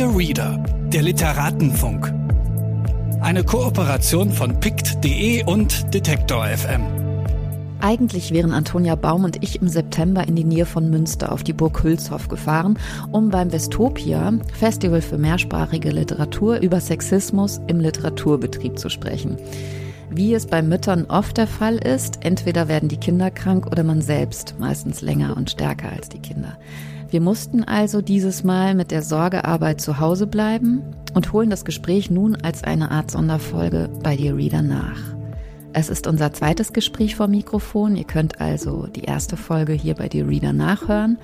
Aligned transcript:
Dear 0.00 0.16
Reader, 0.16 0.64
der 0.94 1.02
Literatenfunk. 1.02 2.10
Eine 3.20 3.44
Kooperation 3.44 4.32
von 4.32 4.58
pict.de 4.58 5.44
und 5.44 5.92
Detektor 5.92 6.46
FM. 6.46 6.80
Eigentlich 7.80 8.32
wären 8.32 8.54
Antonia 8.54 8.94
Baum 8.94 9.24
und 9.24 9.42
ich 9.44 9.60
im 9.60 9.68
September 9.68 10.26
in 10.26 10.36
die 10.36 10.44
Nähe 10.44 10.64
von 10.64 10.88
Münster 10.88 11.30
auf 11.30 11.44
die 11.44 11.52
Burg 11.52 11.82
Hülshoff 11.82 12.28
gefahren, 12.28 12.78
um 13.12 13.28
beim 13.28 13.52
Westopia, 13.52 14.32
Festival 14.58 15.02
für 15.02 15.18
mehrsprachige 15.18 15.90
Literatur, 15.90 16.60
über 16.60 16.80
Sexismus 16.80 17.60
im 17.66 17.78
Literaturbetrieb 17.78 18.78
zu 18.78 18.88
sprechen. 18.88 19.36
Wie 20.08 20.32
es 20.32 20.46
bei 20.46 20.62
Müttern 20.62 21.04
oft 21.10 21.36
der 21.36 21.46
Fall 21.46 21.76
ist, 21.76 22.24
entweder 22.24 22.68
werden 22.68 22.88
die 22.88 22.96
Kinder 22.96 23.30
krank 23.30 23.66
oder 23.66 23.82
man 23.82 24.00
selbst, 24.00 24.54
meistens 24.58 25.02
länger 25.02 25.36
und 25.36 25.50
stärker 25.50 25.92
als 25.92 26.08
die 26.08 26.20
Kinder. 26.20 26.56
Wir 27.10 27.20
mussten 27.20 27.64
also 27.64 28.02
dieses 28.02 28.44
Mal 28.44 28.76
mit 28.76 28.92
der 28.92 29.02
Sorgearbeit 29.02 29.80
zu 29.80 29.98
Hause 29.98 30.28
bleiben 30.28 30.82
und 31.12 31.32
holen 31.32 31.50
das 31.50 31.64
Gespräch 31.64 32.08
nun 32.08 32.36
als 32.36 32.62
eine 32.62 32.92
Art 32.92 33.10
Sonderfolge 33.10 33.90
bei 34.02 34.16
dir 34.16 34.36
Reader 34.36 34.62
nach. 34.62 35.00
Es 35.72 35.88
ist 35.88 36.06
unser 36.06 36.32
zweites 36.32 36.72
Gespräch 36.72 37.16
vor 37.16 37.26
Mikrofon. 37.26 37.96
Ihr 37.96 38.04
könnt 38.04 38.40
also 38.40 38.86
die 38.86 39.02
erste 39.02 39.36
Folge 39.36 39.72
hier 39.72 39.94
bei 39.94 40.08
dir 40.08 40.28
Reader 40.28 40.52
nachhören. 40.52 41.18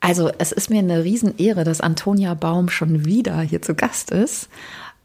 Also 0.00 0.30
es 0.38 0.52
ist 0.52 0.68
mir 0.70 0.80
eine 0.80 1.02
Riesenehre, 1.02 1.64
dass 1.64 1.80
Antonia 1.80 2.34
Baum 2.34 2.68
schon 2.68 3.06
wieder 3.06 3.40
hier 3.40 3.62
zu 3.62 3.74
Gast 3.74 4.10
ist. 4.10 4.50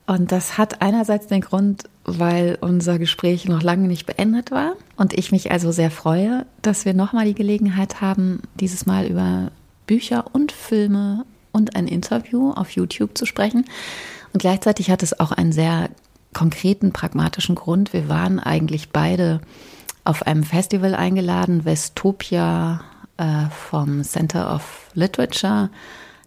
Und 0.06 0.31
das 0.31 0.57
hat 0.57 0.81
einerseits 0.81 1.28
den 1.28 1.41
Grund, 1.41 1.84
weil 2.03 2.57
unser 2.62 3.00
Gespräch 3.00 3.46
noch 3.46 3.62
lange 3.62 3.88
nicht 3.88 4.06
beendet 4.06 4.51
war 4.51 4.75
und 4.97 5.13
ich 5.13 5.31
mich 5.31 5.51
also 5.51 5.72
sehr 5.72 5.91
freue, 5.91 6.46
dass 6.63 6.84
wir 6.84 6.96
nochmal 6.96 7.25
die 7.25 7.36
Gelegenheit 7.36 8.01
haben, 8.01 8.41
dieses 8.56 8.88
Mal 8.88 9.06
über 9.06 9.51
Bücher 9.86 10.25
und 10.34 10.51
Filme 10.51 11.25
und 11.51 11.75
ein 11.75 11.87
Interview 11.87 12.51
auf 12.51 12.71
YouTube 12.71 13.17
zu 13.17 13.25
sprechen. 13.25 13.65
Und 14.33 14.39
gleichzeitig 14.39 14.91
hat 14.91 15.03
es 15.03 15.19
auch 15.19 15.31
einen 15.31 15.51
sehr 15.51 15.89
konkreten, 16.33 16.93
pragmatischen 16.93 17.55
Grund. 17.55 17.93
Wir 17.93 18.09
waren 18.09 18.39
eigentlich 18.39 18.89
beide 18.89 19.41
auf 20.03 20.25
einem 20.25 20.43
Festival 20.43 20.95
eingeladen, 20.95 21.65
Westopia 21.65 22.81
äh, 23.17 23.45
vom 23.49 24.03
Center 24.03 24.53
of 24.53 24.88
Literature. 24.93 25.69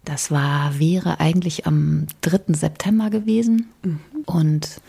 Das 0.04 0.30
war, 0.30 0.78
wäre 0.78 1.20
eigentlich 1.20 1.66
am 1.66 2.06
3. 2.22 2.54
September 2.54 3.10
gewesen. 3.10 3.68
Mhm. 3.82 4.00
Und 4.26 4.80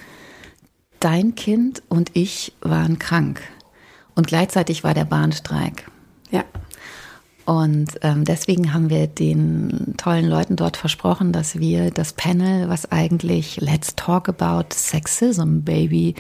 dein 0.99 1.35
Kind 1.35 1.83
und 1.89 2.11
ich 2.13 2.53
waren 2.61 2.97
krank. 2.99 3.41
Und 4.16 4.27
gleichzeitig 4.27 4.83
war 4.83 4.93
der 4.93 5.05
Bahnstreik. 5.05 5.89
Ja. 6.31 6.43
Und 7.45 7.99
ähm, 8.01 8.23
deswegen 8.23 8.73
haben 8.73 8.89
wir 8.89 9.07
den 9.07 9.95
tollen 9.97 10.27
Leuten 10.27 10.55
dort 10.55 10.77
versprochen, 10.77 11.33
dass 11.33 11.59
wir 11.59 11.91
das 11.91 12.13
Panel, 12.13 12.69
was 12.69 12.91
eigentlich 12.91 13.59
Let's 13.59 13.95
Talk 13.95 14.29
About 14.29 14.73
Sexism 14.73 15.61
Baby 15.61 16.15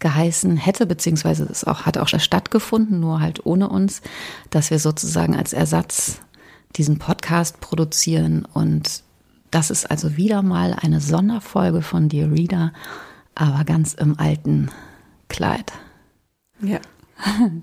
geheißen 0.00 0.56
hätte, 0.56 0.86
beziehungsweise 0.86 1.44
es 1.44 1.64
auch, 1.64 1.82
hat 1.82 1.96
auch 1.98 2.08
stattgefunden, 2.08 3.00
nur 3.00 3.20
halt 3.20 3.44
ohne 3.46 3.68
uns, 3.68 4.02
dass 4.50 4.70
wir 4.70 4.78
sozusagen 4.78 5.36
als 5.36 5.52
Ersatz 5.52 6.20
diesen 6.76 6.98
Podcast 6.98 7.60
produzieren. 7.60 8.44
Und 8.44 9.02
das 9.50 9.70
ist 9.70 9.90
also 9.90 10.16
wieder 10.16 10.42
mal 10.42 10.74
eine 10.78 11.00
Sonderfolge 11.00 11.82
von 11.82 12.08
Dear 12.08 12.30
Reader, 12.30 12.72
aber 13.34 13.64
ganz 13.64 13.94
im 13.94 14.18
alten 14.18 14.70
Kleid. 15.28 15.72
Ja. 16.60 16.80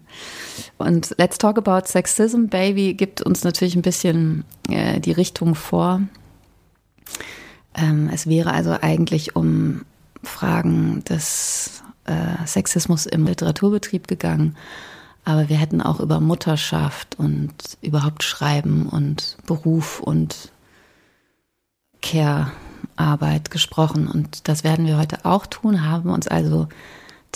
Und 0.77 1.15
Let's 1.17 1.37
Talk 1.37 1.57
About 1.57 1.87
Sexism 1.87 2.47
Baby 2.47 2.93
gibt 2.93 3.21
uns 3.21 3.43
natürlich 3.43 3.75
ein 3.75 3.81
bisschen 3.81 4.45
äh, 4.69 4.99
die 4.99 5.11
Richtung 5.11 5.55
vor. 5.55 6.01
Ähm, 7.75 8.09
es 8.13 8.27
wäre 8.27 8.51
also 8.51 8.77
eigentlich 8.81 9.35
um 9.35 9.85
Fragen 10.23 11.03
des 11.05 11.83
äh, 12.05 12.45
Sexismus 12.45 13.05
im 13.05 13.25
Literaturbetrieb 13.25 14.07
gegangen. 14.07 14.55
Aber 15.25 15.49
wir 15.49 15.57
hätten 15.57 15.81
auch 15.81 15.99
über 15.99 16.21
Mutterschaft 16.21 17.19
und 17.19 17.53
überhaupt 17.81 18.23
Schreiben 18.23 18.87
und 18.87 19.37
Beruf 19.45 19.99
und 19.99 20.51
Care-Arbeit 22.01 23.51
gesprochen. 23.51 24.07
Und 24.07 24.47
das 24.47 24.63
werden 24.63 24.85
wir 24.85 24.97
heute 24.97 25.25
auch 25.25 25.45
tun, 25.45 25.85
haben 25.85 26.09
uns 26.09 26.27
also 26.27 26.69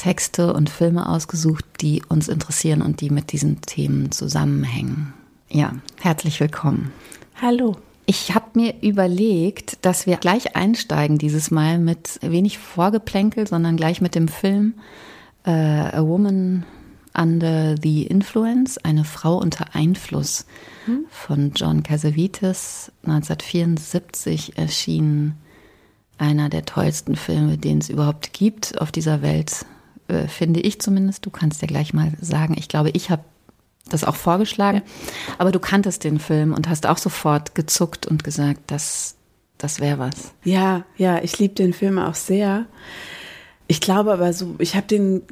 Texte 0.01 0.51
und 0.51 0.72
Filme 0.72 1.07
ausgesucht, 1.07 1.63
die 1.79 2.01
uns 2.09 2.28
interessieren 2.28 2.81
und 2.81 3.01
die 3.01 3.12
mit 3.12 3.31
diesen 3.31 3.62
Themen 3.62 4.12
zusammenhängen. 4.12 5.13
Ja, 5.47 5.75
herzlich 6.00 6.39
willkommen. 6.39 6.91
Hallo. 7.39 7.75
Ich 8.07 8.34
habe 8.34 8.47
mir 8.56 8.73
überlegt, 8.81 9.85
dass 9.85 10.07
wir 10.07 10.17
gleich 10.17 10.56
einsteigen 10.56 11.19
dieses 11.19 11.51
Mal 11.51 11.78
mit 11.78 12.17
wenig 12.23 12.57
Vorgeplänkel, 12.57 13.45
sondern 13.45 13.78
gleich 13.78 14.01
mit 14.01 14.16
dem 14.16 14.28
Film 14.28 14.73
äh, 15.45 15.51
A 15.51 16.01
Woman 16.01 16.66
Under 17.16 17.76
the 17.79 18.02
Influence, 18.02 18.79
eine 18.79 19.03
Frau 19.03 19.37
unter 19.37 19.76
Einfluss 19.76 20.47
hm? 20.85 21.05
von 21.11 21.52
John 21.55 21.84
Casavites, 21.84 22.91
1974 23.03 24.58
erschienen. 24.58 25.37
Einer 26.17 26.49
der 26.49 26.66
tollsten 26.66 27.16
Filme, 27.16 27.59
den 27.59 27.78
es 27.78 27.90
überhaupt 27.90 28.34
gibt 28.34 28.81
auf 28.81 28.91
dieser 28.91 29.22
Welt, 29.22 29.66
äh, 30.11 30.28
finde 30.28 30.59
ich 30.59 30.79
zumindest. 30.81 31.25
Du 31.25 31.29
kannst 31.29 31.61
ja 31.61 31.67
gleich 31.67 31.93
mal 31.93 32.11
sagen, 32.19 32.55
ich 32.58 32.67
glaube, 32.67 32.90
ich 32.91 33.09
habe 33.09 33.23
das 33.90 34.03
auch 34.03 34.16
vorgeschlagen, 34.16 34.81
ja. 34.85 35.34
aber 35.37 35.52
du 35.52 35.59
kanntest 35.59 36.03
den 36.03 36.19
Film 36.19 36.53
und 36.53 36.69
hast 36.69 36.85
auch 36.85 36.97
sofort 36.97 37.55
gezuckt 37.55 38.05
und 38.08 38.23
gesagt, 38.23 38.59
das, 38.67 39.16
das 39.58 39.79
wäre 39.79 39.99
was. 39.99 40.34
Ja, 40.43 40.85
ja, 40.97 41.22
ich 41.23 41.40
liebe 41.40 41.55
den 41.55 41.73
Film 41.73 41.97
auch 41.97 42.16
sehr. 42.16 42.66
Ich 43.67 43.81
glaube 43.81 44.13
aber 44.13 44.34
so, 44.34 44.55
ich 44.59 44.75
habe 44.75 44.87
den 44.87 45.23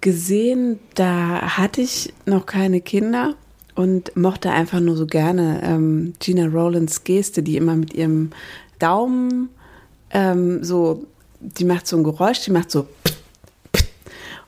gesehen, 0.00 0.78
da 0.94 1.56
hatte 1.56 1.80
ich 1.80 2.12
noch 2.26 2.46
keine 2.46 2.80
Kinder 2.80 3.34
und 3.74 4.16
mochte 4.16 4.50
einfach 4.50 4.80
nur 4.80 4.96
so 4.96 5.06
gerne 5.06 5.60
ähm, 5.62 6.12
Gina 6.20 6.46
Rowlands 6.46 7.04
Geste, 7.04 7.42
die 7.42 7.56
immer 7.56 7.74
mit 7.74 7.94
ihrem 7.94 8.30
Daumen 8.78 9.48
ähm, 10.10 10.62
so, 10.62 11.06
die 11.40 11.64
macht 11.64 11.86
so 11.86 11.96
ein 11.96 12.04
Geräusch, 12.04 12.40
die 12.40 12.50
macht 12.50 12.70
so 12.70 12.86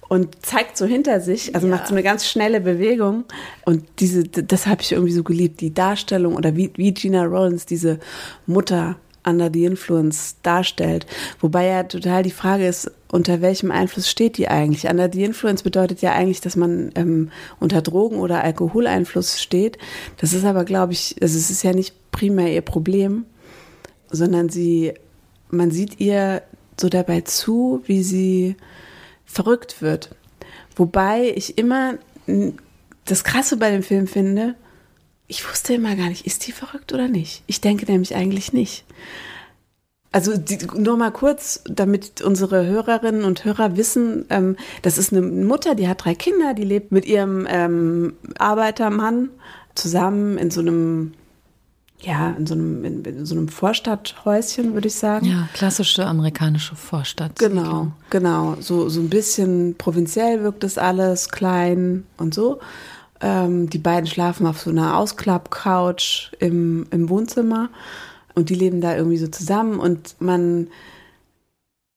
und 0.09 0.45
zeigt 0.45 0.77
so 0.77 0.87
hinter 0.87 1.21
sich, 1.21 1.55
also 1.55 1.67
ja. 1.67 1.77
macht 1.77 1.87
so 1.87 1.95
eine 1.95 2.03
ganz 2.03 2.27
schnelle 2.27 2.61
Bewegung. 2.61 3.25
Und 3.65 3.85
diese, 3.99 4.25
das 4.25 4.67
habe 4.67 4.83
ich 4.83 4.93
irgendwie 4.93 5.13
so 5.13 5.23
geliebt, 5.23 5.61
die 5.61 5.75
Darstellung 5.75 6.35
oder 6.35 6.57
wie, 6.57 6.73
wie 6.77 6.93
Gina 6.93 7.25
Rollins 7.25 7.67
diese 7.67 7.99
Mutter 8.47 8.97
under 9.25 9.51
the 9.53 9.65
influence 9.65 10.37
darstellt. 10.43 11.07
Wobei 11.41 11.67
ja 11.67 11.83
total 11.83 12.23
die 12.23 12.31
Frage 12.31 12.67
ist, 12.67 12.91
unter 13.11 13.41
welchem 13.43 13.71
Einfluss 13.71 14.09
steht 14.09 14.39
die 14.39 14.49
eigentlich? 14.49 14.89
Under 14.89 15.11
the 15.13 15.25
influence 15.25 15.63
bedeutet 15.63 16.01
ja 16.01 16.13
eigentlich, 16.13 16.41
dass 16.41 16.57
man 16.57 16.91
ähm, 16.95 17.31
unter 17.61 17.83
Drogen- 17.83 18.19
oder 18.19 18.43
Alkoholeinfluss 18.43 19.41
steht. 19.41 19.77
Das 20.17 20.33
ist 20.33 20.45
aber, 20.45 20.65
glaube 20.65 20.95
ich, 20.95 21.17
also 21.21 21.37
es 21.37 21.51
ist 21.51 21.63
ja 21.63 21.73
nicht 21.73 21.95
primär 22.11 22.53
ihr 22.53 22.63
Problem, 22.63 23.27
sondern 24.11 24.49
sie, 24.49 24.95
man 25.51 25.71
sieht 25.71 26.01
ihr 26.01 26.43
so 26.81 26.89
dabei 26.89 27.23
zu, 27.23 27.83
wie 27.87 28.03
sie 28.03 28.57
verrückt 29.29 29.81
wird. 29.81 30.11
Wobei 30.75 31.33
ich 31.37 31.59
immer 31.59 31.95
das 33.05 33.23
Krasse 33.23 33.57
bei 33.57 33.71
dem 33.71 33.83
Film 33.83 34.07
finde, 34.09 34.57
ich 35.29 35.49
wusste 35.49 35.75
immer 35.75 35.95
gar 35.95 36.09
nicht, 36.09 36.27
ist 36.27 36.47
die 36.47 36.53
verrückt 36.53 36.93
oder 36.93 37.07
nicht? 37.07 37.43
Ich 37.47 37.61
denke 37.61 37.91
nämlich 37.91 38.17
eigentlich 38.17 38.53
nicht. 38.53 38.85
Also 40.11 40.39
die, 40.39 40.59
nur 40.75 40.97
mal 40.97 41.11
kurz, 41.11 41.63
damit 41.67 42.23
unsere 42.23 42.67
Hörerinnen 42.67 43.25
und 43.25 43.45
Hörer 43.45 43.77
wissen, 43.77 44.25
ähm, 44.31 44.57
das 44.81 44.97
ist 44.97 45.13
eine 45.13 45.21
Mutter, 45.21 45.75
die 45.75 45.87
hat 45.87 46.05
drei 46.05 46.15
Kinder, 46.15 46.55
die 46.55 46.65
lebt 46.65 46.93
mit 46.93 47.05
ihrem 47.05 47.47
ähm, 47.49 48.15
Arbeitermann 48.39 49.29
zusammen 49.75 50.39
in 50.39 50.51
so 50.51 50.61
einem 50.61 51.13
ja, 52.01 52.31
in 52.31 52.47
so 52.47 52.55
einem, 52.55 52.85
in, 52.85 53.05
in 53.05 53.27
so 53.27 53.35
einem 53.35 53.49
Vorstadthäuschen, 53.49 54.75
würde 54.75 54.89
ich 54.89 54.95
sagen. 54.95 55.27
Ja, 55.27 55.49
klassische 55.53 56.07
amerikanische 56.07 56.77
Vorstadt. 56.77 57.37
Genau, 57.39 57.89
genau. 58.11 58.57
So, 58.61 58.89
so 58.89 59.01
ein 59.01 59.11
bisschen 59.11 59.75
provinziell 59.77 60.43
wirkt 60.43 60.63
das 60.63 60.79
alles, 60.79 61.29
klein 61.31 62.05
und 62.17 62.35
so. 62.35 62.61
Ähm, 63.21 63.69
die 63.69 63.79
beiden 63.79 64.07
schlafen 64.07 64.47
auf 64.47 64.61
so 64.61 64.71
einer 64.71 64.97
Ausklappcouch 64.97 66.31
im, 66.39 66.87
im 66.91 67.09
Wohnzimmer 67.09 67.69
und 68.37 68.49
die 68.49 68.55
leben 68.55 68.81
da 68.81 68.97
irgendwie 68.97 69.19
so 69.19 69.27
zusammen 69.27 69.81
und 69.81 70.15
man 70.21 70.69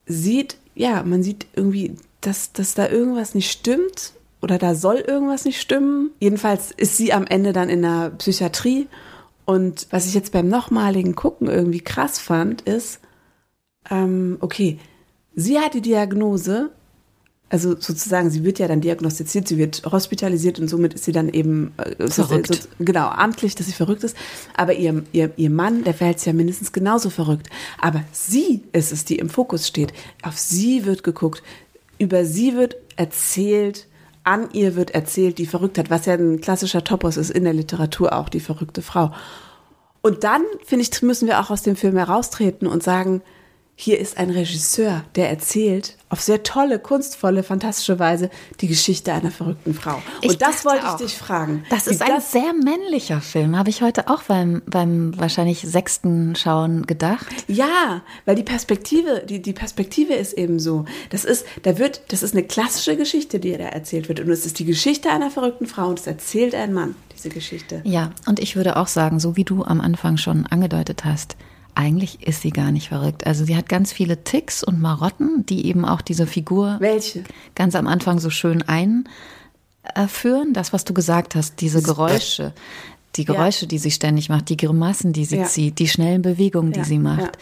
sieht, 0.08 0.58
ja, 0.74 1.04
man 1.04 1.22
sieht 1.22 1.46
irgendwie, 1.56 1.96
dass, 2.22 2.54
dass 2.54 2.74
da 2.74 2.90
irgendwas 2.90 3.36
nicht 3.36 3.52
stimmt 3.52 4.14
oder 4.42 4.58
da 4.58 4.74
soll 4.74 4.96
irgendwas 4.96 5.46
nicht 5.46 5.62
stimmen. 5.62 6.10
Jedenfalls 6.20 6.72
ist 6.72 6.98
sie 6.98 7.14
am 7.14 7.28
Ende 7.28 7.54
dann 7.54 7.70
in 7.70 7.84
der 7.84 8.12
Psychiatrie 8.18 8.88
und 9.46 9.88
was 9.90 10.08
ich 10.08 10.14
jetzt 10.14 10.32
beim 10.32 10.48
nochmaligen 10.48 11.16
Gucken 11.16 11.48
irgendwie 11.48 11.82
krass 11.82 12.20
fand, 12.20 12.62
ist, 12.62 13.00
ähm, 13.90 14.38
okay, 14.40 14.80
sie 15.36 15.60
hat 15.60 15.74
die 15.74 15.82
Diagnose, 15.82 16.72
also 17.50 17.72
sozusagen, 17.72 18.30
sie 18.30 18.44
wird 18.44 18.60
ja 18.60 18.68
dann 18.68 18.82
diagnostiziert, 18.82 19.48
sie 19.48 19.58
wird 19.58 19.84
hospitalisiert 19.92 20.60
und 20.60 20.70
somit 20.70 20.94
ist 20.94 21.04
sie 21.04 21.12
dann 21.12 21.28
eben 21.28 21.74
äh, 21.78 22.08
verrückt. 22.08 22.54
So, 22.54 22.70
genau, 22.80 23.08
amtlich, 23.08 23.56
dass 23.56 23.68
sie 23.68 23.74
verrückt 23.74 24.04
ist. 24.04 24.16
Aber 24.56 24.74
ihr, 24.74 25.04
ihr, 25.12 25.32
ihr 25.36 25.50
Mann, 25.50 25.84
der 25.84 25.94
verhält 25.94 26.20
sich 26.20 26.28
ja 26.28 26.34
mindestens 26.34 26.72
genauso 26.72 27.10
verrückt. 27.10 27.50
Aber 27.78 28.04
sie 28.14 28.62
ist 28.72 28.94
es, 28.94 29.04
die 29.04 29.18
im 29.18 29.30
Fokus 29.30 29.68
steht. 29.68 29.92
Auf 30.22 30.38
sie 30.38 30.86
wird 30.86 31.04
geguckt, 31.04 31.44
über 31.98 32.24
sie 32.26 32.56
wird 32.56 32.78
erzählt, 32.96 33.88
an 34.24 34.50
ihr 34.54 34.76
wird 34.76 34.92
erzählt, 34.92 35.38
die 35.38 35.46
Verrücktheit, 35.46 35.90
was 35.90 36.06
ja 36.06 36.14
ein 36.14 36.42
klassischer 36.42 36.84
Topos 36.84 37.18
ist 37.18 37.32
in 37.32 37.44
der 37.44 37.54
Literatur 37.54 38.14
auch, 38.14 38.30
die 38.30 38.40
verrückte 38.40 38.82
Frau. 38.82 39.12
Und 40.02 40.24
dann, 40.24 40.42
finde 40.66 40.86
ich, 40.86 41.02
müssen 41.02 41.28
wir 41.28 41.40
auch 41.40 41.50
aus 41.50 41.64
dem 41.64 41.76
Film 41.76 41.98
heraustreten 41.98 42.68
und 42.68 42.84
sagen, 42.84 43.22
hier 43.82 43.98
ist 43.98 44.18
ein 44.20 44.30
Regisseur, 44.30 45.04
der 45.16 45.32
erzählt 45.32 45.98
auf 46.10 46.22
sehr 46.22 46.44
tolle, 46.44 46.78
kunstvolle, 46.78 47.42
fantastische 47.42 47.98
Weise 47.98 48.30
die 48.60 48.68
Geschichte 48.68 49.12
einer 49.12 49.32
verrückten 49.32 49.74
Frau. 49.74 49.96
Und 49.96 50.04
ich 50.22 50.38
das 50.38 50.66
wollte 50.66 50.86
ich 50.86 51.06
dich 51.06 51.18
fragen. 51.18 51.64
Das 51.72 51.88
ist 51.88 52.04
ein 52.04 52.10
das 52.10 52.32
sehr 52.32 52.54
männlicher 52.54 53.22
Film, 53.22 53.58
habe 53.58 53.72
ich 53.72 53.82
heute 53.82 54.08
auch 54.08 54.22
beim, 54.24 54.62
beim 54.68 55.20
wahrscheinlich 55.20 55.62
sechsten 55.62 56.36
Schauen 56.36 56.86
gedacht. 56.86 57.34
Ja, 57.48 58.04
weil 58.26 58.36
die 58.36 58.44
Perspektive, 58.44 59.24
die, 59.28 59.42
die 59.42 59.54
Perspektive 59.54 60.14
ist 60.14 60.34
eben 60.34 60.60
so. 60.60 60.86
Das 61.10 61.26
ist, 61.26 61.46
da 61.64 61.80
wird, 61.80 62.04
das 62.10 62.22
ist 62.22 62.36
eine 62.36 62.44
klassische 62.44 62.96
Geschichte, 62.98 63.40
die 63.40 63.58
da 63.58 63.64
erzählt 63.64 64.10
wird. 64.10 64.20
Und 64.20 64.30
es 64.30 64.46
ist 64.46 64.60
die 64.60 64.66
Geschichte 64.66 65.10
einer 65.10 65.32
verrückten 65.32 65.66
Frau 65.66 65.88
und 65.88 66.00
es 66.00 66.06
erzählt 66.06 66.54
ein 66.54 66.72
Mann, 66.74 66.94
diese 67.16 67.30
Geschichte. 67.30 67.82
Ja, 67.84 68.12
und 68.28 68.40
ich 68.40 68.56
würde 68.56 68.78
auch 68.78 68.88
sagen, 68.88 69.20
so 69.20 69.38
wie 69.38 69.44
du 69.44 69.64
am 69.64 69.82
Anfang 69.82 70.18
schon 70.18 70.46
angedeutet 70.46 71.04
hast, 71.04 71.36
eigentlich 71.76 72.28
ist 72.28 72.42
sie 72.42 72.52
gar 72.52 72.72
nicht 72.72 72.90
verrückt. 72.90 73.26
Also 73.26 73.46
sie 73.46 73.56
hat 73.56 73.70
ganz 73.70 73.92
viele 73.92 74.24
Ticks 74.24 74.64
und 74.64 74.82
Marotten, 74.82 75.46
die 75.46 75.66
eben 75.66 75.86
auch 75.86 76.02
diese 76.02 76.28
Figur 76.28 76.78
Welche? 76.80 77.24
ganz 77.56 77.76
am 77.76 77.88
Anfang 77.88 78.20
so 78.20 78.30
schön 78.30 78.64
einführen. 78.64 80.54
Das, 80.54 80.74
was 80.74 80.86
du 80.86 80.94
gesagt 80.94 81.36
hast, 81.36 81.62
diese 81.62 81.82
Geräusche, 81.82 82.54
die 83.16 83.26
Geräusche, 83.26 83.66
ja. 83.66 83.70
die 83.70 83.78
sie 83.78 83.92
ständig 83.92 84.30
macht, 84.30 84.50
die 84.50 84.58
Grimassen, 84.58 85.14
die 85.14 85.26
sie 85.26 85.38
ja. 85.38 85.46
zieht, 85.46 85.80
die 85.80 85.88
schnellen 85.88 86.22
Bewegungen, 86.22 86.72
die 86.72 86.80
ja. 86.80 86.86
sie 86.86 87.00
macht 87.00 87.38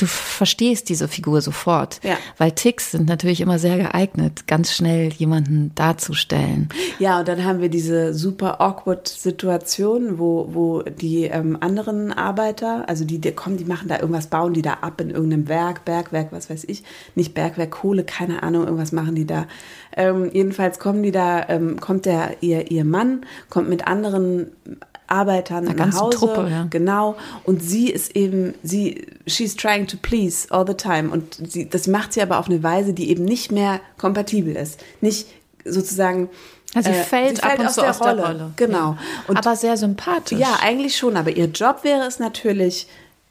du 0.00 0.06
verstehst 0.06 0.88
diese 0.88 1.08
Figur 1.08 1.40
sofort. 1.40 2.00
Ja. 2.02 2.16
Weil 2.38 2.52
Ticks 2.52 2.92
sind 2.92 3.08
natürlich 3.08 3.40
immer 3.40 3.58
sehr 3.58 3.76
geeignet, 3.76 4.46
ganz 4.46 4.72
schnell 4.72 5.12
jemanden 5.12 5.72
darzustellen. 5.74 6.68
Ja, 6.98 7.20
und 7.20 7.28
dann 7.28 7.44
haben 7.44 7.60
wir 7.60 7.68
diese 7.68 8.14
super 8.14 8.60
awkward 8.60 9.08
Situation, 9.08 10.18
wo, 10.18 10.48
wo 10.52 10.82
die 10.82 11.24
ähm, 11.24 11.56
anderen 11.60 12.12
Arbeiter, 12.12 12.88
also 12.88 13.04
die, 13.04 13.18
die 13.18 13.32
kommen, 13.32 13.56
die 13.56 13.64
machen 13.64 13.88
da 13.88 13.98
irgendwas, 13.98 14.28
bauen 14.28 14.54
die 14.54 14.62
da 14.62 14.74
ab 14.74 15.00
in 15.00 15.10
irgendeinem 15.10 15.48
Werk, 15.48 15.84
Bergwerk, 15.84 16.28
was 16.32 16.50
weiß 16.50 16.64
ich, 16.64 16.82
nicht 17.14 17.34
Bergwerk, 17.34 17.70
Kohle, 17.70 18.04
keine 18.04 18.42
Ahnung, 18.42 18.64
irgendwas 18.64 18.92
machen 18.92 19.14
die 19.14 19.26
da. 19.26 19.46
Ähm, 19.96 20.30
jedenfalls 20.32 20.78
kommen 20.78 21.02
die 21.02 21.12
da, 21.12 21.48
ähm, 21.48 21.80
kommt 21.80 22.06
der, 22.06 22.42
ihr, 22.42 22.70
ihr 22.70 22.84
Mann, 22.84 23.26
kommt 23.48 23.68
mit 23.68 23.86
anderen 23.86 24.52
Arbeitern 25.10 25.66
Eine 25.68 25.76
nach 25.76 26.00
Hause. 26.00 26.16
Truppe, 26.16 26.48
ja. 26.50 26.66
Genau. 26.70 27.16
Und 27.44 27.62
sie 27.62 27.90
ist 27.90 28.14
eben, 28.16 28.54
sie, 28.62 29.06
she's 29.26 29.56
trying 29.56 29.86
to 29.86 29.96
please 30.00 30.46
all 30.50 30.64
the 30.66 30.74
time. 30.74 31.10
Und 31.10 31.50
sie, 31.50 31.68
das 31.68 31.86
macht 31.86 32.12
sie 32.12 32.22
aber 32.22 32.38
auf 32.38 32.46
eine 32.48 32.62
Weise, 32.62 32.92
die 32.92 33.10
eben 33.10 33.24
nicht 33.24 33.50
mehr 33.50 33.80
kompatibel 33.98 34.54
ist. 34.54 34.80
Nicht 35.00 35.26
sozusagen. 35.64 36.28
Also 36.74 36.92
sie 36.92 36.98
fällt, 37.00 37.36
sie 37.36 37.42
fällt 37.42 37.44
ab 37.44 37.58
und 37.58 37.66
aus, 37.66 37.74
zu 37.74 37.80
der, 37.80 37.90
aus 37.90 38.00
Rolle. 38.00 38.16
der 38.16 38.26
Rolle. 38.26 38.50
Genau. 38.56 38.96
Und 39.26 39.36
aber 39.36 39.56
sehr 39.56 39.76
sympathisch. 39.76 40.38
Ja, 40.38 40.58
eigentlich 40.62 40.96
schon. 40.96 41.16
Aber 41.16 41.30
ihr 41.30 41.46
Job 41.46 41.80
wäre 41.82 42.06
es 42.06 42.20
natürlich, 42.20 42.86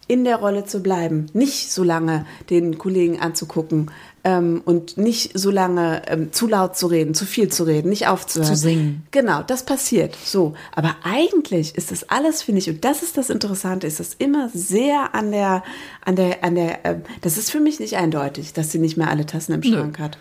in 0.09 0.23
der 0.23 0.37
Rolle 0.37 0.65
zu 0.65 0.81
bleiben, 0.81 1.27
nicht 1.33 1.71
so 1.71 1.83
lange 1.83 2.25
den 2.49 2.79
Kollegen 2.79 3.21
anzugucken 3.21 3.91
ähm, 4.23 4.63
und 4.65 4.97
nicht 4.97 5.37
so 5.37 5.51
lange 5.51 6.01
ähm, 6.07 6.33
zu 6.33 6.47
laut 6.47 6.75
zu 6.75 6.87
reden, 6.87 7.13
zu 7.13 7.25
viel 7.25 7.49
zu 7.49 7.63
reden, 7.63 7.89
nicht 7.89 8.07
aufzuhören. 8.07 8.49
Zu 8.49 8.59
singen. 8.59 9.03
Genau, 9.11 9.43
das 9.43 9.63
passiert. 9.63 10.17
So, 10.25 10.55
aber 10.75 10.95
eigentlich 11.03 11.75
ist 11.75 11.91
das 11.91 12.09
alles, 12.09 12.41
finde 12.41 12.59
ich, 12.59 12.69
und 12.71 12.83
das 12.83 13.03
ist 13.03 13.17
das 13.17 13.29
Interessante, 13.29 13.85
ist 13.85 13.99
das 13.99 14.15
immer 14.15 14.49
sehr 14.51 15.13
an 15.13 15.31
der, 15.31 15.63
an 16.03 16.15
der, 16.15 16.43
an 16.43 16.55
der, 16.55 16.85
äh, 16.87 16.95
das 17.21 17.37
ist 17.37 17.51
für 17.51 17.59
mich 17.59 17.79
nicht 17.79 17.95
eindeutig, 17.95 18.53
dass 18.53 18.71
sie 18.71 18.79
nicht 18.79 18.97
mehr 18.97 19.11
alle 19.11 19.27
Tassen 19.27 19.53
im 19.53 19.61
Schrank 19.63 19.99
Nö. 19.99 20.03
hat. 20.03 20.17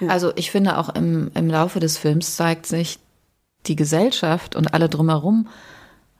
Ja. 0.00 0.08
Also 0.08 0.32
ich 0.36 0.50
finde 0.50 0.76
auch 0.76 0.94
im, 0.94 1.30
im 1.34 1.48
Laufe 1.48 1.80
des 1.80 1.96
Films 1.96 2.36
zeigt 2.36 2.66
sich, 2.66 2.98
die 3.66 3.76
Gesellschaft 3.76 4.54
und 4.54 4.74
alle 4.74 4.90
drumherum 4.90 5.48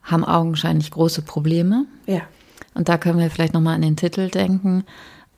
haben 0.02 0.24
augenscheinlich 0.24 0.90
große 0.90 1.20
Probleme. 1.20 1.84
Ja. 2.06 2.22
Und 2.74 2.88
da 2.88 2.98
können 2.98 3.18
wir 3.18 3.30
vielleicht 3.30 3.54
nochmal 3.54 3.74
an 3.74 3.82
den 3.82 3.96
Titel 3.96 4.28
denken. 4.28 4.84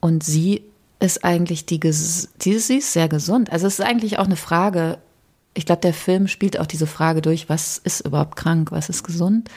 Und 0.01 0.23
sie 0.23 0.65
ist 1.01 1.25
eigentlich 1.25 1.67
die, 1.67 1.81
die, 1.81 1.93
sie 2.59 2.77
ist 2.77 2.93
sehr 2.93 3.09
gesund. 3.09 3.51
Also 3.51 3.67
es 3.67 3.79
ist 3.79 3.85
eigentlich 3.85 4.19
auch 4.19 4.27
eine 4.27 4.37
Frage, 4.37 4.99
ich 5.55 5.67
glaube, 5.67 5.81
der 5.81 5.95
Film 5.95 6.29
spielt 6.29 6.59
auch 6.59 6.67
diese 6.67 6.87
Frage 6.87 7.23
durch, 7.23 7.49
was 7.49 7.79
ist 7.79 8.01
überhaupt 8.07 8.37
krank, 8.37 8.73
was 8.73 8.89
ist 8.89 9.03
gesund? 9.03 9.51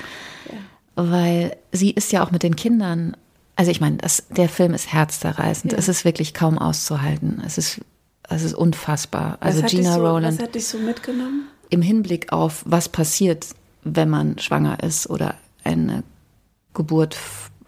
Ja. 0.49 1.03
Weil 1.11 1.57
sie 1.71 1.91
ist 1.91 2.11
ja 2.11 2.25
auch 2.25 2.31
mit 2.31 2.43
den 2.43 2.55
Kindern, 2.55 3.15
also 3.55 3.71
ich 3.71 3.79
meine, 3.79 3.97
das, 3.97 4.23
der 4.29 4.49
Film 4.49 4.73
ist 4.73 4.91
herzzerreißend. 4.91 5.73
Ja. 5.73 5.77
Es 5.77 5.87
ist 5.87 6.03
wirklich 6.03 6.33
kaum 6.33 6.57
auszuhalten. 6.57 7.41
Es 7.45 7.57
ist, 7.57 7.81
es 8.27 8.43
ist 8.43 8.55
unfassbar. 8.55 9.37
Also 9.39 9.61
Gina 9.61 9.93
so, 9.93 10.05
Rowland. 10.05 10.37
Was 10.37 10.43
hat 10.43 10.55
dich 10.55 10.67
so 10.67 10.77
mitgenommen? 10.79 11.47
Im 11.69 11.81
Hinblick 11.81 12.33
auf, 12.33 12.63
was 12.65 12.89
passiert, 12.89 13.47
wenn 13.83 14.09
man 14.09 14.39
schwanger 14.39 14.83
ist 14.83 15.09
oder 15.09 15.35
eine 15.63 16.03
Geburt 16.73 17.15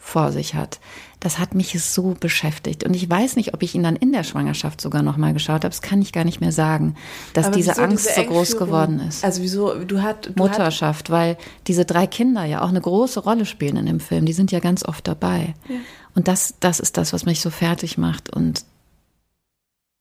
vor 0.07 0.31
sich 0.31 0.55
hat. 0.55 0.79
Das 1.19 1.37
hat 1.37 1.53
mich 1.53 1.81
so 1.83 2.15
beschäftigt. 2.19 2.83
Und 2.83 2.95
ich 2.95 3.09
weiß 3.09 3.35
nicht, 3.35 3.53
ob 3.53 3.61
ich 3.61 3.75
ihn 3.75 3.83
dann 3.83 3.95
in 3.95 4.13
der 4.13 4.23
Schwangerschaft 4.23 4.79
sogar 4.79 5.01
noch 5.01 5.17
mal 5.17 5.33
geschaut 5.33 5.63
habe. 5.63 5.69
Das 5.69 5.81
kann 5.81 6.01
ich 6.01 6.13
gar 6.13 6.23
nicht 6.23 6.39
mehr 6.39 6.51
sagen, 6.51 6.95
dass 7.33 7.51
diese 7.51 7.77
Angst 7.77 8.07
diese 8.07 8.21
so 8.21 8.27
groß 8.27 8.57
geworden 8.57 8.99
ist. 8.99 9.25
Also 9.25 9.41
wieso, 9.41 9.73
du 9.83 10.01
hast... 10.01 10.35
Mutterschaft, 10.37 11.09
weil 11.09 11.37
diese 11.65 11.85
drei 11.85 12.07
Kinder 12.07 12.45
ja 12.45 12.61
auch 12.61 12.69
eine 12.69 12.81
große 12.81 13.19
Rolle 13.19 13.45
spielen 13.45 13.77
in 13.77 13.87
dem 13.87 13.99
Film. 13.99 14.25
Die 14.25 14.33
sind 14.33 14.51
ja 14.51 14.59
ganz 14.59 14.85
oft 14.85 15.07
dabei. 15.07 15.55
Ja. 15.67 15.75
Und 16.15 16.27
das, 16.27 16.55
das 16.59 16.79
ist 16.79 16.97
das, 16.97 17.11
was 17.13 17.25
mich 17.25 17.41
so 17.41 17.49
fertig 17.49 17.97
macht. 17.97 18.29
Und 18.29 18.63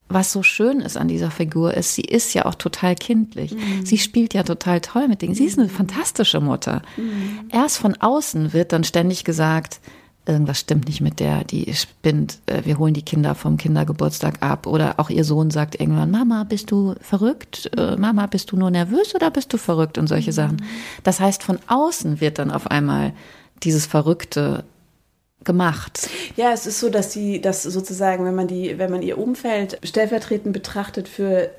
was 0.09 0.31
so 0.31 0.41
schön 0.41 0.79
ist 0.79 0.97
an 0.97 1.07
dieser 1.07 1.31
Figur 1.31 1.73
ist, 1.73 1.95
sie 1.95 2.01
ist 2.01 2.33
ja 2.33 2.45
auch 2.45 2.55
total 2.55 2.95
kindlich. 2.95 3.53
Mhm. 3.53 3.85
Sie 3.85 3.97
spielt 3.97 4.33
ja 4.33 4.43
total 4.43 4.79
toll 4.81 5.07
mit 5.07 5.21
Dingen. 5.21 5.35
Sie 5.35 5.45
ist 5.45 5.57
eine 5.57 5.67
mhm. 5.67 5.71
fantastische 5.71 6.39
Mutter. 6.39 6.81
Mhm. 6.95 7.49
Erst 7.51 7.77
von 7.77 7.95
außen 7.95 8.53
wird 8.53 8.71
dann 8.71 8.83
ständig 8.83 9.25
gesagt, 9.25 9.81
irgendwas 10.27 10.59
stimmt 10.59 10.87
nicht 10.87 11.01
mit 11.01 11.19
der, 11.19 11.43
die 11.43 11.73
spinnt, 11.73 12.39
äh, 12.45 12.63
wir 12.65 12.77
holen 12.77 12.93
die 12.93 13.03
Kinder 13.03 13.35
vom 13.35 13.57
Kindergeburtstag 13.57 14.41
ab. 14.41 14.67
Oder 14.67 14.99
auch 14.99 15.09
ihr 15.09 15.23
Sohn 15.23 15.51
sagt 15.51 15.79
irgendwann, 15.79 16.11
Mama, 16.11 16.43
bist 16.43 16.71
du 16.71 16.95
verrückt? 17.01 17.69
Äh, 17.77 17.95
Mama, 17.95 18.27
bist 18.27 18.51
du 18.51 18.57
nur 18.57 18.71
nervös 18.71 19.15
oder 19.15 19.31
bist 19.31 19.53
du 19.53 19.57
verrückt? 19.57 19.97
Und 19.97 20.07
solche 20.07 20.31
Sachen. 20.31 20.61
Das 21.03 21.19
heißt, 21.19 21.43
von 21.43 21.59
außen 21.67 22.21
wird 22.21 22.39
dann 22.39 22.51
auf 22.51 22.67
einmal 22.67 23.13
dieses 23.63 23.85
Verrückte 23.85 24.63
gemacht. 25.43 26.09
Ja, 26.35 26.51
es 26.51 26.67
ist 26.67 26.79
so, 26.79 26.89
dass 26.89 27.13
sie, 27.13 27.41
dass 27.41 27.63
sozusagen, 27.63 28.25
wenn 28.25 28.35
man 28.35 28.47
die, 28.47 28.77
wenn 28.77 28.91
man 28.91 29.01
ihr 29.01 29.17
Umfeld 29.17 29.79
stellvertretend 29.83 30.53
betrachtet 30.53 31.07
für 31.07 31.49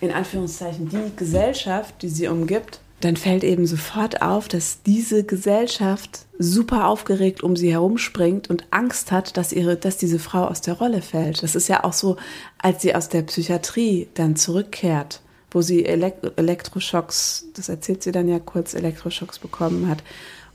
in 0.00 0.12
Anführungszeichen 0.12 0.88
die 0.88 1.16
Gesellschaft, 1.16 2.02
die 2.02 2.08
sie 2.08 2.28
umgibt, 2.28 2.80
dann 3.00 3.16
fällt 3.16 3.44
eben 3.44 3.66
sofort 3.66 4.22
auf, 4.22 4.48
dass 4.48 4.82
diese 4.82 5.22
Gesellschaft 5.22 6.26
super 6.38 6.88
aufgeregt 6.88 7.42
um 7.42 7.54
sie 7.54 7.70
herumspringt 7.70 8.50
und 8.50 8.66
Angst 8.70 9.12
hat, 9.12 9.36
dass 9.36 9.52
ihre, 9.52 9.76
dass 9.76 9.98
diese 9.98 10.18
Frau 10.18 10.44
aus 10.44 10.60
der 10.62 10.74
Rolle 10.74 11.00
fällt. 11.00 11.42
Das 11.42 11.54
ist 11.54 11.68
ja 11.68 11.84
auch 11.84 11.92
so, 11.92 12.16
als 12.58 12.82
sie 12.82 12.94
aus 12.94 13.08
der 13.08 13.22
Psychiatrie 13.22 14.08
dann 14.14 14.34
zurückkehrt, 14.34 15.20
wo 15.50 15.62
sie 15.62 15.84
Elekt 15.84 16.38
Elektroschocks, 16.38 17.46
das 17.54 17.68
erzählt 17.68 18.02
sie 18.02 18.12
dann 18.12 18.28
ja 18.28 18.40
kurz, 18.40 18.74
Elektroschocks 18.74 19.38
bekommen 19.38 19.88
hat, 19.88 20.02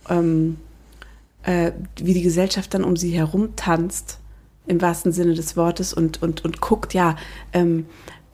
ähm, 0.10 0.58
äh, 1.44 1.72
wie 1.98 2.14
die 2.14 2.24
Gesellschaft 2.24 2.74
dann 2.74 2.84
um 2.84 2.98
sie 2.98 3.12
herum 3.12 3.56
tanzt, 3.56 4.20
im 4.68 4.82
wahrsten 4.82 5.14
Sinne 5.14 5.34
des 5.34 5.56
Wortes, 5.56 5.94
und, 5.94 6.22
und, 6.22 6.44
und 6.44 6.60
guckt, 6.60 6.94
ja, 6.94 7.16
ähm, 7.54 7.86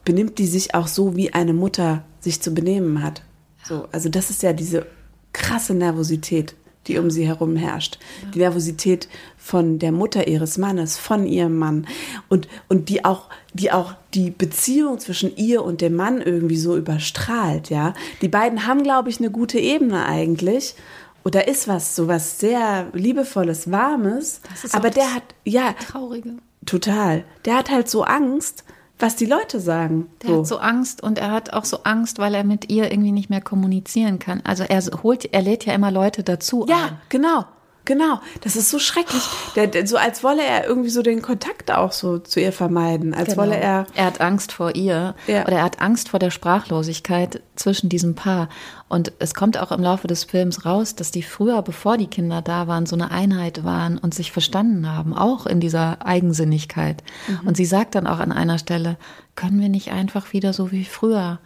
benimmt 0.04 0.38
die 0.38 0.46
sich 0.46 0.74
auch 0.74 0.88
so, 0.88 1.16
wie 1.16 1.32
eine 1.32 1.52
Mutter 1.52 2.04
sich 2.20 2.40
zu 2.40 2.52
benehmen 2.52 3.02
hat. 3.02 3.22
So, 3.70 3.86
also 3.92 4.08
das 4.08 4.30
ist 4.30 4.42
ja 4.42 4.52
diese 4.52 4.84
krasse 5.32 5.74
Nervosität, 5.74 6.56
die 6.88 6.98
um 6.98 7.08
sie 7.08 7.24
herum 7.24 7.54
herrscht. 7.54 8.00
Die 8.34 8.40
Nervosität 8.40 9.08
von 9.38 9.78
der 9.78 9.92
Mutter 9.92 10.26
ihres 10.26 10.58
Mannes, 10.58 10.98
von 10.98 11.24
ihrem 11.24 11.56
Mann 11.56 11.86
und, 12.28 12.48
und 12.68 12.88
die 12.88 13.04
auch, 13.04 13.28
die 13.54 13.70
auch 13.70 13.94
die 14.12 14.30
Beziehung 14.30 14.98
zwischen 14.98 15.36
ihr 15.36 15.62
und 15.62 15.82
dem 15.82 15.94
Mann 15.94 16.20
irgendwie 16.20 16.56
so 16.56 16.76
überstrahlt, 16.76 17.70
ja. 17.70 17.94
Die 18.22 18.28
beiden 18.28 18.66
haben, 18.66 18.82
glaube 18.82 19.08
ich, 19.08 19.20
eine 19.20 19.30
gute 19.30 19.60
Ebene 19.60 20.04
eigentlich. 20.04 20.74
Oder 21.22 21.46
ist 21.46 21.68
was, 21.68 21.94
so 21.94 22.08
was 22.08 22.40
sehr 22.40 22.88
liebevolles, 22.92 23.70
warmes. 23.70 24.40
aber 24.72 24.90
der 24.90 25.14
hat, 25.14 25.22
ja. 25.44 25.74
Traurige. 25.74 26.38
Total. 26.66 27.24
Der 27.44 27.56
hat 27.56 27.70
halt 27.70 27.88
so 27.88 28.02
Angst, 28.02 28.64
was 29.02 29.16
die 29.16 29.26
Leute 29.26 29.60
sagen. 29.60 30.08
Der 30.22 30.30
so. 30.30 30.38
hat 30.38 30.46
so 30.46 30.58
Angst 30.58 31.02
und 31.02 31.18
er 31.18 31.30
hat 31.30 31.52
auch 31.52 31.64
so 31.64 31.82
Angst, 31.84 32.18
weil 32.18 32.34
er 32.34 32.44
mit 32.44 32.70
ihr 32.70 32.90
irgendwie 32.90 33.12
nicht 33.12 33.30
mehr 33.30 33.40
kommunizieren 33.40 34.18
kann. 34.18 34.40
Also 34.44 34.64
er 34.64 34.80
holt, 35.02 35.32
er 35.32 35.42
lädt 35.42 35.66
ja 35.66 35.74
immer 35.74 35.90
Leute 35.90 36.22
dazu. 36.22 36.66
Ja, 36.68 36.86
ein. 36.86 36.98
genau. 37.08 37.44
Genau, 37.84 38.20
das 38.42 38.56
ist 38.56 38.70
so 38.70 38.78
schrecklich. 38.78 39.22
Der, 39.56 39.66
der, 39.66 39.86
so 39.86 39.96
als 39.96 40.22
wolle 40.22 40.44
er 40.44 40.66
irgendwie 40.66 40.90
so 40.90 41.02
den 41.02 41.22
Kontakt 41.22 41.70
auch 41.70 41.92
so 41.92 42.18
zu 42.18 42.40
ihr 42.40 42.52
vermeiden, 42.52 43.14
als 43.14 43.30
genau. 43.30 43.42
wolle 43.42 43.56
er. 43.56 43.86
Er 43.94 44.06
hat 44.06 44.20
Angst 44.20 44.52
vor 44.52 44.74
ihr 44.74 45.14
ja. 45.26 45.46
oder 45.46 45.58
er 45.58 45.64
hat 45.64 45.80
Angst 45.80 46.10
vor 46.10 46.20
der 46.20 46.30
Sprachlosigkeit 46.30 47.42
zwischen 47.56 47.88
diesem 47.88 48.14
Paar. 48.14 48.48
Und 48.88 49.12
es 49.18 49.34
kommt 49.34 49.58
auch 49.58 49.72
im 49.72 49.82
Laufe 49.82 50.08
des 50.08 50.24
Films 50.24 50.64
raus, 50.66 50.94
dass 50.94 51.10
die 51.10 51.22
früher, 51.22 51.62
bevor 51.62 51.96
die 51.96 52.06
Kinder 52.06 52.42
da 52.42 52.66
waren, 52.66 52.86
so 52.86 52.96
eine 52.96 53.10
Einheit 53.10 53.64
waren 53.64 53.98
und 53.98 54.14
sich 54.14 54.30
verstanden 54.30 54.88
haben, 54.88 55.14
auch 55.14 55.46
in 55.46 55.60
dieser 55.60 56.04
Eigensinnigkeit. 56.04 57.02
Mhm. 57.28 57.48
Und 57.48 57.56
sie 57.56 57.66
sagt 57.66 57.94
dann 57.94 58.06
auch 58.06 58.18
an 58.18 58.32
einer 58.32 58.58
Stelle, 58.58 58.98
können 59.36 59.60
wir 59.60 59.68
nicht 59.68 59.90
einfach 59.90 60.32
wieder 60.32 60.52
so 60.52 60.70
wie 60.70 60.84
früher 60.84 61.38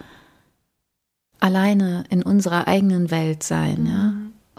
alleine 1.39 2.05
in 2.09 2.23
unserer 2.23 2.67
eigenen 2.67 3.11
Welt 3.11 3.43
sein, 3.43 3.83
mhm. 3.83 3.87
ja? 3.87 4.15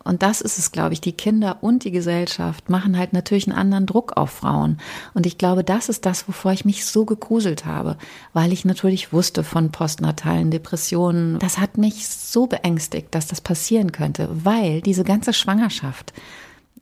Und 0.06 0.22
das 0.22 0.40
ist 0.40 0.60
es, 0.60 0.72
glaube 0.72 0.94
ich. 0.94 1.02
Die 1.02 1.12
Kinder 1.12 1.58
und 1.62 1.84
die 1.84 1.92
Gesellschaft 1.92 2.70
machen 2.70 2.98
halt 2.98 3.12
natürlich 3.12 3.48
einen 3.48 3.58
anderen 3.58 3.88
Druck 3.88 4.16
auf 4.16 4.30
Frauen. 4.30 4.78
Und 5.16 5.26
ich 5.26 5.40
glaube, 5.40 5.64
das 5.64 5.90
ist 5.90 6.06
das, 6.06 6.28
wovor 6.28 6.54
ich 6.54 6.64
mich 6.64 6.86
so 6.86 7.06
gegruselt 7.06 7.66
habe, 7.66 7.98
weil 8.32 8.54
ich 8.54 8.66
natürlich 8.66 9.12
wusste 9.12 9.44
von 9.44 9.72
postnatalen 9.72 10.52
Depressionen. 10.52 11.40
Das 11.40 11.58
hat 11.58 11.80
mich 11.80 12.08
so 12.08 12.46
beängstigt, 12.46 13.08
dass 13.16 13.26
das 13.26 13.42
passieren 13.42 13.92
könnte, 13.92 14.30
weil 14.32 14.82
diese 14.82 15.04
ganze 15.04 15.34
Schwangerschaft, 15.34 16.14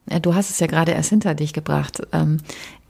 äh, 0.07 0.19
du 0.19 0.35
hast 0.35 0.49
es 0.49 0.59
ja 0.59 0.67
gerade 0.67 0.91
erst 0.91 1.09
hinter 1.09 1.33
dich 1.33 1.53
gebracht, 1.53 2.01
ähm, 2.11 2.39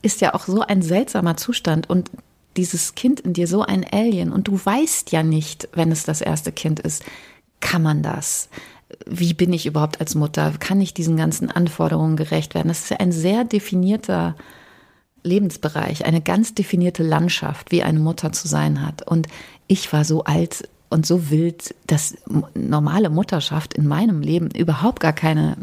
ist 0.02 0.20
ja 0.20 0.34
auch 0.34 0.46
so 0.46 0.62
ein 0.62 0.82
seltsamer 0.82 1.36
Zustand 1.36 1.88
und 1.88 2.10
dieses 2.56 2.96
Kind 2.96 3.20
in 3.20 3.32
dir 3.34 3.46
so 3.46 3.62
ein 3.62 3.86
Alien 3.90 4.32
und 4.32 4.48
du 4.48 4.60
weißt 4.62 5.12
ja 5.12 5.22
nicht, 5.22 5.68
wenn 5.72 5.92
es 5.92 6.02
das 6.02 6.20
erste 6.20 6.50
Kind 6.50 6.80
ist, 6.80 7.04
kann 7.60 7.82
man 7.82 8.02
das? 8.02 8.48
Wie 9.06 9.34
bin 9.34 9.52
ich 9.52 9.66
überhaupt 9.66 10.00
als 10.00 10.14
Mutter? 10.14 10.52
Kann 10.58 10.80
ich 10.80 10.94
diesen 10.94 11.16
ganzen 11.16 11.50
Anforderungen 11.50 12.16
gerecht 12.16 12.54
werden? 12.54 12.68
Das 12.68 12.80
ist 12.80 12.90
ja 12.90 12.98
ein 12.98 13.12
sehr 13.12 13.44
definierter 13.44 14.36
Lebensbereich, 15.22 16.04
eine 16.04 16.20
ganz 16.20 16.54
definierte 16.54 17.02
Landschaft, 17.02 17.72
wie 17.72 17.82
eine 17.82 17.98
Mutter 17.98 18.32
zu 18.32 18.46
sein 18.48 18.84
hat. 18.84 19.06
Und 19.06 19.26
ich 19.66 19.92
war 19.92 20.04
so 20.04 20.24
alt 20.24 20.68
und 20.90 21.06
so 21.06 21.30
wild, 21.30 21.74
dass 21.86 22.16
normale 22.54 23.10
Mutterschaft 23.10 23.74
in 23.74 23.86
meinem 23.86 24.20
Leben 24.20 24.50
überhaupt 24.50 25.00
gar 25.00 25.14
keine, 25.14 25.56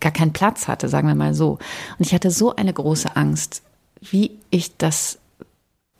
gar 0.00 0.12
keinen 0.12 0.32
Platz 0.32 0.68
hatte, 0.68 0.88
sagen 0.88 1.08
wir 1.08 1.14
mal 1.14 1.34
so. 1.34 1.58
Und 1.98 2.06
ich 2.06 2.14
hatte 2.14 2.30
so 2.30 2.54
eine 2.54 2.72
große 2.72 3.16
Angst, 3.16 3.62
wie 4.00 4.32
ich 4.50 4.76
das 4.76 5.18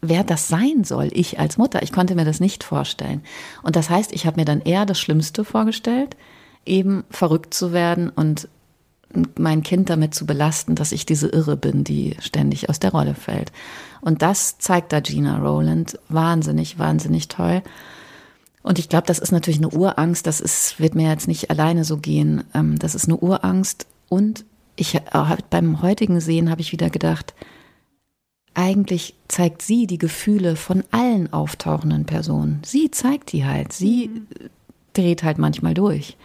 wer 0.02 0.24
das 0.24 0.48
sein 0.48 0.84
soll, 0.84 1.08
ich 1.12 1.38
als 1.38 1.58
Mutter. 1.58 1.82
Ich 1.82 1.92
konnte 1.92 2.14
mir 2.14 2.24
das 2.24 2.40
nicht 2.40 2.64
vorstellen. 2.64 3.22
Und 3.62 3.76
das 3.76 3.90
heißt, 3.90 4.12
ich 4.12 4.26
habe 4.26 4.38
mir 4.38 4.44
dann 4.44 4.60
eher 4.60 4.86
das 4.86 5.00
Schlimmste 5.00 5.44
vorgestellt, 5.44 6.16
eben 6.66 7.04
verrückt 7.10 7.54
zu 7.54 7.72
werden 7.72 8.10
und 8.10 8.48
mein 9.38 9.62
Kind 9.62 9.88
damit 9.88 10.14
zu 10.14 10.26
belasten, 10.26 10.74
dass 10.74 10.92
ich 10.92 11.06
diese 11.06 11.28
Irre 11.28 11.56
bin, 11.56 11.84
die 11.84 12.16
ständig 12.20 12.68
aus 12.68 12.80
der 12.80 12.90
Rolle 12.90 13.14
fällt. 13.14 13.52
Und 14.00 14.22
das 14.22 14.58
zeigt 14.58 14.92
da 14.92 15.00
Gina 15.00 15.38
Rowland 15.38 15.98
wahnsinnig, 16.08 16.78
wahnsinnig 16.78 17.28
toll. 17.28 17.62
Und 18.62 18.78
ich 18.78 18.88
glaube, 18.88 19.06
das 19.06 19.18
ist 19.18 19.32
natürlich 19.32 19.58
eine 19.58 19.70
Urangst. 19.70 20.26
Das 20.26 20.40
ist, 20.40 20.80
wird 20.80 20.94
mir 20.94 21.08
jetzt 21.08 21.28
nicht 21.28 21.50
alleine 21.50 21.84
so 21.84 21.98
gehen. 21.98 22.44
Ähm, 22.52 22.78
das 22.78 22.94
ist 22.94 23.06
eine 23.06 23.16
Urangst. 23.16 23.86
Und 24.08 24.44
ich, 24.74 25.00
beim 25.50 25.82
heutigen 25.82 26.20
Sehen 26.20 26.50
habe 26.50 26.60
ich 26.60 26.72
wieder 26.72 26.90
gedacht, 26.90 27.34
eigentlich 28.54 29.14
zeigt 29.28 29.62
sie 29.62 29.86
die 29.86 29.98
Gefühle 29.98 30.56
von 30.56 30.82
allen 30.90 31.32
auftauchenden 31.32 32.06
Personen. 32.06 32.60
Sie 32.64 32.90
zeigt 32.90 33.32
die 33.32 33.44
halt. 33.44 33.72
Sie 33.72 34.08
mhm. 34.08 34.26
dreht 34.94 35.22
halt 35.22 35.38
manchmal 35.38 35.74
durch. 35.74 36.16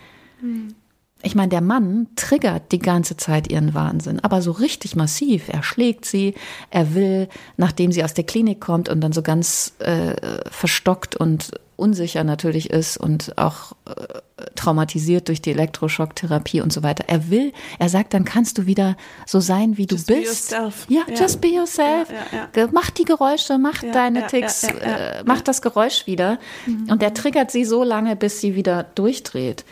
Ich 1.23 1.35
meine, 1.35 1.49
der 1.49 1.61
Mann 1.61 2.07
triggert 2.15 2.71
die 2.71 2.79
ganze 2.79 3.15
Zeit 3.15 3.51
ihren 3.51 3.73
Wahnsinn, 3.73 4.19
aber 4.19 4.41
so 4.41 4.51
richtig 4.51 4.95
massiv. 4.95 5.49
Er 5.49 5.63
schlägt 5.63 6.05
sie, 6.05 6.33
er 6.69 6.95
will, 6.95 7.29
nachdem 7.57 7.91
sie 7.91 8.03
aus 8.03 8.13
der 8.13 8.23
Klinik 8.23 8.59
kommt 8.59 8.89
und 8.89 9.01
dann 9.01 9.11
so 9.11 9.21
ganz 9.21 9.73
äh, 9.79 10.15
verstockt 10.49 11.15
und 11.15 11.51
unsicher 11.75 12.23
natürlich 12.23 12.69
ist 12.69 12.97
und 12.97 13.37
auch 13.37 13.73
äh, 13.85 14.45
traumatisiert 14.55 15.27
durch 15.27 15.41
die 15.41 15.49
Elektroschocktherapie 15.51 16.61
und 16.61 16.71
so 16.71 16.83
weiter. 16.83 17.05
Er 17.07 17.29
will, 17.29 17.53
er 17.79 17.89
sagt, 17.89 18.13
dann 18.13 18.23
kannst 18.23 18.59
du 18.59 18.65
wieder 18.67 18.95
so 19.25 19.39
sein, 19.39 19.77
wie 19.77 19.87
just 19.89 20.09
du 20.09 20.13
bist. 20.13 20.51
Ja, 20.51 20.71
ja, 20.87 21.01
just 21.15 21.41
be 21.41 21.47
yourself. 21.47 22.09
Ja, 22.31 22.49
ja, 22.55 22.69
mach 22.71 22.91
die 22.91 23.03
Geräusche, 23.05 23.57
mach 23.57 23.81
deine 23.81 24.27
Ticks, 24.27 24.63
äh, 24.63 25.23
mach 25.25 25.41
das 25.41 25.61
Geräusch 25.61 26.05
wieder. 26.05 26.39
Mhm. 26.67 26.89
Und 26.91 27.03
er 27.03 27.13
triggert 27.13 27.51
sie 27.51 27.65
so 27.65 27.83
lange, 27.83 28.15
bis 28.15 28.41
sie 28.41 28.55
wieder 28.55 28.83
durchdreht. 28.83 29.65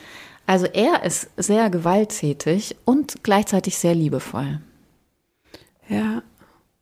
Also 0.49 0.65
er 0.65 1.03
ist 1.03 1.29
sehr 1.37 1.69
gewalttätig 1.69 2.75
und 2.83 3.17
gleichzeitig 3.21 3.77
sehr 3.77 3.93
liebevoll. 3.93 4.59
Ja, 5.87 6.23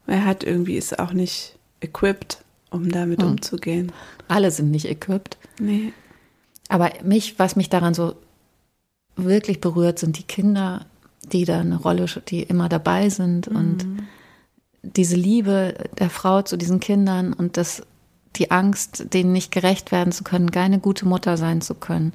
er 0.05 0.23
hat 0.23 0.45
irgendwie 0.45 0.77
ist 0.77 0.97
auch 0.99 1.11
nicht 1.11 1.59
equipped, 1.81 2.45
um 2.69 2.89
damit 2.89 3.21
hm. 3.21 3.31
umzugehen. 3.31 3.91
Alle 4.29 4.51
sind 4.51 4.71
nicht 4.71 4.85
equipped. 4.85 5.37
Nee. 5.59 5.91
Aber 6.69 6.91
mich, 7.03 7.39
was 7.39 7.57
mich 7.57 7.67
daran 7.67 7.93
so 7.93 8.15
wirklich 9.17 9.59
berührt, 9.59 9.99
sind 9.99 10.17
die 10.17 10.23
Kinder, 10.23 10.85
die 11.23 11.43
da 11.43 11.59
eine 11.59 11.75
Rolle, 11.75 12.05
die 12.29 12.43
immer 12.43 12.69
dabei 12.69 13.09
sind 13.09 13.51
mhm. 13.51 13.57
und 13.57 13.85
diese 14.81 15.17
Liebe 15.17 15.73
der 15.99 16.09
Frau 16.09 16.41
zu 16.41 16.55
diesen 16.55 16.79
Kindern 16.79 17.33
und 17.33 17.57
das, 17.57 17.83
die 18.37 18.49
Angst, 18.49 19.13
denen 19.13 19.33
nicht 19.33 19.51
gerecht 19.51 19.91
werden 19.91 20.13
zu 20.13 20.23
können, 20.23 20.51
keine 20.51 20.79
gute 20.79 21.05
Mutter 21.05 21.35
sein 21.35 21.59
zu 21.59 21.75
können 21.75 22.13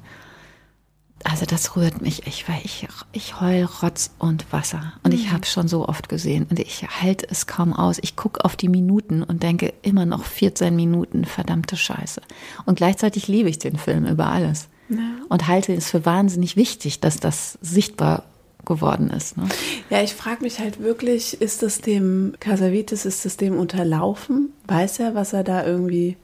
also 1.23 1.45
das 1.45 1.75
rührt 1.75 2.01
mich. 2.01 2.27
Ich, 2.27 2.47
weil 2.49 2.61
ich, 2.63 2.87
ich 3.11 3.39
heul 3.39 3.63
Rotz 3.81 4.11
und 4.19 4.51
Wasser. 4.51 4.93
Und 5.03 5.13
mhm. 5.13 5.19
ich 5.19 5.31
habe 5.31 5.45
schon 5.45 5.67
so 5.67 5.87
oft 5.87 6.09
gesehen. 6.09 6.45
Und 6.49 6.59
ich 6.59 6.85
halte 7.01 7.27
es 7.29 7.47
kaum 7.47 7.73
aus. 7.73 7.97
Ich 8.01 8.15
gucke 8.15 8.43
auf 8.43 8.55
die 8.55 8.69
Minuten 8.69 9.23
und 9.23 9.43
denke 9.43 9.73
immer 9.81 10.05
noch 10.05 10.25
14 10.25 10.75
Minuten, 10.75 11.25
verdammte 11.25 11.77
Scheiße. 11.77 12.21
Und 12.65 12.75
gleichzeitig 12.75 13.27
liebe 13.27 13.49
ich 13.49 13.59
den 13.59 13.77
Film 13.77 14.05
über 14.05 14.27
alles. 14.27 14.67
Ja. 14.89 14.97
Und 15.29 15.47
halte 15.47 15.73
es 15.73 15.89
für 15.89 16.05
wahnsinnig 16.05 16.55
wichtig, 16.55 16.99
dass 16.99 17.19
das 17.19 17.57
sichtbar 17.61 18.23
geworden 18.65 19.09
ist. 19.09 19.37
Ne? 19.37 19.47
Ja, 19.89 20.01
ich 20.01 20.13
frage 20.13 20.43
mich 20.43 20.59
halt 20.59 20.81
wirklich, 20.81 21.41
ist 21.41 21.63
das 21.63 21.81
dem 21.81 22.33
Casavitis, 22.39 23.05
ist 23.05 23.25
das 23.25 23.37
dem 23.37 23.57
unterlaufen? 23.57 24.53
Weiß 24.67 24.99
er, 24.99 25.15
was 25.15 25.33
er 25.33 25.43
da 25.43 25.65
irgendwie, 25.65 26.17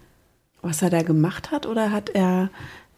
was 0.61 0.81
er 0.81 0.89
da 0.89 1.01
gemacht 1.01 1.51
hat? 1.51 1.65
Oder 1.65 1.91
hat 1.91 2.09
er 2.09 2.49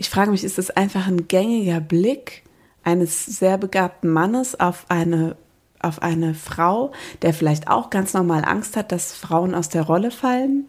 ich 0.01 0.10
frage 0.10 0.31
mich, 0.31 0.43
ist 0.43 0.58
das 0.58 0.72
einfach 0.72 1.05
ein 1.05 1.27
gängiger 1.27 1.79
Blick 1.79 2.41
eines 2.84 3.24
sehr 3.24 3.60
begabten 3.60 4.10
Mannes 4.10 4.60
auf 4.60 4.86
eine 4.89 5.36
auf 5.79 6.01
eine 6.01 6.34
Frau, 6.34 6.91
der 7.22 7.36
vielleicht 7.36 7.67
auch 7.67 7.91
ganz 7.91 8.15
normal 8.15 8.43
Angst 8.43 8.75
hat, 8.75 8.91
dass 8.91 9.13
Frauen 9.13 9.53
aus 9.53 9.70
der 9.70 9.84
Rolle 9.84 10.10
fallen? 10.10 10.67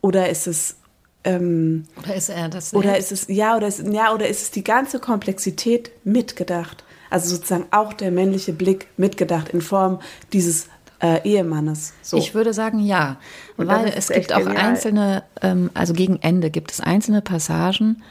Oder 0.00 0.30
ist 0.30 0.46
es 0.46 0.76
ähm, 1.24 1.84
oder 1.98 2.14
ist 2.14 2.30
er 2.30 2.48
das? 2.48 2.72
Oder 2.72 2.96
ist 2.96 3.12
es 3.12 3.26
ja 3.28 3.58
oder 3.58 3.66
ist 3.66 3.86
ja 3.86 4.14
oder 4.14 4.26
ist 4.26 4.40
es 4.40 4.50
die 4.52 4.64
ganze 4.64 5.00
Komplexität 5.00 5.90
mitgedacht? 6.04 6.82
Also 7.10 7.28
sozusagen 7.28 7.66
auch 7.72 7.92
der 7.92 8.10
männliche 8.10 8.54
Blick 8.54 8.86
mitgedacht 8.96 9.50
in 9.50 9.60
Form 9.60 10.00
dieses 10.32 10.68
äh, 11.02 11.20
Ehemannes. 11.28 11.92
So. 12.00 12.16
Ich 12.16 12.34
würde 12.34 12.54
sagen 12.54 12.78
ja, 12.78 13.18
Und 13.58 13.66
weil 13.68 13.92
es 13.94 14.08
gibt 14.08 14.32
auch 14.32 14.38
genial. 14.38 14.56
einzelne, 14.56 15.24
ähm, 15.42 15.70
also 15.74 15.92
gegen 15.92 16.22
Ende 16.22 16.50
gibt 16.50 16.72
es 16.72 16.80
einzelne 16.80 17.20
Passagen. 17.20 18.02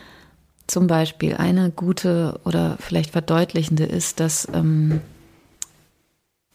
Zum 0.67 0.87
Beispiel 0.87 1.35
eine 1.35 1.71
gute 1.71 2.39
oder 2.45 2.77
vielleicht 2.79 3.11
verdeutlichende 3.11 3.85
ist, 3.85 4.19
dass 4.19 4.47
ähm, 4.53 5.01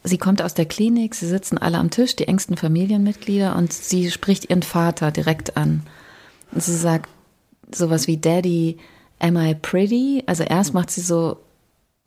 sie 0.04 0.18
kommt 0.18 0.40
aus 0.40 0.54
der 0.54 0.66
Klinik, 0.66 1.14
sie 1.14 1.26
sitzen 1.26 1.58
alle 1.58 1.78
am 1.78 1.90
Tisch, 1.90 2.16
die 2.16 2.28
engsten 2.28 2.56
Familienmitglieder, 2.56 3.56
und 3.56 3.72
sie 3.72 4.10
spricht 4.10 4.48
ihren 4.48 4.62
Vater 4.62 5.10
direkt 5.10 5.56
an. 5.56 5.82
Und 6.52 6.62
sie 6.62 6.76
sagt 6.76 7.10
sowas 7.74 8.06
wie 8.06 8.16
Daddy, 8.16 8.78
am 9.18 9.36
I 9.36 9.54
pretty? 9.54 10.22
Also 10.26 10.44
erst 10.44 10.72
macht 10.74 10.90
sie 10.90 11.00
so 11.00 11.38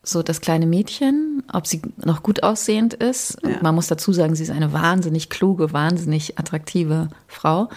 so 0.01 0.23
das 0.23 0.41
kleine 0.41 0.65
Mädchen, 0.65 1.43
ob 1.51 1.67
sie 1.67 1.81
noch 2.03 2.23
gut 2.23 2.43
aussehend 2.43 2.93
ist. 2.93 3.37
Ja. 3.43 3.57
man 3.61 3.75
muss 3.75 3.87
dazu 3.87 4.13
sagen, 4.13 4.35
sie 4.35 4.43
ist 4.43 4.49
eine 4.49 4.71
wahnsinnig 4.73 5.29
kluge, 5.29 5.73
wahnsinnig 5.73 6.39
attraktive 6.39 7.09
Frau. 7.27 7.65
Mhm. 7.65 7.69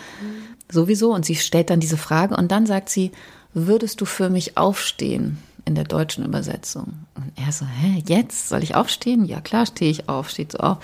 Sowieso. 0.71 1.13
Und 1.13 1.25
sie 1.25 1.35
stellt 1.35 1.71
dann 1.71 1.81
diese 1.81 1.97
Frage 1.97 2.37
und 2.37 2.53
dann 2.53 2.67
sagt 2.67 2.89
sie, 2.89 3.11
würdest 3.55 4.01
du 4.01 4.05
für 4.05 4.31
mich 4.31 4.57
aufstehen? 4.57 5.39
In 5.65 5.77
der 5.77 5.85
deutschen 5.85 6.25
Übersetzung. 6.25 6.95
Und 7.15 7.31
er 7.37 7.53
so, 7.53 7.65
hä, 7.65 8.03
jetzt 8.09 8.49
soll 8.49 8.65
ich 8.65 8.75
aufstehen? 8.75 9.25
Ja, 9.25 9.41
klar, 9.41 9.65
stehe 9.65 9.93
ich 9.93 10.09
auf, 10.09 10.29
steht 10.29 10.53
so 10.53 10.59
auf. 10.59 10.79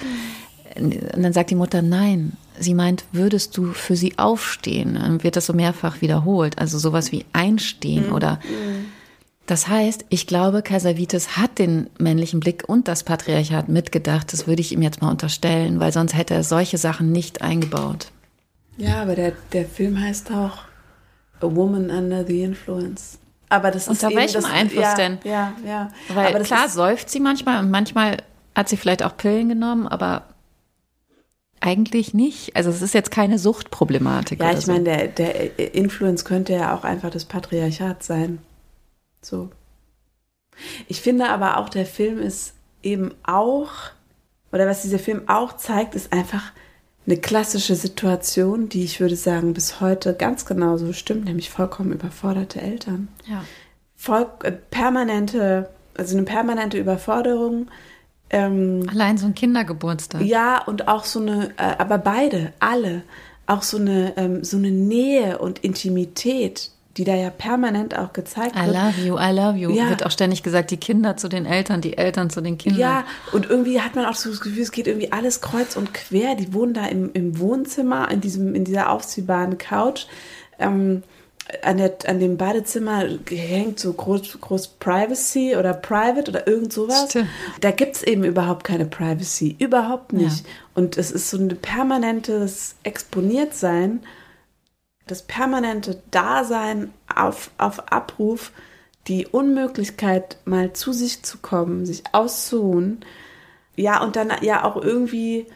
Und 0.76 0.94
dann 1.16 1.32
sagt 1.32 1.50
die 1.50 1.56
Mutter, 1.56 1.82
nein, 1.82 2.34
sie 2.60 2.74
meint, 2.74 3.04
würdest 3.10 3.56
du 3.56 3.72
für 3.72 3.96
sie 3.96 4.18
aufstehen? 4.18 4.94
Dann 4.94 5.24
wird 5.24 5.34
das 5.34 5.46
so 5.46 5.52
mehrfach 5.52 6.00
wiederholt. 6.00 6.58
Also 6.58 6.78
sowas 6.78 7.10
wie 7.10 7.24
einstehen 7.32 8.06
mhm. 8.06 8.12
oder. 8.12 8.38
Das 9.46 9.66
heißt, 9.66 10.04
ich 10.10 10.26
glaube, 10.26 10.62
Kaiservitis 10.62 11.36
hat 11.36 11.58
den 11.58 11.88
männlichen 11.98 12.38
Blick 12.38 12.68
und 12.68 12.86
das 12.86 13.02
Patriarchat 13.02 13.68
mitgedacht. 13.68 14.32
Das 14.32 14.46
würde 14.46 14.60
ich 14.60 14.72
ihm 14.72 14.82
jetzt 14.82 15.00
mal 15.02 15.10
unterstellen, 15.10 15.80
weil 15.80 15.90
sonst 15.90 16.14
hätte 16.14 16.34
er 16.34 16.44
solche 16.44 16.78
Sachen 16.78 17.10
nicht 17.10 17.40
eingebaut. 17.40 18.12
Ja, 18.76 19.02
aber 19.02 19.16
der, 19.16 19.32
der 19.52 19.64
Film 19.64 19.98
heißt 19.98 20.30
auch 20.30 20.67
A 21.42 21.54
Woman 21.54 21.90
Under 21.90 22.24
the 22.24 22.42
Influence. 22.42 23.18
Aber 23.48 23.70
das 23.70 23.88
ist 23.88 24.02
Unter 24.02 24.14
welchem 24.16 24.42
das, 24.42 24.50
Einfluss 24.50 24.82
ja, 24.82 24.94
denn? 24.94 25.18
Ja, 25.24 25.52
ja. 25.66 25.88
Weil 26.08 26.34
aber 26.34 26.44
klar 26.44 26.68
säuft 26.68 27.08
sie 27.08 27.20
manchmal 27.20 27.62
und 27.62 27.70
manchmal 27.70 28.18
hat 28.54 28.68
sie 28.68 28.76
vielleicht 28.76 29.02
auch 29.02 29.16
Pillen 29.16 29.48
genommen, 29.48 29.86
aber 29.86 30.24
eigentlich 31.60 32.14
nicht. 32.14 32.56
Also 32.56 32.70
es 32.70 32.82
ist 32.82 32.94
jetzt 32.94 33.10
keine 33.10 33.38
Suchtproblematik. 33.38 34.40
Ja, 34.40 34.52
ich 34.52 34.66
so. 34.66 34.72
meine, 34.72 34.84
der, 34.84 35.08
der 35.08 35.74
Influence 35.74 36.24
könnte 36.24 36.52
ja 36.52 36.74
auch 36.74 36.84
einfach 36.84 37.10
das 37.10 37.24
Patriarchat 37.24 38.02
sein. 38.02 38.38
So. 39.22 39.50
Ich 40.86 41.00
finde 41.00 41.28
aber 41.28 41.56
auch, 41.56 41.68
der 41.68 41.86
Film 41.86 42.18
ist 42.18 42.54
eben 42.82 43.14
auch, 43.24 43.70
oder 44.52 44.66
was 44.66 44.82
dieser 44.82 44.98
Film 44.98 45.22
auch 45.28 45.56
zeigt, 45.56 45.94
ist 45.94 46.12
einfach 46.12 46.52
eine 47.08 47.16
klassische 47.16 47.74
Situation, 47.74 48.68
die 48.68 48.84
ich 48.84 49.00
würde 49.00 49.16
sagen, 49.16 49.54
bis 49.54 49.80
heute 49.80 50.12
ganz 50.12 50.44
genauso 50.44 50.92
stimmt, 50.92 51.24
nämlich 51.24 51.48
vollkommen 51.48 51.92
überforderte 51.92 52.60
Eltern. 52.60 53.08
Ja. 53.26 53.44
Voll, 53.96 54.26
äh, 54.42 54.52
permanente, 54.52 55.70
also 55.96 56.16
eine 56.16 56.26
permanente 56.26 56.76
Überforderung, 56.76 57.68
ähm, 58.30 58.86
Allein 58.90 59.16
so 59.16 59.26
ein 59.26 59.34
Kindergeburtstag. 59.34 60.20
Ja, 60.20 60.62
und 60.62 60.86
auch 60.86 61.04
so 61.04 61.20
eine, 61.20 61.50
äh, 61.56 61.76
aber 61.78 61.96
beide, 61.96 62.52
alle, 62.58 63.02
auch 63.46 63.62
so 63.62 63.78
eine, 63.78 64.14
ähm, 64.18 64.44
so 64.44 64.58
eine 64.58 64.70
Nähe 64.70 65.38
und 65.38 65.60
Intimität, 65.60 66.70
die 66.98 67.04
da 67.04 67.14
ja 67.14 67.30
permanent 67.30 67.96
auch 67.96 68.12
gezeigt 68.12 68.56
I 68.56 68.66
wird. 68.66 68.74
I 68.74 68.78
love 68.78 69.00
you, 69.00 69.18
I 69.18 69.32
love 69.32 69.56
you. 69.56 69.70
Ja. 69.70 69.88
Wird 69.88 70.04
auch 70.04 70.10
ständig 70.10 70.42
gesagt, 70.42 70.72
die 70.72 70.76
Kinder 70.76 71.16
zu 71.16 71.28
den 71.28 71.46
Eltern, 71.46 71.80
die 71.80 71.96
Eltern 71.96 72.28
zu 72.28 72.40
den 72.40 72.58
Kindern. 72.58 72.80
Ja, 72.80 73.04
und 73.32 73.48
irgendwie 73.48 73.80
hat 73.80 73.94
man 73.94 74.04
auch 74.04 74.14
so 74.14 74.28
das 74.28 74.40
Gefühl, 74.40 74.62
es 74.62 74.72
geht 74.72 74.88
irgendwie 74.88 75.12
alles 75.12 75.40
kreuz 75.40 75.76
und 75.76 75.94
quer. 75.94 76.34
Die 76.34 76.52
wohnen 76.52 76.74
da 76.74 76.86
im, 76.86 77.10
im 77.12 77.38
Wohnzimmer, 77.38 78.10
in, 78.10 78.20
diesem, 78.20 78.54
in 78.56 78.64
dieser 78.64 78.90
aufziehbaren 78.90 79.58
Couch. 79.58 80.06
Ähm, 80.58 81.04
an, 81.62 81.78
der, 81.78 81.96
an 82.06 82.18
dem 82.18 82.36
Badezimmer 82.36 83.04
hängt 83.30 83.78
so 83.78 83.92
groß, 83.92 84.40
groß 84.40 84.68
Privacy 84.80 85.56
oder 85.56 85.72
Private 85.72 86.30
oder 86.30 86.46
irgend 86.46 86.72
sowas. 86.72 87.06
Stimmt. 87.10 87.28
Da 87.60 87.70
gibt 87.70 87.96
es 87.96 88.02
eben 88.02 88.24
überhaupt 88.24 88.64
keine 88.64 88.84
Privacy. 88.84 89.56
Überhaupt 89.58 90.12
nicht. 90.12 90.44
Ja. 90.44 90.52
Und 90.74 90.98
es 90.98 91.10
ist 91.10 91.30
so 91.30 91.38
ein 91.38 91.48
permanentes 91.48 92.74
Exponiertsein, 92.82 94.00
das 95.10 95.22
permanente 95.22 96.02
Dasein 96.10 96.92
auf, 97.14 97.50
auf 97.58 97.92
Abruf, 97.92 98.52
die 99.06 99.26
Unmöglichkeit, 99.26 100.38
mal 100.44 100.72
zu 100.72 100.92
sich 100.92 101.22
zu 101.22 101.38
kommen, 101.38 101.86
sich 101.86 102.02
auszuruhen. 102.12 103.00
Ja, 103.76 104.02
und 104.02 104.16
dann 104.16 104.30
ja 104.42 104.64
auch 104.64 104.76
irgendwie 104.76 105.46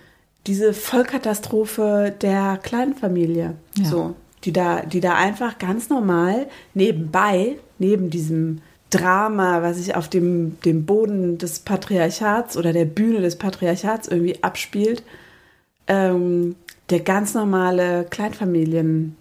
diese 0.46 0.72
Vollkatastrophe 0.72 2.14
der 2.20 2.58
Kleinfamilie. 2.62 3.54
Ja. 3.76 3.84
So 3.84 4.14
die 4.44 4.52
da, 4.52 4.80
die 4.80 5.00
da 5.00 5.14
einfach 5.14 5.58
ganz 5.58 5.88
normal 5.88 6.46
nebenbei, 6.74 7.58
neben 7.78 8.10
diesem 8.10 8.60
Drama, 8.90 9.62
was 9.62 9.78
sich 9.78 9.94
auf 9.94 10.08
dem, 10.08 10.60
dem 10.64 10.84
Boden 10.84 11.38
des 11.38 11.60
Patriarchats 11.60 12.56
oder 12.56 12.72
der 12.72 12.84
Bühne 12.84 13.20
des 13.20 13.36
Patriarchats 13.36 14.08
irgendwie 14.08 14.42
abspielt, 14.42 15.02
ähm, 15.86 16.56
der 16.90 17.00
ganz 17.00 17.34
normale 17.34 18.04
Kleinfamilien. 18.10 19.16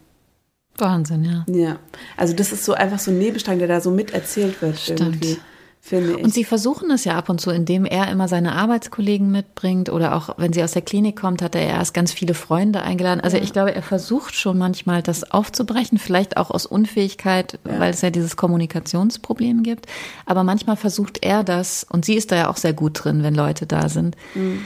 Wahnsinn, 0.82 1.24
ja. 1.24 1.46
Ja. 1.48 1.80
Also 2.17 2.34
das 2.34 2.52
ist 2.52 2.65
so 2.65 2.74
einfach 2.74 3.00
so 3.00 3.12
ein 3.12 3.17
Nebenstrang, 3.17 3.60
der 3.60 3.67
da 3.67 3.80
so 3.80 3.91
miterzählt 3.91 4.62
wird 4.62 4.78
Stimmt. 4.80 5.00
irgendwie 5.00 5.38
finde 5.82 6.13
ich. 6.13 6.24
Und 6.24 6.34
sie 6.34 6.44
versuchen 6.44 6.91
es 6.91 7.04
ja 7.04 7.17
ab 7.17 7.28
und 7.28 7.41
zu, 7.41 7.50
indem 7.50 7.86
er 7.86 8.10
immer 8.10 8.28
seine 8.28 8.54
Arbeitskollegen 8.54 9.32
mitbringt 9.32 9.89
oder 9.89 10.15
auch 10.15 10.38
wenn 10.38 10.54
sie 10.54 10.63
aus 10.63 10.72
der 10.72 10.84
Klinik 10.84 11.20
kommt, 11.20 11.41
hat 11.41 11.56
er 11.56 11.63
erst 11.63 11.94
ganz 11.94 12.13
viele 12.13 12.34
Freunde 12.34 12.84
eingeladen. 12.84 13.20
Also 13.20 13.38
ja. 13.38 13.44
ich 13.44 13.52
glaube, 13.52 13.74
er 13.74 13.82
versucht 13.82 14.36
schon 14.36 14.58
manchmal 14.58 15.02
das 15.02 15.30
aufzubrechen, 15.32 15.98
vielleicht 15.98 16.38
auch 16.38 16.52
aus 16.52 16.65
Unfähigkeit, 16.65 17.60
ja. 17.65 17.80
weil 17.80 17.89
es 17.89 18.02
ja 18.02 18.12
dieses 18.12 18.38
Kommunikationsproblem 18.38 19.63
gibt. 19.63 19.88
Aber 20.26 20.44
manchmal 20.44 20.78
versucht 20.78 21.26
er 21.26 21.44
das 21.44 21.86
und 21.89 22.06
sie 22.06 22.15
ist 22.15 22.32
da 22.32 22.36
ja 22.36 22.50
auch 22.50 22.58
sehr 22.58 22.74
gut 22.74 23.04
drin, 23.04 23.24
wenn 23.24 23.36
Leute 23.36 23.65
da 23.65 23.89
sind. 23.89 24.15
Mhm 24.36 24.62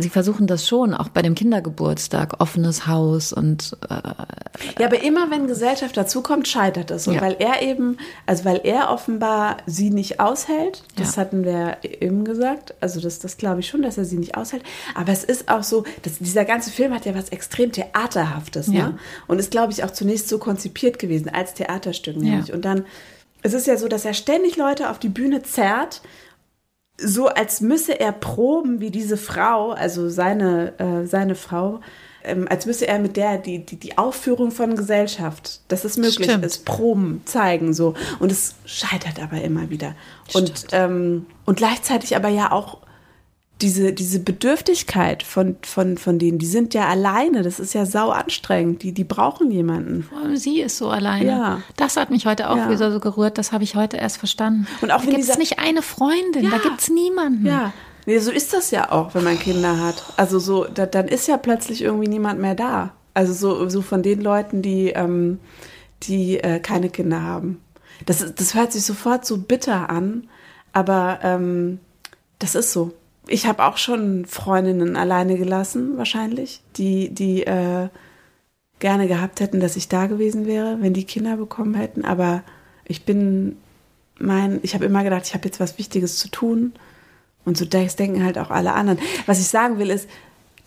Sie 0.00 0.10
versuchen 0.10 0.46
das 0.46 0.68
schon, 0.68 0.92
auch 0.92 1.08
bei 1.08 1.22
dem 1.22 1.34
Kindergeburtstag, 1.34 2.40
offenes 2.40 2.86
Haus 2.86 3.32
und. 3.32 3.74
Äh, 3.88 4.12
ja, 4.78 4.86
aber 4.86 5.02
immer 5.02 5.30
wenn 5.30 5.46
Gesellschaft 5.46 5.96
dazukommt, 5.96 6.46
scheitert 6.46 6.90
es. 6.90 7.08
Und 7.08 7.14
ja. 7.14 7.22
weil 7.22 7.36
er 7.38 7.62
eben, 7.62 7.96
also 8.26 8.44
weil 8.44 8.60
er 8.64 8.90
offenbar 8.90 9.56
sie 9.64 9.88
nicht 9.88 10.20
aushält, 10.20 10.84
das 10.96 11.16
ja. 11.16 11.22
hatten 11.22 11.44
wir 11.44 11.78
eben 11.82 12.24
gesagt, 12.24 12.74
also 12.80 13.00
das, 13.00 13.18
das 13.18 13.38
glaube 13.38 13.60
ich 13.60 13.68
schon, 13.68 13.80
dass 13.80 13.96
er 13.96 14.04
sie 14.04 14.18
nicht 14.18 14.36
aushält. 14.36 14.62
Aber 14.94 15.10
es 15.10 15.24
ist 15.24 15.48
auch 15.48 15.62
so, 15.62 15.84
dass 16.02 16.18
dieser 16.18 16.44
ganze 16.44 16.70
Film 16.70 16.92
hat 16.92 17.06
ja 17.06 17.14
was 17.14 17.30
extrem 17.30 17.72
Theaterhaftes, 17.72 18.68
ne? 18.68 18.78
Ja. 18.78 18.94
Und 19.26 19.38
ist, 19.38 19.50
glaube 19.50 19.72
ich, 19.72 19.84
auch 19.84 19.90
zunächst 19.90 20.28
so 20.28 20.36
konzipiert 20.36 20.98
gewesen 20.98 21.30
als 21.30 21.54
Theaterstück 21.54 22.18
nämlich. 22.18 22.52
Und 22.52 22.66
dann, 22.66 22.84
es 23.40 23.54
ist 23.54 23.66
ja 23.66 23.78
so, 23.78 23.88
dass 23.88 24.04
er 24.04 24.12
ständig 24.12 24.58
Leute 24.58 24.90
auf 24.90 24.98
die 24.98 25.08
Bühne 25.08 25.42
zerrt 25.42 26.02
so 26.98 27.28
als 27.28 27.60
müsse 27.60 27.98
er 27.98 28.12
proben, 28.12 28.80
wie 28.80 28.90
diese 28.90 29.16
Frau, 29.16 29.70
also 29.70 30.08
seine, 30.08 30.78
äh, 30.78 31.06
seine 31.06 31.34
Frau, 31.34 31.80
ähm, 32.24 32.46
als 32.48 32.66
müsse 32.66 32.86
er 32.86 32.98
mit 32.98 33.16
der 33.16 33.38
die, 33.38 33.64
die, 33.64 33.76
die 33.76 33.98
Aufführung 33.98 34.50
von 34.50 34.76
Gesellschaft, 34.76 35.60
dass 35.68 35.84
es 35.84 35.96
möglich 35.96 36.28
Stimmt. 36.28 36.44
ist, 36.44 36.64
Proben 36.64 37.22
zeigen 37.24 37.72
so. 37.72 37.94
Und 38.20 38.30
es 38.30 38.54
scheitert 38.64 39.20
aber 39.20 39.42
immer 39.42 39.70
wieder. 39.70 39.94
Und, 40.32 40.66
ähm, 40.72 41.26
und 41.44 41.56
gleichzeitig 41.56 42.14
aber 42.14 42.28
ja 42.28 42.52
auch 42.52 42.78
diese, 43.60 43.92
diese 43.92 44.18
Bedürftigkeit 44.18 45.22
von, 45.22 45.56
von, 45.62 45.96
von 45.96 46.18
denen, 46.18 46.38
die 46.38 46.46
sind 46.46 46.74
ja 46.74 46.88
alleine, 46.88 47.42
das 47.42 47.60
ist 47.60 47.74
ja 47.74 47.86
sau 47.86 48.10
anstrengend, 48.10 48.82
die, 48.82 48.92
die 48.92 49.04
brauchen 49.04 49.52
jemanden. 49.52 50.08
Sie 50.34 50.60
ist 50.60 50.78
so 50.78 50.88
alleine. 50.88 51.26
Ja. 51.28 51.62
Das 51.76 51.96
hat 51.96 52.10
mich 52.10 52.26
heute 52.26 52.50
auch 52.50 52.56
ja. 52.56 52.70
wieder 52.70 52.90
so 52.90 52.98
gerührt, 52.98 53.38
das 53.38 53.52
habe 53.52 53.62
ich 53.62 53.76
heute 53.76 53.98
erst 53.98 54.18
verstanden. 54.18 54.66
Und 54.80 54.90
auch 54.90 55.04
da 55.04 55.10
gibt 55.10 55.22
es 55.22 55.38
nicht 55.38 55.60
eine 55.60 55.82
Freundin, 55.82 56.44
ja. 56.44 56.50
da 56.50 56.58
gibt 56.58 56.80
es 56.80 56.90
niemanden. 56.90 57.46
Ja. 57.46 57.72
Nee, 58.04 58.18
so 58.18 58.32
ist 58.32 58.52
das 58.52 58.72
ja 58.72 58.90
auch, 58.90 59.14
wenn 59.14 59.22
man 59.22 59.38
Kinder 59.38 59.78
hat. 59.78 60.02
Also 60.16 60.40
so, 60.40 60.64
da, 60.64 60.86
dann 60.86 61.06
ist 61.06 61.28
ja 61.28 61.36
plötzlich 61.36 61.82
irgendwie 61.82 62.08
niemand 62.08 62.40
mehr 62.40 62.56
da. 62.56 62.94
Also 63.14 63.32
so, 63.32 63.68
so 63.68 63.80
von 63.80 64.02
den 64.02 64.20
Leuten, 64.20 64.62
die, 64.62 64.88
ähm, 64.88 65.38
die 66.02 66.38
äh, 66.38 66.58
keine 66.58 66.90
Kinder 66.90 67.22
haben. 67.22 67.62
Das, 68.06 68.34
das 68.34 68.54
hört 68.54 68.72
sich 68.72 68.84
sofort 68.84 69.24
so 69.24 69.38
bitter 69.38 69.88
an, 69.88 70.28
aber 70.72 71.20
ähm, 71.22 71.78
das 72.40 72.56
ist 72.56 72.72
so 72.72 72.92
ich 73.26 73.46
habe 73.46 73.64
auch 73.64 73.76
schon 73.76 74.26
Freundinnen 74.26 74.96
alleine 74.96 75.38
gelassen, 75.38 75.96
wahrscheinlich, 75.96 76.60
die, 76.76 77.10
die 77.10 77.44
äh, 77.44 77.88
gerne 78.78 79.06
gehabt 79.06 79.40
hätten, 79.40 79.60
dass 79.60 79.76
ich 79.76 79.88
da 79.88 80.06
gewesen 80.06 80.46
wäre, 80.46 80.78
wenn 80.80 80.92
die 80.92 81.04
Kinder 81.04 81.36
bekommen 81.36 81.74
hätten. 81.74 82.04
Aber 82.04 82.42
ich 82.84 83.04
bin 83.04 83.56
mein, 84.18 84.60
ich 84.62 84.74
habe 84.74 84.84
immer 84.84 85.04
gedacht, 85.04 85.26
ich 85.26 85.34
habe 85.34 85.44
jetzt 85.44 85.60
was 85.60 85.78
Wichtiges 85.78 86.18
zu 86.18 86.28
tun 86.28 86.72
Und 87.44 87.56
so 87.56 87.64
das 87.64 87.96
denken 87.96 88.24
halt 88.24 88.38
auch 88.38 88.50
alle 88.50 88.72
anderen. 88.74 88.98
Was 89.26 89.40
ich 89.40 89.48
sagen 89.48 89.78
will 89.78 89.90
ist, 89.90 90.08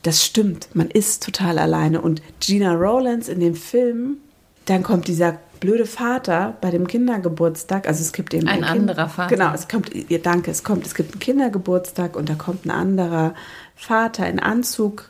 das 0.04 0.24
stimmt, 0.24 0.70
man 0.74 0.90
ist 0.90 1.24
total 1.24 1.58
alleine. 1.58 2.02
Und 2.02 2.22
Gina 2.40 2.74
Rowlands 2.74 3.28
in 3.28 3.40
dem 3.40 3.56
Film, 3.56 4.18
dann 4.66 4.84
kommt 4.84 5.08
dieser 5.08 5.40
blöde 5.66 5.86
Vater 5.86 6.56
bei 6.62 6.70
dem 6.70 6.88
Kindergeburtstag, 6.88 7.88
also 7.88 8.02
es 8.02 8.14
gibt 8.14 8.34
eben 8.34 8.48
ein, 8.48 8.64
ein 8.64 8.82
anderer 8.82 9.06
kind, 9.06 9.16
Vater. 9.16 9.36
Genau, 9.36 9.54
es 9.54 9.68
kommt, 9.68 9.94
ihr 9.94 10.22
danke, 10.22 10.52
es 10.52 10.64
kommt, 10.64 10.86
es 10.86 10.94
gibt 10.94 11.14
einen 11.14 11.20
Kindergeburtstag 11.20 12.16
und 12.16 12.30
da 12.30 12.36
kommt 12.36 12.66
ein 12.66 12.72
anderer 12.72 13.34
Vater 13.76 14.30
in 14.30 14.40
Anzug, 14.40 15.10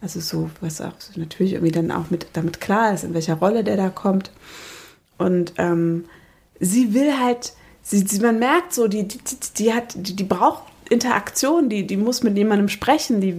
also 0.00 0.20
so, 0.20 0.50
was 0.60 0.80
auch 0.80 0.94
so 0.98 1.20
natürlich 1.20 1.52
irgendwie 1.52 1.72
dann 1.72 1.90
auch 1.90 2.10
mit 2.10 2.28
damit 2.32 2.60
klar 2.60 2.94
ist, 2.94 3.04
in 3.04 3.12
welcher 3.12 3.34
Rolle 3.34 3.62
der 3.62 3.76
da 3.76 3.90
kommt. 3.90 4.30
Und 5.18 5.52
ähm, 5.58 6.06
sie 6.58 6.94
will 6.94 7.18
halt, 7.18 7.52
sie, 7.82 7.98
sie, 7.98 8.20
man 8.20 8.38
merkt 8.38 8.72
so, 8.72 8.88
die, 8.88 9.06
die, 9.06 9.18
die 9.58 9.74
hat, 9.74 9.94
die, 9.94 10.16
die 10.16 10.24
braucht 10.24 10.62
Interaktion, 10.88 11.68
die, 11.68 11.86
die 11.86 11.98
muss 11.98 12.22
mit 12.22 12.36
jemandem 12.38 12.68
sprechen, 12.68 13.20
die, 13.20 13.34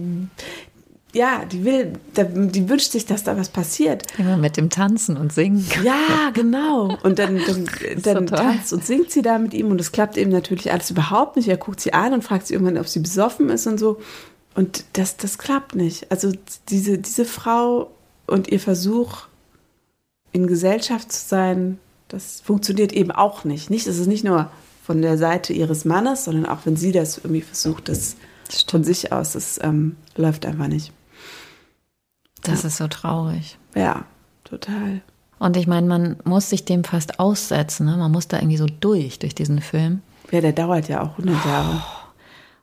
ja, 1.14 1.44
die 1.44 1.64
will, 1.64 1.92
die 2.16 2.68
wünscht 2.68 2.92
sich, 2.92 3.04
dass 3.04 3.22
da 3.22 3.36
was 3.36 3.50
passiert. 3.50 4.04
Immer 4.18 4.38
mit 4.38 4.56
dem 4.56 4.70
Tanzen 4.70 5.18
und 5.18 5.32
Singen. 5.32 5.66
Ja, 5.84 6.30
genau. 6.32 6.96
Und 7.02 7.18
dann, 7.18 7.38
dann, 7.46 7.68
dann 8.02 8.28
so 8.28 8.34
tanzt 8.34 8.72
und 8.72 8.84
singt 8.84 9.10
sie 9.10 9.20
da 9.20 9.38
mit 9.38 9.52
ihm 9.52 9.70
und 9.70 9.80
es 9.80 9.92
klappt 9.92 10.16
eben 10.16 10.30
natürlich 10.30 10.72
alles 10.72 10.90
überhaupt 10.90 11.36
nicht. 11.36 11.48
Er 11.48 11.58
guckt 11.58 11.80
sie 11.80 11.92
an 11.92 12.14
und 12.14 12.24
fragt 12.24 12.46
sie 12.46 12.54
irgendwann, 12.54 12.78
ob 12.78 12.88
sie 12.88 13.00
besoffen 13.00 13.50
ist 13.50 13.66
und 13.66 13.78
so. 13.78 14.00
Und 14.54 14.84
das, 14.94 15.18
das 15.18 15.36
klappt 15.36 15.74
nicht. 15.74 16.10
Also 16.10 16.32
diese, 16.70 16.98
diese 16.98 17.26
Frau 17.26 17.90
und 18.26 18.48
ihr 18.48 18.60
Versuch, 18.60 19.26
in 20.32 20.46
Gesellschaft 20.46 21.12
zu 21.12 21.28
sein, 21.28 21.78
das 22.08 22.40
funktioniert 22.40 22.92
eben 22.92 23.10
auch 23.10 23.44
nicht. 23.44 23.68
Nicht, 23.68 23.86
es 23.86 23.98
ist 23.98 24.06
nicht 24.06 24.24
nur 24.24 24.50
von 24.82 25.02
der 25.02 25.18
Seite 25.18 25.52
ihres 25.52 25.84
Mannes, 25.84 26.24
sondern 26.24 26.46
auch 26.46 26.60
wenn 26.64 26.76
sie 26.76 26.92
das 26.92 27.18
irgendwie 27.18 27.42
versucht, 27.42 27.90
das, 27.90 28.16
von 28.66 28.82
sich 28.82 29.12
aus, 29.12 29.32
das 29.32 29.60
ähm, 29.62 29.96
läuft 30.16 30.46
einfach 30.46 30.68
nicht. 30.68 30.92
Das 32.42 32.62
ja. 32.62 32.68
ist 32.68 32.76
so 32.76 32.88
traurig. 32.88 33.58
Ja, 33.74 34.04
total. 34.44 35.00
Und 35.38 35.56
ich 35.56 35.66
meine, 35.66 35.86
man 35.86 36.16
muss 36.24 36.50
sich 36.50 36.64
dem 36.64 36.84
fast 36.84 37.18
aussetzen. 37.18 37.86
Ne? 37.86 37.96
Man 37.96 38.12
muss 38.12 38.28
da 38.28 38.38
irgendwie 38.38 38.58
so 38.58 38.66
durch, 38.66 39.18
durch 39.18 39.34
diesen 39.34 39.60
Film. 39.60 40.02
Ja, 40.30 40.40
der 40.40 40.52
dauert 40.52 40.88
ja 40.88 41.02
auch 41.02 41.18
100 41.18 41.44
Jahre. 41.44 41.82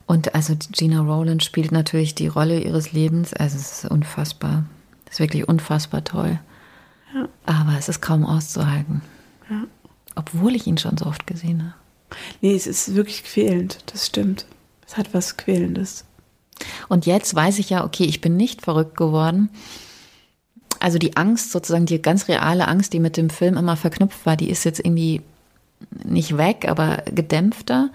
Und 0.05 0.33
also 0.33 0.55
Gina 0.71 1.01
Rowland 1.01 1.43
spielt 1.43 1.71
natürlich 1.71 2.15
die 2.15 2.27
Rolle 2.27 2.59
ihres 2.61 2.93
Lebens. 2.93 3.33
Also 3.33 3.57
es 3.57 3.83
ist 3.83 3.91
unfassbar. 3.91 4.63
Es 5.05 5.13
ist 5.13 5.19
wirklich 5.19 5.47
unfassbar 5.47 6.03
toll. 6.03 6.39
Ja. 7.13 7.27
Aber 7.45 7.77
es 7.77 7.89
ist 7.89 8.01
kaum 8.01 8.25
auszuhalten. 8.25 9.01
Ja. 9.49 9.63
Obwohl 10.15 10.55
ich 10.55 10.65
ihn 10.65 10.77
schon 10.77 10.97
so 10.97 11.05
oft 11.05 11.27
gesehen 11.27 11.63
habe. 11.63 11.73
Nee, 12.41 12.55
es 12.55 12.65
ist 12.65 12.95
wirklich 12.95 13.23
quälend. 13.23 13.79
Das 13.87 14.05
stimmt. 14.05 14.45
Es 14.87 14.97
hat 14.97 15.13
was 15.13 15.37
Quälendes. 15.37 16.05
Und 16.87 17.05
jetzt 17.05 17.33
weiß 17.33 17.59
ich 17.59 17.69
ja, 17.69 17.83
okay, 17.83 18.05
ich 18.05 18.21
bin 18.21 18.37
nicht 18.37 18.61
verrückt 18.61 18.97
geworden. 18.97 19.49
Also 20.79 20.97
die 20.97 21.17
Angst, 21.17 21.51
sozusagen 21.51 21.85
die 21.85 22.01
ganz 22.01 22.27
reale 22.27 22.67
Angst, 22.67 22.93
die 22.93 22.99
mit 22.99 23.17
dem 23.17 23.29
Film 23.29 23.57
immer 23.57 23.75
verknüpft 23.75 24.25
war, 24.25 24.37
die 24.37 24.49
ist 24.49 24.63
jetzt 24.63 24.79
irgendwie 24.79 25.21
nicht 26.03 26.37
weg, 26.37 26.65
aber 26.67 27.03
gedämpfter. 27.05 27.89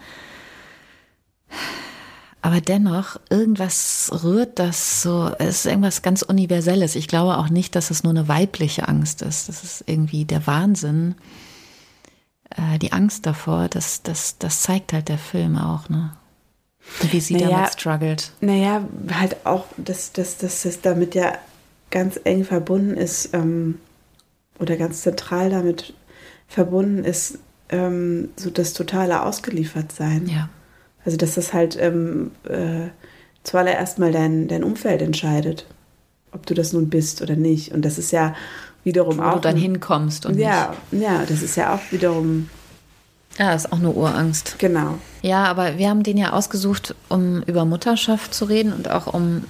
Aber 2.42 2.61
dennoch, 2.61 3.18
irgendwas 3.31 4.11
rührt 4.22 4.59
das 4.59 5.00
so, 5.00 5.33
es 5.38 5.61
ist 5.61 5.66
irgendwas 5.66 6.03
ganz 6.03 6.20
Universelles. 6.20 6.94
Ich 6.94 7.09
glaube 7.09 7.38
auch 7.38 7.48
nicht, 7.48 7.74
dass 7.74 7.90
es 7.90 8.05
nur 8.05 8.12
eine 8.12 8.29
weibliche 8.29 8.87
Angst 8.87 9.22
ist. 9.22 9.48
Das 9.48 9.64
ist 9.64 9.85
irgendwie 9.87 10.27
der 10.27 10.46
Wahnsinn, 10.46 11.14
äh, 12.50 12.79
die 12.79 12.92
Angst 12.92 13.24
davor, 13.24 13.68
das, 13.68 14.03
das, 14.03 14.37
das 14.37 14.61
zeigt 14.61 14.92
halt 14.92 15.09
der 15.09 15.16
Film 15.16 15.57
auch, 15.57 15.88
ne? 15.88 16.12
Wie 17.10 17.20
sie 17.20 17.34
naja, 17.34 17.48
damit 17.50 17.72
struggelt. 17.72 18.32
Naja, 18.40 18.86
halt 19.12 19.44
auch, 19.44 19.66
dass, 19.76 20.12
dass, 20.12 20.36
dass 20.38 20.62
das 20.62 20.80
damit 20.80 21.14
ja 21.14 21.32
ganz 21.90 22.20
eng 22.24 22.44
verbunden 22.44 22.96
ist 22.96 23.34
ähm, 23.34 23.78
oder 24.58 24.76
ganz 24.76 25.02
zentral 25.02 25.50
damit 25.50 25.94
verbunden 26.46 27.04
ist, 27.04 27.38
ähm, 27.70 28.28
so 28.36 28.50
das 28.50 28.72
totale 28.72 29.22
Ausgeliefertsein. 29.22 30.28
Ja. 30.28 30.48
Also, 31.04 31.16
dass 31.16 31.34
das 31.34 31.52
halt 31.52 31.76
ähm, 31.80 32.30
äh, 32.44 32.88
zuallererst 33.42 33.98
mal 33.98 34.12
dein, 34.12 34.48
dein 34.48 34.64
Umfeld 34.64 35.02
entscheidet, 35.02 35.66
ob 36.32 36.46
du 36.46 36.54
das 36.54 36.72
nun 36.72 36.88
bist 36.88 37.22
oder 37.22 37.36
nicht. 37.36 37.72
Und 37.72 37.84
das 37.84 37.98
ist 37.98 38.10
ja 38.10 38.34
wiederum 38.84 39.18
Wo 39.18 39.22
auch. 39.22 39.32
Wo 39.32 39.36
du 39.36 39.40
dann 39.42 39.56
hinkommst 39.56 40.26
und 40.26 40.38
ja, 40.38 40.74
nicht. 40.90 41.02
Ja, 41.02 41.24
das 41.26 41.42
ist 41.42 41.56
ja 41.56 41.74
auch 41.74 41.92
wiederum 41.92 42.48
ja, 43.38 43.52
ist 43.52 43.72
auch 43.72 43.78
eine 43.78 43.90
Urangst. 43.90 44.56
Genau. 44.58 44.98
Ja, 45.22 45.44
aber 45.44 45.78
wir 45.78 45.88
haben 45.88 46.02
den 46.02 46.16
ja 46.16 46.32
ausgesucht, 46.32 46.94
um 47.08 47.42
über 47.42 47.64
Mutterschaft 47.64 48.32
zu 48.32 48.44
reden 48.44 48.72
und 48.72 48.90
auch 48.90 49.12
um 49.12 49.44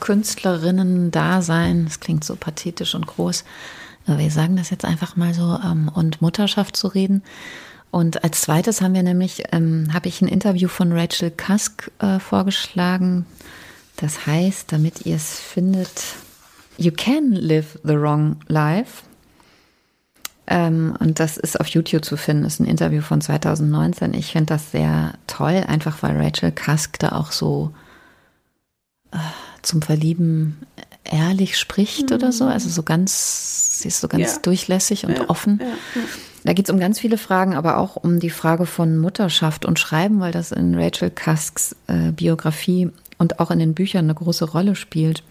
Künstlerinnen-Dasein. 0.00 1.84
Das 1.84 2.00
klingt 2.00 2.24
so 2.24 2.36
pathetisch 2.36 2.94
und 2.94 3.06
groß. 3.06 3.44
Aber 4.06 4.18
wir 4.18 4.30
sagen 4.30 4.56
das 4.56 4.70
jetzt 4.70 4.84
einfach 4.84 5.16
mal 5.16 5.32
so, 5.32 5.58
ähm, 5.64 5.90
und 5.92 6.20
Mutterschaft 6.20 6.76
zu 6.76 6.88
reden. 6.88 7.22
Und 7.90 8.24
als 8.24 8.42
zweites 8.42 8.82
haben 8.82 8.94
wir 8.94 9.02
nämlich, 9.02 9.44
ähm, 9.52 9.88
habe 9.94 10.08
ich 10.08 10.20
ein 10.20 10.28
Interview 10.28 10.68
von 10.68 10.92
Rachel 10.92 11.30
Cusk 11.30 11.90
äh, 12.00 12.18
vorgeschlagen. 12.18 13.24
Das 13.96 14.26
heißt, 14.26 14.72
damit 14.72 15.06
ihr 15.06 15.16
es 15.16 15.38
findet, 15.38 16.02
You 16.76 16.90
can 16.90 17.30
live 17.30 17.78
the 17.84 17.94
wrong 17.94 18.36
life. 18.48 19.04
Ähm, 20.46 20.94
und 20.98 21.20
das 21.20 21.36
ist 21.36 21.58
auf 21.58 21.68
YouTube 21.68 22.04
zu 22.04 22.16
finden. 22.16 22.44
Das 22.44 22.54
ist 22.54 22.60
ein 22.60 22.66
Interview 22.66 23.00
von 23.00 23.20
2019. 23.20 24.14
Ich 24.14 24.32
finde 24.32 24.46
das 24.46 24.70
sehr 24.70 25.14
toll, 25.26 25.64
einfach 25.66 26.02
weil 26.02 26.20
Rachel 26.20 26.52
Cusk 26.52 26.98
da 26.98 27.12
auch 27.12 27.32
so 27.32 27.72
äh, 29.12 29.16
zum 29.62 29.80
Verlieben 29.80 30.58
ehrlich 31.04 31.58
spricht 31.58 32.10
mhm. 32.10 32.16
oder 32.16 32.32
so. 32.32 32.44
Also 32.44 32.68
so 32.68 32.82
ganz, 32.82 33.80
sie 33.80 33.88
ist 33.88 34.00
so 34.00 34.08
ganz 34.08 34.34
ja. 34.34 34.38
durchlässig 34.42 35.06
und 35.06 35.18
ja. 35.18 35.28
offen. 35.28 35.60
Ja. 35.62 36.02
Da 36.44 36.52
geht 36.52 36.68
es 36.68 36.72
um 36.72 36.78
ganz 36.78 37.00
viele 37.00 37.16
Fragen, 37.16 37.54
aber 37.54 37.78
auch 37.78 37.96
um 37.96 38.20
die 38.20 38.30
Frage 38.30 38.66
von 38.66 38.98
Mutterschaft 38.98 39.64
und 39.64 39.78
Schreiben, 39.78 40.20
weil 40.20 40.32
das 40.32 40.52
in 40.52 40.74
Rachel 40.74 41.10
Cusks 41.10 41.74
äh, 41.86 42.12
Biografie 42.12 42.90
und 43.16 43.40
auch 43.40 43.50
in 43.50 43.58
den 43.58 43.74
Büchern 43.74 44.04
eine 44.04 44.14
große 44.14 44.44
Rolle 44.44 44.74
spielt. 44.74 45.22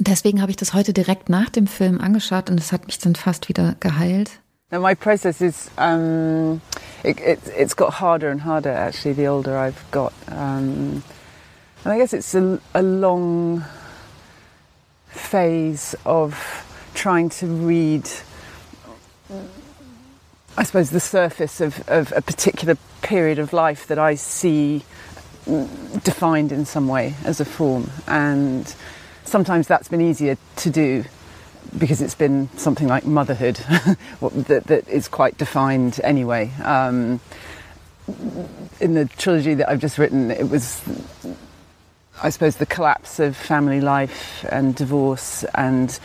Deswegen 0.00 0.40
habe 0.40 0.50
ich 0.50 0.56
das 0.56 0.72
heute 0.72 0.94
direkt 0.94 1.28
nach 1.28 1.50
dem 1.50 1.66
Film 1.66 2.00
angeschaut 2.00 2.48
und 2.48 2.58
es 2.58 2.72
hat 2.72 2.86
mich 2.86 2.98
dann 2.98 3.14
fast 3.14 3.50
wieder 3.50 3.76
geheilt. 3.80 4.30
Now 4.72 4.80
my 4.80 4.94
process 4.94 5.42
is 5.42 5.70
um, 5.76 6.62
it, 7.02 7.20
it, 7.20 7.40
it's 7.54 7.76
got 7.76 8.00
harder 8.00 8.30
and 8.30 8.42
harder 8.42 8.72
actually 8.72 9.14
the 9.14 9.28
older 9.28 9.58
I've 9.58 9.84
got, 9.90 10.12
um, 10.28 11.02
and 11.84 11.92
I 11.92 11.98
guess 11.98 12.14
it's 12.14 12.34
a, 12.34 12.58
a 12.72 12.80
long 12.80 13.64
phase 15.08 15.94
of 16.06 16.34
trying 16.94 17.28
to 17.40 17.46
read. 17.46 18.08
I 20.56 20.62
suppose 20.62 20.90
the 20.90 21.00
surface 21.00 21.60
of, 21.60 21.86
of 21.88 22.12
a 22.16 22.22
particular 22.22 22.76
period 23.02 23.38
of 23.38 23.52
life 23.52 23.86
that 23.88 23.98
I 23.98 24.14
see 24.14 24.82
defined 26.04 26.52
in 26.52 26.64
some 26.64 26.88
way 26.88 27.14
as 27.24 27.40
a 27.40 27.44
form 27.44 27.90
and 28.06 28.72
sometimes 29.30 29.68
that's 29.68 29.88
been 29.88 30.00
easier 30.00 30.36
to 30.56 30.70
do 30.70 31.04
because 31.78 32.02
it's 32.02 32.16
been 32.16 32.48
something 32.56 32.88
like 32.88 33.06
motherhood 33.06 33.54
that, 34.20 34.64
that 34.66 34.88
is 34.88 35.08
quite 35.08 35.38
defined 35.38 36.00
anyway. 36.02 36.50
Um, 36.64 37.20
in 38.80 38.94
the 38.94 39.06
trilogy 39.16 39.54
that 39.54 39.70
I've 39.70 39.78
just 39.78 39.96
written, 39.96 40.32
it 40.32 40.50
was, 40.50 40.82
I 42.22 42.30
suppose, 42.30 42.56
the 42.56 42.66
collapse 42.66 43.20
of 43.20 43.36
family 43.36 43.80
life 43.80 44.44
and 44.50 44.74
divorce 44.74 45.44
and 45.54 45.96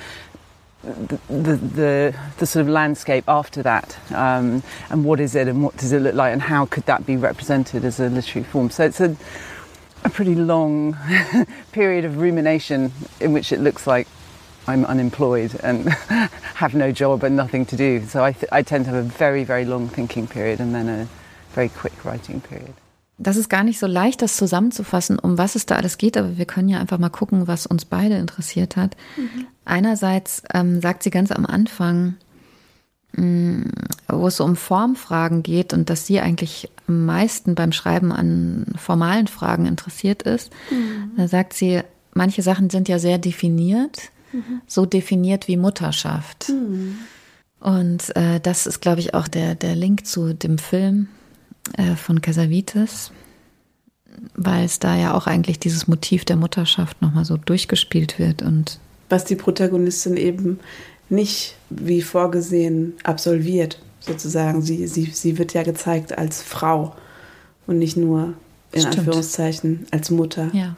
the, 0.84 1.20
the, 1.30 1.56
the, 1.56 2.16
the 2.38 2.46
sort 2.46 2.62
of 2.62 2.70
landscape 2.70 3.24
after 3.28 3.64
that 3.64 3.98
um, 4.12 4.62
and 4.92 5.04
what 5.04 5.20
is 5.20 5.34
it 5.34 5.48
and 5.48 5.64
what 5.64 5.76
does 5.78 5.92
it 5.94 6.02
look 6.02 6.14
like 6.14 6.32
and 6.32 6.44
how 6.44 6.68
could 6.68 6.86
that 6.86 7.08
be 7.08 7.18
represented 7.18 7.84
as 7.84 8.00
a 8.00 8.08
literary 8.08 8.46
form. 8.46 8.70
So 8.70 8.86
it's 8.86 9.02
a 9.02 9.18
a 10.06 10.10
pretty 10.10 10.36
long 10.36 10.96
period 11.72 12.06
of 12.06 12.18
rumination 12.18 12.92
in 13.20 13.34
which 13.34 13.52
it 13.52 13.60
looks 13.60 13.88
like 13.88 14.08
I'm 14.68 14.86
unemployed 14.86 15.60
and 15.64 15.90
have 16.56 16.74
no 16.74 16.92
job 16.92 17.24
and 17.24 17.36
nothing 17.36 17.66
to 17.68 17.76
do. 17.76 18.06
So 18.08 18.24
I, 18.24 18.32
th- 18.32 18.52
I 18.52 18.64
tend 18.64 18.86
to 18.86 18.92
have 18.92 19.06
a 19.06 19.08
very, 19.08 19.44
very 19.44 19.66
long 19.66 19.90
thinking 19.90 20.28
period 20.28 20.60
and 20.60 20.74
then 20.74 20.88
a 20.90 21.08
very 21.54 21.70
quick 21.70 21.94
writing 22.06 22.40
period. 22.42 22.74
Das 23.18 23.38
ist 23.38 23.50
gar 23.50 23.64
nicht 23.64 23.80
so 23.80 23.88
leicht, 23.88 24.22
das 24.22 24.36
zusammenzufassen, 24.36 25.18
um 25.20 25.38
was 25.38 25.56
es 25.56 25.66
da 25.66 25.78
alles 25.78 25.98
geht, 25.98 26.18
aber 26.18 26.38
wir 26.38 26.46
können 26.46 26.68
ja 26.68 26.82
einfach 26.82 26.98
mal 26.98 27.10
gucken, 27.10 27.48
was 27.48 27.66
uns 27.66 27.86
beide 27.86 28.18
interessiert 28.18 28.76
hat. 28.76 28.98
Mhm. 29.16 29.48
Einerseits 29.64 30.44
ähm, 30.54 30.82
sagt 30.82 31.02
sie 31.02 31.12
ganz 31.12 31.32
am 31.32 31.46
Anfang, 31.46 32.16
wo 33.18 34.28
es 34.28 34.38
so 34.38 34.44
um 34.44 34.56
Formfragen 34.56 35.42
geht 35.44 35.74
und 35.74 35.90
dass 35.90 36.06
sie 36.06 36.20
eigentlich 36.20 36.70
am 36.88 37.06
meisten 37.06 37.56
beim 37.56 37.72
Schreiben 37.72 38.12
an 38.12 38.66
formalen 38.78 39.28
Fragen 39.28 39.66
interessiert 39.66 40.24
ist. 40.24 40.52
Mhm. 40.70 41.12
Da 41.18 41.28
sagt 41.28 41.54
sie, 41.54 41.82
manche 42.14 42.42
Sachen 42.42 42.70
sind 42.70 42.90
ja 42.90 43.00
sehr 43.00 43.18
definiert, 43.18 44.12
mhm. 44.34 44.62
so 44.68 44.86
definiert 44.86 45.48
wie 45.48 45.58
Mutterschaft. 45.58 46.50
Mhm. 46.50 46.98
Und 47.60 48.16
äh, 48.16 48.40
das 48.40 48.68
ist, 48.68 48.82
glaube 48.82 49.00
ich, 49.00 49.14
auch 49.14 49.28
der, 49.28 49.56
der 49.56 49.76
Link 49.76 50.06
zu 50.06 50.34
dem 50.34 50.58
Film 50.58 51.08
äh, 51.78 51.96
von 51.96 52.22
Casavites. 52.22 53.12
weil 54.36 54.66
es 54.66 54.80
da 54.80 54.96
ja 54.96 55.14
auch 55.14 55.28
eigentlich 55.28 55.60
dieses 55.60 55.88
Motiv 55.88 56.26
der 56.26 56.36
Mutterschaft 56.36 57.02
nochmal 57.02 57.26
so 57.26 57.38
durchgespielt 57.38 58.20
wird 58.20 58.42
und 58.42 58.80
was 59.10 59.26
die 59.26 59.36
Protagonistin 59.36 60.18
eben 60.18 60.60
nicht 61.10 61.56
wie 61.70 62.02
vorgesehen 62.02 62.94
absolviert, 63.04 63.80
sozusagen. 64.00 64.62
Sie, 64.62 64.88
sie, 64.88 65.06
sie 65.06 65.38
wird 65.38 65.54
ja 65.54 65.64
gezeigt 65.64 66.18
als 66.18 66.42
Frau 66.42 66.96
und 67.68 67.80
nicht 67.80 67.98
nur 67.98 68.34
in 68.72 68.82
Stimmt. 68.82 69.00
Anführungszeichen 69.00 69.88
als 69.92 70.10
Mutter. 70.12 70.50
ja. 70.54 70.76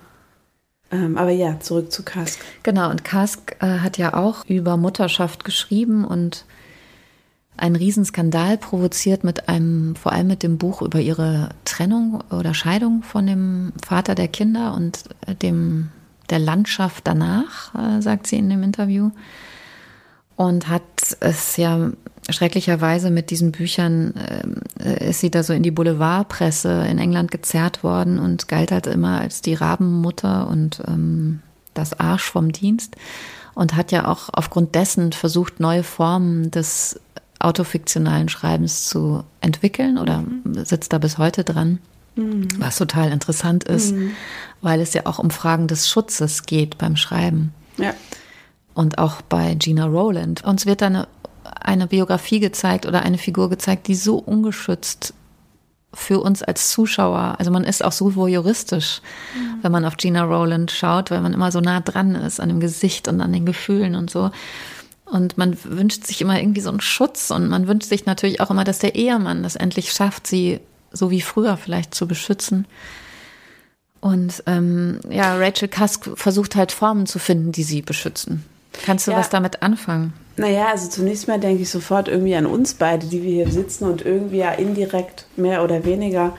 Ähm, 0.90 1.18
aber 1.18 1.32
ja, 1.32 1.60
zurück 1.60 1.92
zu 1.92 2.04
Kask. 2.04 2.40
Genau, 2.64 2.90
und 2.90 3.04
Kask 3.04 3.58
äh, 3.60 3.80
hat 3.80 3.98
ja 3.98 4.14
auch 4.14 4.46
über 4.46 4.78
Mutterschaft 4.78 5.44
geschrieben 5.44 6.06
und 6.06 6.46
einen 7.58 7.76
Riesenskandal 7.76 8.58
provoziert 8.58 9.24
mit 9.24 9.50
einem, 9.50 9.96
vor 9.96 10.14
allem 10.14 10.28
mit 10.28 10.44
dem 10.44 10.58
Buch 10.58 10.82
über 10.82 11.00
ihre 11.00 11.50
Trennung 11.66 12.24
oder 12.30 12.54
Scheidung 12.54 13.04
von 13.04 13.26
dem 13.26 13.74
Vater 13.86 14.16
der 14.16 14.28
Kinder 14.28 14.74
und 14.76 15.04
äh, 15.26 15.36
dem 15.36 15.90
der 16.30 16.40
Landschaft 16.40 17.08
danach, 17.08 17.74
äh, 17.76 18.02
sagt 18.02 18.28
sie 18.28 18.38
in 18.38 18.50
dem 18.50 18.64
Interview. 18.64 19.12
Und 20.38 20.70
hat 20.70 20.84
es 21.20 21.58
ja 21.58 21.90
schrecklicherweise 22.30 23.10
mit 23.10 23.32
diesen 23.32 23.52
Büchern, 23.52 24.14
äh, 24.80 25.10
ist 25.10 25.20
sie 25.20 25.32
da 25.32 25.44
so 25.44 25.52
in 25.52 25.64
die 25.64 25.72
Boulevardpresse 25.72 26.86
in 26.88 27.00
England 27.00 27.32
gezerrt 27.32 27.84
worden 27.84 28.20
und 28.20 28.48
galt 28.48 28.72
halt 28.72 28.88
immer 28.88 29.20
als 29.20 29.42
die 29.42 29.56
Rabenmutter 29.56 30.48
und 30.48 30.82
ähm, 30.88 31.42
das 31.74 32.00
Arsch 32.00 32.24
vom 32.24 32.52
Dienst. 32.52 32.96
Und 33.56 33.76
hat 33.76 33.92
ja 33.92 34.08
auch 34.08 34.30
aufgrund 34.32 34.76
dessen 34.76 35.12
versucht, 35.12 35.60
neue 35.60 35.82
Formen 35.82 36.52
des 36.52 37.00
autofiktionalen 37.40 38.30
Schreibens 38.30 38.88
zu 38.88 39.24
entwickeln 39.42 39.98
oder 39.98 40.24
sitzt 40.64 40.94
da 40.94 41.00
bis 41.00 41.18
heute 41.18 41.44
dran. 41.44 41.80
Was 42.60 42.78
total 42.78 43.12
interessant 43.12 43.64
ist, 43.64 43.94
weil 44.62 44.82
es 44.82 44.94
ja 44.94 45.06
auch 45.06 45.20
um 45.20 45.30
Fragen 45.30 45.68
des 45.68 45.88
Schutzes 45.88 46.48
geht 46.48 46.78
beim 46.78 46.96
Schreiben 46.96 47.54
Ja. 47.78 47.94
Und 48.78 49.00
auch 49.00 49.22
bei 49.24 49.56
Gina 49.56 49.88
Rowland. 49.88 50.44
Uns 50.44 50.68
wird 50.68 50.84
eine, 50.84 51.08
eine 51.44 51.88
Biografie 51.88 52.40
gezeigt 52.40 52.86
oder 52.86 53.02
eine 53.02 53.18
Figur 53.18 53.50
gezeigt, 53.50 53.88
die 53.88 53.96
so 53.96 54.18
ungeschützt 54.18 55.16
für 55.94 56.20
uns 56.20 56.44
als 56.44 56.70
Zuschauer, 56.70 57.36
also 57.40 57.50
man 57.50 57.64
ist 57.64 57.84
auch 57.84 57.92
so 57.92 58.16
voyeuristisch, 58.16 59.02
wenn 59.64 59.72
man 59.72 59.84
auf 59.84 59.98
Gina 59.98 60.24
Rowland 60.24 60.70
schaut, 60.70 61.10
weil 61.10 61.22
man 61.22 61.34
immer 61.34 61.52
so 61.52 61.60
nah 61.60 61.80
dran 61.80 62.14
ist 62.14 62.40
an 62.40 62.50
dem 62.50 62.60
Gesicht 62.60 63.08
und 63.08 63.20
an 63.20 63.34
den 63.34 63.48
Gefühlen 63.48 63.96
und 63.96 64.12
so. 64.12 64.30
Und 65.06 65.40
man 65.40 65.58
wünscht 65.64 66.06
sich 66.06 66.22
immer 66.22 66.40
irgendwie 66.40 66.62
so 66.62 66.70
einen 66.70 66.82
Schutz 66.82 67.32
und 67.32 67.48
man 67.48 67.68
wünscht 67.68 67.90
sich 67.90 68.06
natürlich 68.06 68.42
auch 68.42 68.52
immer, 68.52 68.64
dass 68.64 68.78
der 68.78 68.94
Ehemann 68.94 69.42
das 69.42 69.56
endlich 69.56 69.92
schafft, 69.92 70.28
sie 70.28 70.60
so 70.92 71.10
wie 71.10 71.22
früher 71.22 71.58
vielleicht 71.58 71.96
zu 71.96 72.08
beschützen. 72.08 72.68
Und 74.02 74.44
ähm, 74.46 75.00
ja, 75.10 75.36
Rachel 75.36 75.70
Cusk 75.70 76.12
versucht 76.16 76.56
halt 76.56 76.72
Formen 76.72 77.08
zu 77.08 77.18
finden, 77.18 77.54
die 77.54 77.64
sie 77.64 77.82
beschützen. 77.82 78.44
Kannst 78.86 79.08
du 79.08 79.12
Ja. 79.12 79.18
was 79.18 79.30
damit 79.30 79.62
anfangen? 79.62 80.14
Naja, 80.38 80.68
also 80.72 80.88
zunächst 80.90 81.28
mal 81.28 81.40
denke 81.40 81.64
ich 81.64 81.70
sofort 81.70 82.08
irgendwie 82.08 82.36
an 82.36 82.46
uns 82.46 82.76
beide, 82.76 83.08
die 83.08 83.24
wir 83.24 83.32
hier 83.44 83.52
sitzen 83.52 83.86
und 83.86 84.06
irgendwie 84.06 84.38
ja 84.38 84.52
indirekt 84.52 85.26
mehr 85.36 85.64
oder 85.64 85.84
weniger 85.84 86.36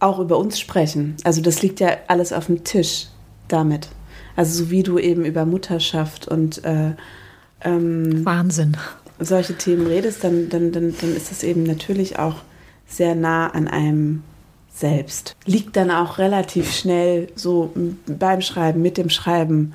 auch 0.00 0.18
über 0.18 0.38
uns 0.38 0.58
sprechen. 0.58 1.16
Also 1.24 1.40
das 1.42 1.62
liegt 1.62 1.78
ja 1.80 1.90
alles 2.08 2.32
auf 2.32 2.46
dem 2.46 2.64
Tisch 2.64 3.06
damit. 3.48 3.88
Also 4.36 4.64
so 4.64 4.70
wie 4.70 4.82
du 4.82 4.98
eben 4.98 5.24
über 5.24 5.44
Mutterschaft 5.44 6.26
und 6.26 6.64
äh, 6.64 6.92
ähm, 7.62 8.24
Wahnsinn. 8.24 8.76
solche 9.20 9.54
Themen 9.56 9.86
redest, 9.86 10.24
dann, 10.24 10.48
dann, 10.48 10.72
dann, 10.72 10.94
dann 11.00 11.14
ist 11.14 11.30
das 11.30 11.42
eben 11.42 11.62
natürlich 11.64 12.18
auch 12.18 12.36
sehr 12.86 13.14
nah 13.14 13.48
an 13.48 13.68
einem 13.68 14.22
selbst. 14.74 15.36
Liegt 15.44 15.76
dann 15.76 15.90
auch 15.90 16.16
relativ 16.18 16.72
schnell 16.74 17.28
so 17.34 17.72
beim 18.06 18.40
Schreiben, 18.40 18.80
mit 18.80 18.96
dem 18.96 19.10
Schreiben, 19.10 19.74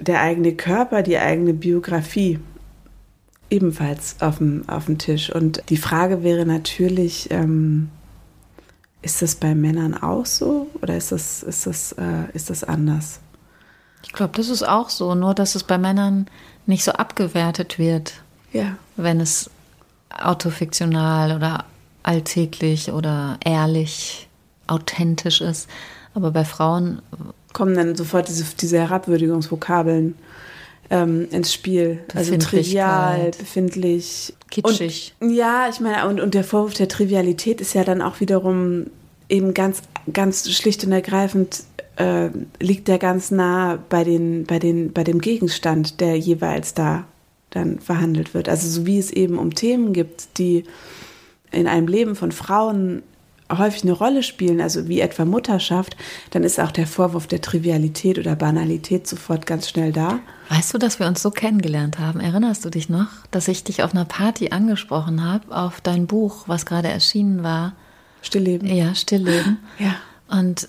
der 0.00 0.20
eigene 0.20 0.54
Körper, 0.54 1.02
die 1.02 1.18
eigene 1.18 1.52
Biografie 1.54 2.38
ebenfalls 3.50 4.16
auf 4.20 4.38
dem, 4.38 4.68
auf 4.68 4.86
dem 4.86 4.98
Tisch. 4.98 5.30
Und 5.34 5.62
die 5.68 5.76
Frage 5.76 6.22
wäre 6.22 6.46
natürlich, 6.46 7.30
ähm, 7.30 7.90
ist 9.02 9.22
das 9.22 9.34
bei 9.34 9.54
Männern 9.54 9.94
auch 10.00 10.26
so 10.26 10.68
oder 10.82 10.96
ist 10.96 11.10
das, 11.12 11.42
ist 11.42 11.66
das, 11.66 11.92
äh, 11.92 12.30
ist 12.32 12.50
das 12.50 12.64
anders? 12.64 13.20
Ich 14.04 14.12
glaube, 14.12 14.32
das 14.36 14.48
ist 14.48 14.62
auch 14.62 14.88
so, 14.90 15.14
nur 15.14 15.34
dass 15.34 15.54
es 15.54 15.64
bei 15.64 15.78
Männern 15.78 16.26
nicht 16.66 16.84
so 16.84 16.92
abgewertet 16.92 17.78
wird, 17.78 18.22
Ja. 18.52 18.76
wenn 18.96 19.20
es 19.20 19.50
autofiktional 20.10 21.36
oder 21.36 21.64
alltäglich 22.02 22.92
oder 22.92 23.38
ehrlich, 23.44 24.28
authentisch 24.66 25.40
ist. 25.40 25.68
Aber 26.14 26.30
bei 26.30 26.44
Frauen, 26.44 27.02
kommen 27.52 27.74
dann 27.74 27.96
sofort 27.96 28.28
diese, 28.28 28.44
diese 28.56 28.78
Herabwürdigungsvokabeln 28.78 30.14
ähm, 30.90 31.28
ins 31.30 31.52
Spiel. 31.52 32.00
Also 32.14 32.36
trivial, 32.36 33.30
befindlich. 33.38 34.34
Kitschig. 34.50 35.14
Und, 35.20 35.30
ja, 35.30 35.68
ich 35.70 35.80
meine, 35.80 36.08
und, 36.08 36.20
und 36.20 36.34
der 36.34 36.44
Vorwurf 36.44 36.74
der 36.74 36.88
Trivialität 36.88 37.60
ist 37.60 37.74
ja 37.74 37.84
dann 37.84 38.02
auch 38.02 38.20
wiederum 38.20 38.86
eben 39.28 39.54
ganz, 39.54 39.82
ganz 40.12 40.50
schlicht 40.50 40.84
und 40.84 40.92
ergreifend 40.92 41.62
äh, 41.96 42.30
liegt 42.58 42.88
der 42.88 42.98
ganz 42.98 43.30
nah 43.30 43.78
bei, 43.88 44.02
den, 44.02 44.44
bei, 44.44 44.58
den, 44.58 44.92
bei 44.92 45.04
dem 45.04 45.20
Gegenstand, 45.20 46.00
der 46.00 46.18
jeweils 46.18 46.74
da 46.74 47.04
dann 47.50 47.78
verhandelt 47.78 48.34
wird. 48.34 48.48
Also 48.48 48.68
so 48.68 48.86
wie 48.86 48.98
es 48.98 49.10
eben 49.10 49.38
um 49.38 49.54
Themen 49.54 49.92
gibt, 49.92 50.38
die 50.38 50.64
in 51.52 51.66
einem 51.66 51.88
Leben 51.88 52.14
von 52.14 52.32
Frauen 52.32 53.02
häufig 53.58 53.82
eine 53.82 53.92
Rolle 53.92 54.22
spielen, 54.22 54.60
also 54.60 54.88
wie 54.88 55.00
etwa 55.00 55.24
Mutterschaft, 55.24 55.96
dann 56.30 56.44
ist 56.44 56.60
auch 56.60 56.70
der 56.70 56.86
Vorwurf 56.86 57.26
der 57.26 57.40
Trivialität 57.40 58.18
oder 58.18 58.36
Banalität 58.36 59.06
sofort 59.06 59.46
ganz 59.46 59.68
schnell 59.68 59.92
da. 59.92 60.20
weißt 60.48 60.74
du, 60.74 60.78
dass 60.78 60.98
wir 60.98 61.06
uns 61.06 61.22
so 61.22 61.30
kennengelernt 61.30 61.98
haben? 61.98 62.20
Erinnerst 62.20 62.64
du 62.64 62.70
dich 62.70 62.88
noch, 62.88 63.08
dass 63.30 63.48
ich 63.48 63.64
dich 63.64 63.82
auf 63.82 63.92
einer 63.92 64.04
Party 64.04 64.50
angesprochen 64.50 65.24
habe 65.24 65.54
auf 65.54 65.80
dein 65.80 66.06
Buch, 66.06 66.44
was 66.46 66.66
gerade 66.66 66.88
erschienen 66.88 67.42
war? 67.42 67.74
Stillleben. 68.22 68.68
Ja, 68.68 68.94
Stillleben. 68.94 69.58
Ja. 69.78 69.96
Und 70.28 70.68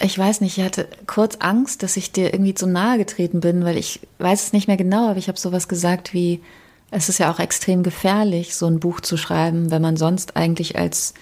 ich 0.00 0.18
weiß 0.18 0.40
nicht, 0.40 0.58
ich 0.58 0.64
hatte 0.64 0.88
kurz 1.06 1.36
Angst, 1.40 1.82
dass 1.82 1.96
ich 1.96 2.12
dir 2.12 2.32
irgendwie 2.32 2.54
zu 2.54 2.66
nahe 2.66 2.98
getreten 2.98 3.40
bin, 3.40 3.64
weil 3.64 3.76
ich 3.76 4.00
weiß 4.18 4.44
es 4.44 4.52
nicht 4.52 4.68
mehr 4.68 4.76
genau, 4.76 5.08
aber 5.08 5.18
ich 5.18 5.28
habe 5.28 5.38
sowas 5.38 5.68
gesagt 5.68 6.14
wie, 6.14 6.40
es 6.90 7.08
ist 7.08 7.18
ja 7.18 7.32
auch 7.32 7.40
extrem 7.40 7.82
gefährlich, 7.82 8.54
so 8.54 8.66
ein 8.66 8.80
Buch 8.80 9.00
zu 9.00 9.16
schreiben, 9.16 9.70
wenn 9.70 9.82
man 9.82 9.96
sonst 9.96 10.36
eigentlich 10.36 10.78
als, 10.78 11.14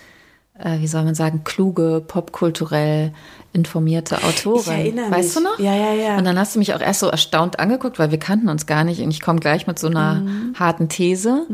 wie 0.78 0.86
soll 0.86 1.04
man 1.04 1.14
sagen, 1.14 1.42
kluge, 1.44 2.02
popkulturell 2.06 3.12
informierte 3.52 4.22
Autorin. 4.22 4.60
Ich 4.60 4.68
erinnere 4.68 5.10
weißt 5.10 5.36
du 5.36 5.40
mich. 5.40 5.48
noch? 5.50 5.58
Ja, 5.58 5.74
ja, 5.74 5.92
ja. 5.92 6.16
Und 6.18 6.24
dann 6.24 6.38
hast 6.38 6.54
du 6.54 6.58
mich 6.60 6.72
auch 6.74 6.80
erst 6.80 7.00
so 7.00 7.08
erstaunt 7.08 7.58
angeguckt, 7.58 7.98
weil 7.98 8.10
wir 8.10 8.18
kannten 8.18 8.48
uns 8.48 8.66
gar 8.66 8.84
nicht 8.84 9.00
und 9.00 9.10
ich 9.10 9.20
komme 9.20 9.40
gleich 9.40 9.66
mit 9.66 9.78
so 9.78 9.88
einer 9.88 10.16
Mhm. 10.20 10.54
harten 10.58 10.88
These. 10.88 11.46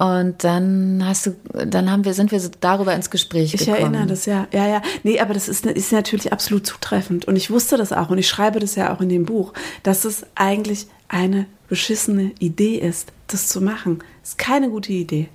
Und 0.00 0.44
dann 0.44 1.02
hast 1.04 1.26
du, 1.26 1.34
dann 1.66 1.90
haben 1.90 2.04
wir, 2.04 2.14
sind 2.14 2.30
wir 2.30 2.40
darüber 2.60 2.94
ins 2.94 3.10
Gespräch 3.10 3.52
Ich 3.54 3.60
gekommen. 3.66 3.78
erinnere 3.94 4.06
das, 4.06 4.26
ja. 4.26 4.46
Ja, 4.52 4.66
ja. 4.68 4.80
Nee, 5.02 5.18
aber 5.18 5.34
das 5.34 5.48
ist, 5.48 5.66
ist 5.66 5.90
natürlich 5.92 6.32
absolut 6.32 6.66
zutreffend. 6.66 7.26
Und 7.26 7.34
ich 7.34 7.50
wusste 7.50 7.76
das 7.76 7.92
auch 7.92 8.08
und 8.08 8.18
ich 8.18 8.28
schreibe 8.28 8.60
das 8.60 8.76
ja 8.76 8.94
auch 8.94 9.00
in 9.00 9.08
dem 9.08 9.24
Buch, 9.24 9.52
dass 9.82 10.04
es 10.04 10.24
eigentlich 10.36 10.86
eine 11.08 11.46
beschissene 11.68 12.30
Idee 12.38 12.76
ist, 12.76 13.12
das 13.26 13.48
zu 13.48 13.60
machen. 13.60 13.98
Ist 14.22 14.38
keine 14.38 14.70
gute 14.70 14.92
Idee. 14.92 15.28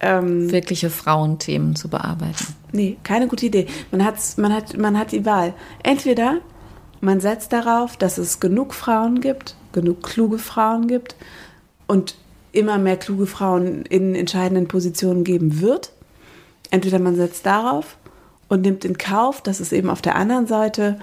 Ähm, 0.00 0.50
wirkliche 0.52 0.90
Frauenthemen 0.90 1.74
zu 1.74 1.88
bearbeiten. 1.88 2.54
Nee, 2.72 2.98
keine 3.02 3.28
gute 3.28 3.46
Idee. 3.46 3.66
Man, 3.90 4.04
hat's, 4.04 4.36
man, 4.36 4.52
hat, 4.52 4.76
man 4.76 4.98
hat 4.98 5.12
die 5.12 5.24
Wahl. 5.24 5.54
Entweder 5.82 6.40
man 7.00 7.20
setzt 7.20 7.52
darauf, 7.52 7.96
dass 7.96 8.18
es 8.18 8.40
genug 8.40 8.74
Frauen 8.74 9.20
gibt, 9.20 9.56
genug 9.72 10.02
kluge 10.02 10.38
Frauen 10.38 10.86
gibt 10.86 11.16
und 11.86 12.16
immer 12.52 12.78
mehr 12.78 12.96
kluge 12.96 13.26
Frauen 13.26 13.84
in 13.86 14.14
entscheidenden 14.14 14.68
Positionen 14.68 15.24
geben 15.24 15.60
wird. 15.60 15.92
Entweder 16.70 16.98
man 16.98 17.16
setzt 17.16 17.46
darauf 17.46 17.96
und 18.48 18.62
nimmt 18.62 18.84
in 18.84 18.98
Kauf, 18.98 19.40
dass 19.40 19.60
es 19.60 19.72
eben 19.72 19.90
auf 19.90 20.02
der 20.02 20.16
anderen 20.16 20.46
Seite 20.46 20.98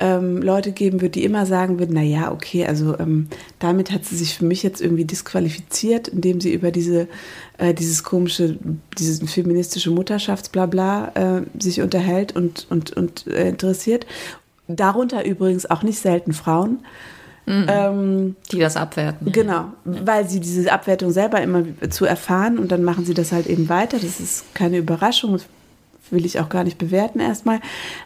ähm, 0.00 0.42
Leute 0.42 0.72
geben 0.72 1.00
wird, 1.00 1.14
die 1.14 1.24
immer 1.24 1.46
sagen 1.46 1.78
würden, 1.78 1.92
na 1.94 2.02
ja, 2.02 2.32
okay, 2.32 2.66
also 2.66 2.98
ähm, 2.98 3.28
damit 3.58 3.92
hat 3.92 4.04
sie 4.04 4.16
sich 4.16 4.36
für 4.36 4.44
mich 4.44 4.62
jetzt 4.62 4.80
irgendwie 4.80 5.04
disqualifiziert, 5.04 6.08
indem 6.08 6.40
sie 6.40 6.52
über 6.52 6.70
diese, 6.70 7.06
äh, 7.58 7.74
dieses 7.74 8.02
komische, 8.02 8.58
dieses 8.98 9.30
feministische 9.30 9.90
Mutterschaftsblabla 9.90 11.12
äh, 11.14 11.42
sich 11.62 11.82
unterhält 11.82 12.34
und, 12.34 12.66
und, 12.70 12.92
und 12.96 13.26
äh, 13.26 13.50
interessiert. 13.50 14.06
Darunter 14.66 15.24
übrigens 15.24 15.68
auch 15.70 15.82
nicht 15.82 15.98
selten 15.98 16.32
Frauen. 16.32 16.78
Ähm, 17.46 18.36
Die 18.52 18.60
das 18.60 18.76
abwerten. 18.76 19.32
Genau, 19.32 19.72
weil 19.84 20.28
sie 20.28 20.40
diese 20.40 20.70
Abwertung 20.72 21.10
selber 21.10 21.40
immer 21.42 21.64
zu 21.88 22.04
erfahren 22.04 22.58
und 22.58 22.70
dann 22.70 22.84
machen 22.84 23.04
sie 23.04 23.14
das 23.14 23.32
halt 23.32 23.48
eben 23.48 23.68
weiter. 23.68 23.98
Das 23.98 24.20
ist 24.20 24.54
keine 24.54 24.78
Überraschung, 24.78 25.40
will 26.12 26.24
ich 26.24 26.40
auch 26.40 26.48
gar 26.48 26.64
nicht 26.64 26.78
bewerten 26.78 27.20
erstmal. 27.20 27.60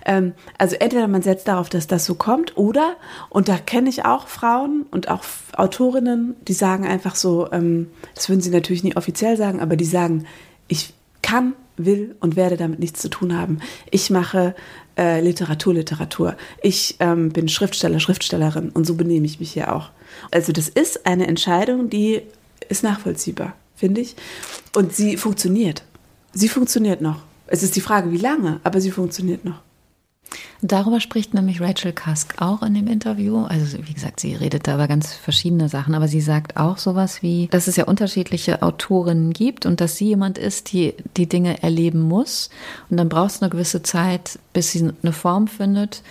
Ähm, 0.04 0.32
also 0.58 0.76
entweder 0.76 1.08
man 1.08 1.22
setzt 1.22 1.48
darauf, 1.48 1.68
dass 1.68 1.86
das 1.86 2.04
so 2.04 2.14
kommt 2.14 2.56
oder, 2.56 2.96
und 3.30 3.48
da 3.48 3.58
kenne 3.58 3.88
ich 3.88 4.04
auch 4.04 4.28
Frauen 4.28 4.86
und 4.90 5.08
auch 5.08 5.24
Autorinnen, 5.56 6.36
die 6.46 6.52
sagen 6.52 6.86
einfach 6.86 7.14
so, 7.14 7.50
ähm, 7.52 7.88
das 8.14 8.28
würden 8.28 8.40
sie 8.40 8.50
natürlich 8.50 8.84
nie 8.84 8.96
offiziell 8.96 9.36
sagen, 9.36 9.60
aber 9.60 9.76
die 9.76 9.84
sagen, 9.84 10.26
ich 10.68 10.94
kann, 11.22 11.54
will 11.76 12.14
und 12.20 12.36
werde 12.36 12.56
damit 12.56 12.78
nichts 12.78 13.00
zu 13.00 13.08
tun 13.08 13.36
haben. 13.36 13.60
Ich 13.90 14.10
mache 14.10 14.54
äh, 14.96 15.20
Literatur, 15.20 15.74
Literatur. 15.74 16.36
Ich 16.62 16.96
ähm, 17.00 17.30
bin 17.30 17.48
Schriftsteller, 17.48 18.00
Schriftstellerin 18.00 18.70
und 18.70 18.86
so 18.86 18.94
benehme 18.94 19.26
ich 19.26 19.40
mich 19.40 19.52
hier 19.52 19.74
auch. 19.74 19.90
Also 20.30 20.52
das 20.52 20.68
ist 20.68 21.06
eine 21.06 21.26
Entscheidung, 21.26 21.90
die 21.90 22.22
ist 22.68 22.82
nachvollziehbar, 22.82 23.54
finde 23.74 24.00
ich. 24.00 24.14
Und 24.76 24.94
sie 24.94 25.16
funktioniert. 25.16 25.82
Sie 26.32 26.48
funktioniert 26.48 27.00
noch. 27.00 27.22
Es 27.54 27.62
ist 27.62 27.76
die 27.76 27.80
Frage, 27.80 28.10
wie 28.10 28.16
lange, 28.16 28.58
aber 28.64 28.80
sie 28.80 28.90
funktioniert 28.90 29.44
noch. 29.44 29.60
Darüber 30.60 30.98
spricht 30.98 31.34
nämlich 31.34 31.60
Rachel 31.60 31.92
Cusk 31.92 32.42
auch 32.42 32.64
in 32.64 32.74
dem 32.74 32.88
Interview. 32.88 33.44
Also 33.44 33.78
wie 33.86 33.94
gesagt, 33.94 34.18
sie 34.18 34.34
redet 34.34 34.66
da 34.66 34.74
über 34.74 34.88
ganz 34.88 35.12
verschiedene 35.12 35.68
Sachen, 35.68 35.94
aber 35.94 36.08
sie 36.08 36.20
sagt 36.20 36.56
auch 36.56 36.78
sowas 36.78 37.22
wie, 37.22 37.46
dass 37.52 37.68
es 37.68 37.76
ja 37.76 37.84
unterschiedliche 37.84 38.60
Autorinnen 38.60 39.32
gibt 39.32 39.66
und 39.66 39.80
dass 39.80 39.96
sie 39.96 40.06
jemand 40.06 40.36
ist, 40.36 40.72
die 40.72 40.94
die 41.16 41.28
Dinge 41.28 41.62
erleben 41.62 42.00
muss. 42.00 42.50
Und 42.90 42.96
dann 42.96 43.08
braucht 43.08 43.30
es 43.30 43.40
eine 43.40 43.50
gewisse 43.50 43.84
Zeit, 43.84 44.40
bis 44.52 44.72
sie 44.72 44.90
eine 45.04 45.12
Form 45.12 45.46
findet, 45.46 46.02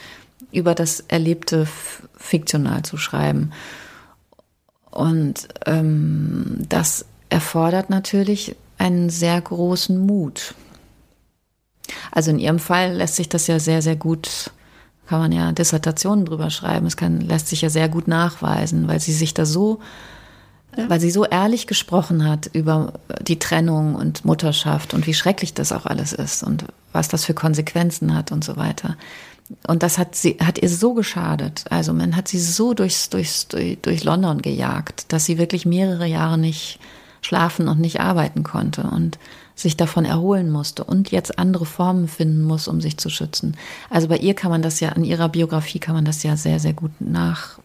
über 0.54 0.74
das 0.76 1.02
Erlebte 1.10 1.68
fiktional 2.16 2.84
zu 2.84 2.96
schreiben. 2.96 3.52
Und 4.92 5.50
ähm, 5.66 6.60
das 6.70 7.04
erfordert 7.28 7.90
natürlich 7.90 8.56
einen 8.78 9.10
sehr 9.10 9.42
großen 9.42 10.00
Mut. 10.00 10.56
Also 12.12 12.32
in 12.32 12.40
ihrem 12.40 12.60
Fall 12.60 12.94
lässt 12.94 13.16
sich 13.16 13.30
das 13.30 13.48
ja 13.48 13.60
sehr, 13.60 13.82
sehr 13.82 13.96
gut, 13.96 14.52
kann 15.08 15.20
man 15.20 15.32
ja 15.32 15.52
Dissertationen 15.52 16.26
drüber 16.26 16.50
schreiben. 16.50 16.86
Es 16.86 16.98
kann, 16.98 17.22
lässt 17.22 17.48
sich 17.48 17.62
ja 17.62 17.70
sehr 17.70 17.90
gut 17.90 18.08
nachweisen, 18.08 18.88
weil 18.88 19.00
sie 19.00 19.14
sich 19.14 19.34
da 19.34 19.46
so, 19.46 19.80
ja. 20.78 20.90
weil 20.90 21.00
sie 21.00 21.12
so 21.12 21.26
ehrlich 21.26 21.68
gesprochen 21.68 22.28
hat 22.28 22.50
über 22.54 22.94
die 23.22 23.40
Trennung 23.40 23.96
und 23.96 24.26
Mutterschaft 24.26 24.94
und 24.94 25.08
wie 25.08 25.14
schrecklich 25.14 25.54
das 25.54 25.72
auch 25.72 25.86
alles 25.86 26.14
ist 26.14 26.44
und 26.44 26.66
was 26.92 27.08
das 27.08 27.26
für 27.26 27.34
Konsequenzen 27.34 28.16
hat 28.16 28.32
und 28.32 28.44
so 28.44 28.56
weiter. 28.56 28.96
Und 29.68 29.84
das 29.84 29.98
hat 29.98 30.16
sie, 30.16 30.38
hat 30.40 30.60
ihr 30.60 30.70
so 30.70 30.94
geschadet. 30.94 31.66
Also 31.70 31.94
man 31.94 32.16
hat 32.16 32.28
sie 32.28 32.40
so 32.40 32.74
durchs, 32.74 33.10
durchs, 33.10 33.48
durch, 33.50 33.78
durch 33.82 34.04
London 34.04 34.42
gejagt, 34.42 35.12
dass 35.12 35.26
sie 35.26 35.38
wirklich 35.38 35.66
mehrere 35.66 36.06
Jahre 36.06 36.38
nicht 36.38 36.80
schlafen 37.22 37.68
und 37.68 37.80
nicht 37.80 38.00
arbeiten 38.00 38.44
konnte. 38.44 38.84
Und 38.84 39.18
sich 39.56 39.78
davon 39.78 40.06
erholen 40.06 40.50
musste 40.50 40.84
und 40.84 41.12
jetzt 41.12 41.38
andere 41.38 41.66
Formen 41.66 42.08
finden 42.08 42.44
muss, 42.44 42.68
um 42.68 42.82
sich 42.82 42.98
zu 42.98 43.10
schützen. 43.10 43.56
Also 43.90 44.08
bei 44.08 44.18
ihr 44.18 44.34
kann 44.34 44.52
man 44.52 44.62
das 44.62 44.80
ja, 44.80 44.90
in 44.90 45.04
ihrer 45.04 45.30
Biografie 45.30 45.80
kann 45.80 45.96
man 45.96 46.06
das 46.06 46.24
ja 46.24 46.36
sehr, 46.38 46.60
sehr 46.60 46.74
gut 46.74 46.92
nachschauen. 47.00 47.60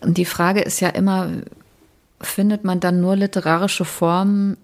Und 0.00 0.18
die 0.18 0.24
Frage 0.24 0.60
ist 0.60 0.80
ja 0.80 0.88
immer, 0.88 1.28
findet 2.20 2.64
man 2.64 2.80
dann 2.80 3.00
nur 3.00 3.16
literarische 3.16 3.84
Formen, 3.84 4.56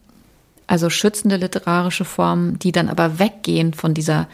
also 0.67 0.91
schützende 0.91 1.37
literarische 1.37 2.05
Formen, 2.05 2.59
die 2.59 2.73
dann 2.73 2.89
aber 2.89 3.19
weggehen 3.19 3.75
von 3.75 3.95
dieser 3.95 4.29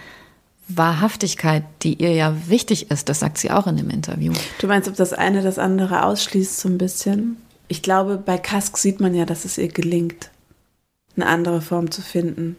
Wahrhaftigkeit, 0.68 1.64
die 1.82 1.94
ihr 1.94 2.12
ja 2.12 2.34
wichtig 2.48 2.90
ist, 2.90 3.08
das 3.08 3.20
sagt 3.20 3.38
sie 3.38 3.50
auch 3.50 3.66
in 3.66 3.76
dem 3.76 3.90
Interview. 3.90 4.32
Du 4.58 4.66
meinst, 4.66 4.88
ob 4.88 4.96
das 4.96 5.12
eine 5.12 5.42
das 5.42 5.58
andere 5.58 6.04
ausschließt 6.04 6.58
so 6.58 6.68
ein 6.68 6.78
bisschen? 6.78 7.36
Ich 7.68 7.82
glaube, 7.82 8.16
bei 8.16 8.38
Kask 8.38 8.76
sieht 8.76 9.00
man 9.00 9.14
ja, 9.14 9.26
dass 9.26 9.44
es 9.44 9.58
ihr 9.58 9.68
gelingt 9.68 10.30
eine 11.16 11.26
andere 11.26 11.60
Form 11.60 11.90
zu 11.90 12.02
finden. 12.02 12.56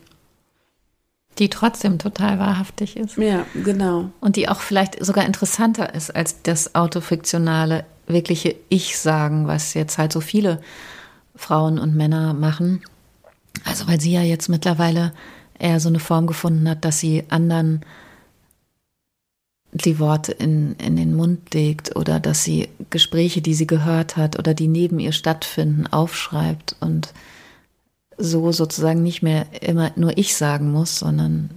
Die 1.37 1.49
trotzdem 1.49 1.99
total 1.99 2.39
wahrhaftig 2.39 2.95
ist. 2.95 3.17
Ja, 3.17 3.45
genau. 3.53 4.09
Und 4.21 4.37
die 4.37 4.47
auch 4.47 4.61
vielleicht 4.61 5.03
sogar 5.03 5.25
interessanter 5.25 5.93
ist 5.93 6.15
als 6.15 6.41
das 6.43 6.75
autofiktionale, 6.75 7.83
wirkliche 8.07 8.55
Ich-Sagen, 8.69 9.47
was 9.47 9.73
jetzt 9.73 9.97
halt 9.97 10.13
so 10.13 10.21
viele 10.21 10.61
Frauen 11.35 11.77
und 11.77 11.95
Männer 11.95 12.33
machen. 12.33 12.81
Also 13.65 13.87
weil 13.87 13.99
sie 13.99 14.13
ja 14.13 14.21
jetzt 14.21 14.47
mittlerweile 14.47 15.11
eher 15.59 15.79
so 15.79 15.89
eine 15.89 15.99
Form 15.99 16.27
gefunden 16.27 16.69
hat, 16.69 16.85
dass 16.85 16.99
sie 16.99 17.23
anderen 17.29 17.81
die 19.71 19.99
Worte 19.99 20.31
in, 20.31 20.75
in 20.75 20.95
den 20.95 21.15
Mund 21.15 21.53
legt 21.53 21.95
oder 21.97 22.21
dass 22.21 22.45
sie 22.45 22.69
Gespräche, 22.89 23.41
die 23.41 23.53
sie 23.53 23.67
gehört 23.67 24.15
hat 24.15 24.39
oder 24.39 24.53
die 24.53 24.69
neben 24.69 24.99
ihr 24.99 25.11
stattfinden, 25.11 25.85
aufschreibt 25.87 26.77
und 26.79 27.13
so 28.17 28.51
sozusagen 28.51 29.03
nicht 29.03 29.21
mehr 29.21 29.45
immer 29.61 29.91
nur 29.95 30.17
ich 30.17 30.35
sagen 30.35 30.71
muss, 30.71 30.99
sondern 30.99 31.49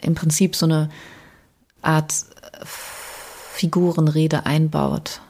im 0.00 0.14
Prinzip 0.14 0.54
so 0.54 0.66
eine 0.66 0.90
Art 1.82 2.12
Figurenrede 3.52 4.46
einbaut. 4.46 5.20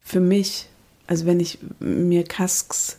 Für 0.00 0.20
mich, 0.20 0.66
also 1.06 1.26
wenn 1.26 1.40
ich 1.40 1.58
mir 1.80 2.24
Kasks 2.24 2.98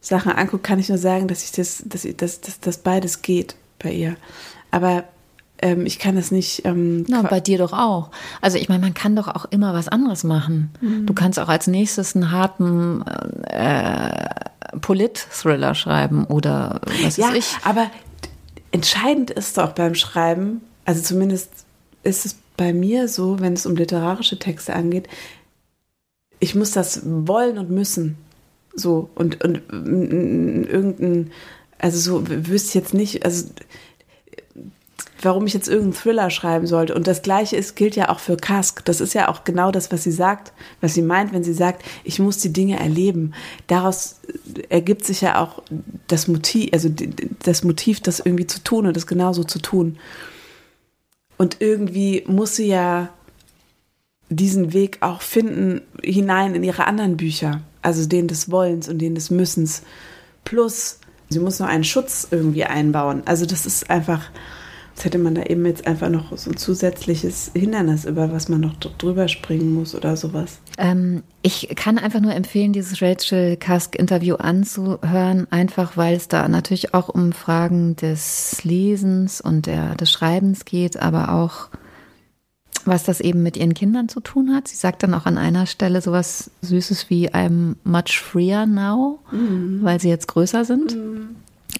Sachen 0.00 0.32
angucke, 0.32 0.62
kann 0.62 0.78
ich 0.78 0.88
nur 0.88 0.98
sagen, 0.98 1.26
dass 1.26 1.42
ich 1.42 1.52
das, 1.52 1.82
dass, 1.84 2.04
ich, 2.04 2.16
dass, 2.16 2.40
dass, 2.40 2.60
dass 2.60 2.78
beides 2.78 3.22
geht 3.22 3.56
bei 3.80 3.90
ihr. 3.90 4.16
Aber 4.70 5.04
ähm, 5.58 5.84
ich 5.86 5.98
kann 5.98 6.16
das 6.16 6.30
nicht. 6.30 6.64
Ähm, 6.64 7.04
Na, 7.08 7.22
bei 7.22 7.40
dir 7.40 7.58
doch 7.58 7.72
auch. 7.72 8.10
Also 8.40 8.58
ich 8.58 8.68
meine, 8.68 8.80
man 8.80 8.94
kann 8.94 9.16
doch 9.16 9.28
auch 9.28 9.46
immer 9.46 9.74
was 9.74 9.88
anderes 9.88 10.22
machen. 10.22 10.70
Mhm. 10.80 11.06
Du 11.06 11.14
kannst 11.14 11.38
auch 11.38 11.48
als 11.48 11.66
nächstes 11.66 12.14
einen 12.14 12.30
harten 12.30 13.02
äh, 13.48 14.28
Polit-Thriller 14.80 15.74
schreiben 15.74 16.24
oder 16.24 16.80
was 17.02 17.16
ja, 17.16 17.28
weiß 17.28 17.36
ich. 17.36 17.56
Aber 17.64 17.90
entscheidend 18.70 19.30
ist 19.30 19.58
doch 19.58 19.72
beim 19.72 19.94
Schreiben, 19.94 20.60
also 20.84 21.02
zumindest 21.02 21.50
ist 22.02 22.26
es 22.26 22.36
bei 22.56 22.72
mir 22.72 23.08
so, 23.08 23.40
wenn 23.40 23.52
es 23.52 23.66
um 23.66 23.76
literarische 23.76 24.38
Texte 24.38 24.74
angeht, 24.74 25.08
ich 26.38 26.54
muss 26.54 26.70
das 26.72 27.00
wollen 27.04 27.58
und 27.58 27.70
müssen. 27.70 28.18
So, 28.74 29.08
und, 29.14 29.42
und 29.42 29.62
irgendein, 29.70 31.32
also 31.78 31.98
so 31.98 32.28
wüsste 32.28 32.68
ich 32.68 32.74
jetzt 32.74 32.94
nicht, 32.94 33.24
also 33.24 33.46
warum 35.22 35.46
ich 35.46 35.54
jetzt 35.54 35.68
irgendeinen 35.68 35.94
Thriller 35.94 36.30
schreiben 36.30 36.66
sollte. 36.66 36.94
Und 36.94 37.06
das 37.06 37.22
Gleiche 37.22 37.56
ist, 37.56 37.74
gilt 37.74 37.96
ja 37.96 38.08
auch 38.10 38.20
für 38.20 38.36
Kask. 38.36 38.84
Das 38.84 39.00
ist 39.00 39.14
ja 39.14 39.28
auch 39.28 39.44
genau 39.44 39.70
das, 39.70 39.90
was 39.90 40.02
sie 40.02 40.12
sagt, 40.12 40.52
was 40.80 40.94
sie 40.94 41.02
meint, 41.02 41.32
wenn 41.32 41.44
sie 41.44 41.54
sagt, 41.54 41.84
ich 42.04 42.18
muss 42.18 42.38
die 42.38 42.52
Dinge 42.52 42.78
erleben. 42.78 43.32
Daraus 43.66 44.20
ergibt 44.68 45.04
sich 45.04 45.22
ja 45.22 45.40
auch 45.40 45.62
das 46.06 46.28
Motiv, 46.28 46.70
also 46.72 46.90
das 47.42 47.64
Motiv, 47.64 48.00
das 48.00 48.20
irgendwie 48.20 48.46
zu 48.46 48.62
tun 48.62 48.86
und 48.86 48.96
das 48.96 49.06
genauso 49.06 49.44
zu 49.44 49.58
tun. 49.58 49.98
Und 51.38 51.58
irgendwie 51.60 52.24
muss 52.26 52.56
sie 52.56 52.68
ja 52.68 53.10
diesen 54.28 54.72
Weg 54.72 54.98
auch 55.00 55.22
finden 55.22 55.82
hinein 56.02 56.54
in 56.54 56.64
ihre 56.64 56.86
anderen 56.86 57.16
Bücher, 57.16 57.62
also 57.82 58.06
den 58.06 58.28
des 58.28 58.50
Wollens 58.50 58.88
und 58.88 58.98
den 58.98 59.14
des 59.14 59.30
Müssens. 59.30 59.82
Plus, 60.44 60.98
sie 61.28 61.38
muss 61.38 61.60
noch 61.60 61.68
einen 61.68 61.84
Schutz 61.84 62.26
irgendwie 62.30 62.64
einbauen. 62.64 63.22
Also 63.26 63.46
das 63.46 63.66
ist 63.66 63.88
einfach, 63.88 64.30
Jetzt 64.96 65.04
hätte 65.04 65.18
man 65.18 65.34
da 65.34 65.42
eben 65.42 65.66
jetzt 65.66 65.86
einfach 65.86 66.08
noch 66.08 66.34
so 66.38 66.50
ein 66.50 66.56
zusätzliches 66.56 67.50
Hindernis, 67.54 68.06
über 68.06 68.32
was 68.32 68.48
man 68.48 68.62
noch 68.62 68.76
drüber 68.76 69.28
springen 69.28 69.74
muss 69.74 69.94
oder 69.94 70.16
sowas. 70.16 70.58
Ähm, 70.78 71.22
ich 71.42 71.68
kann 71.76 71.98
einfach 71.98 72.20
nur 72.20 72.34
empfehlen, 72.34 72.72
dieses 72.72 73.02
Rachel 73.02 73.58
Kask-Interview 73.58 74.36
anzuhören, 74.36 75.48
einfach 75.50 75.98
weil 75.98 76.16
es 76.16 76.28
da 76.28 76.48
natürlich 76.48 76.94
auch 76.94 77.10
um 77.10 77.32
Fragen 77.32 77.94
des 77.96 78.64
Lesens 78.64 79.42
und 79.42 79.66
der, 79.66 79.96
des 79.96 80.10
Schreibens 80.10 80.64
geht, 80.64 80.96
aber 80.96 81.34
auch 81.34 81.68
was 82.86 83.04
das 83.04 83.20
eben 83.20 83.42
mit 83.42 83.58
ihren 83.58 83.74
Kindern 83.74 84.08
zu 84.08 84.20
tun 84.20 84.54
hat. 84.54 84.68
Sie 84.68 84.76
sagt 84.76 85.02
dann 85.02 85.12
auch 85.12 85.26
an 85.26 85.36
einer 85.36 85.66
Stelle 85.66 86.00
sowas 86.00 86.50
Süßes 86.62 87.10
wie 87.10 87.28
I'm 87.30 87.74
much 87.84 88.18
freer 88.18 88.64
now, 88.64 89.18
mhm. 89.30 89.80
weil 89.82 90.00
sie 90.00 90.08
jetzt 90.08 90.28
größer 90.28 90.64
sind. 90.64 90.96
Mhm. 90.96 91.15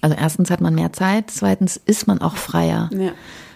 Also 0.01 0.15
erstens 0.15 0.49
hat 0.51 0.61
man 0.61 0.75
mehr 0.75 0.93
Zeit, 0.93 1.31
zweitens 1.31 1.77
ist 1.77 2.07
man 2.07 2.21
auch 2.21 2.35
freier. 2.35 2.89
Ja. 2.93 3.11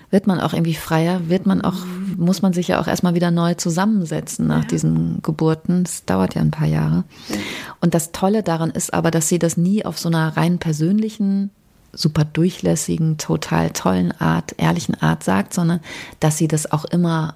Wird 0.10 0.28
man 0.28 0.42
auch 0.42 0.54
irgendwie 0.54 0.76
freier, 0.76 1.30
wird 1.30 1.46
man 1.46 1.62
auch, 1.62 1.86
muss 2.18 2.42
man 2.42 2.52
sich 2.52 2.68
ja 2.68 2.82
auch 2.82 2.88
erstmal 2.88 3.16
wieder 3.16 3.32
neu 3.32 3.54
zusammensetzen 3.54 4.46
nach 4.48 4.64
ja. 4.64 4.68
diesen 4.68 5.22
Geburten. 5.22 5.86
Das 5.86 6.04
dauert 6.06 6.36
ja 6.36 6.42
ein 6.42 6.52
paar 6.52 6.68
Jahre. 6.68 7.06
Ja. 7.30 7.36
Und 7.80 7.94
das 7.94 8.12
Tolle 8.12 8.44
daran 8.44 8.72
ist 8.72 8.94
aber, 8.94 9.10
dass 9.10 9.30
sie 9.30 9.40
das 9.40 9.56
nie 9.56 9.86
auf 9.86 9.98
so 9.98 10.10
einer 10.10 10.36
rein 10.36 10.60
persönlichen, 10.60 11.50
super 11.94 12.26
durchlässigen, 12.26 13.18
total 13.18 13.70
tollen 13.72 14.12
Art, 14.20 14.56
ehrlichen 14.58 15.02
Art 15.02 15.24
sagt, 15.24 15.54
sondern 15.54 15.80
dass 16.20 16.38
sie 16.38 16.50
das 16.50 16.72
auch 16.72 16.86
immer 16.86 17.36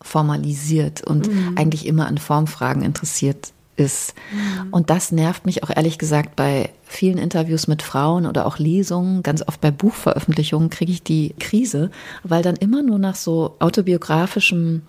formalisiert 0.00 1.02
und 1.02 1.28
mhm. 1.28 1.54
eigentlich 1.56 1.86
immer 1.86 2.06
an 2.06 2.18
Formfragen 2.18 2.82
interessiert 2.82 3.52
ist. 3.78 4.14
Mhm. 4.32 4.68
Und 4.70 4.90
das 4.90 5.12
nervt 5.12 5.46
mich 5.46 5.62
auch 5.62 5.70
ehrlich 5.70 5.98
gesagt 5.98 6.36
bei 6.36 6.70
vielen 6.84 7.18
Interviews 7.18 7.68
mit 7.68 7.82
Frauen 7.82 8.26
oder 8.26 8.46
auch 8.46 8.58
Lesungen. 8.58 9.22
Ganz 9.22 9.46
oft 9.46 9.60
bei 9.60 9.70
Buchveröffentlichungen 9.70 10.70
kriege 10.70 10.92
ich 10.92 11.02
die 11.02 11.34
Krise, 11.38 11.90
weil 12.24 12.42
dann 12.42 12.56
immer 12.56 12.82
nur 12.82 12.98
nach 12.98 13.14
so 13.14 13.56
autobiografischem 13.58 14.82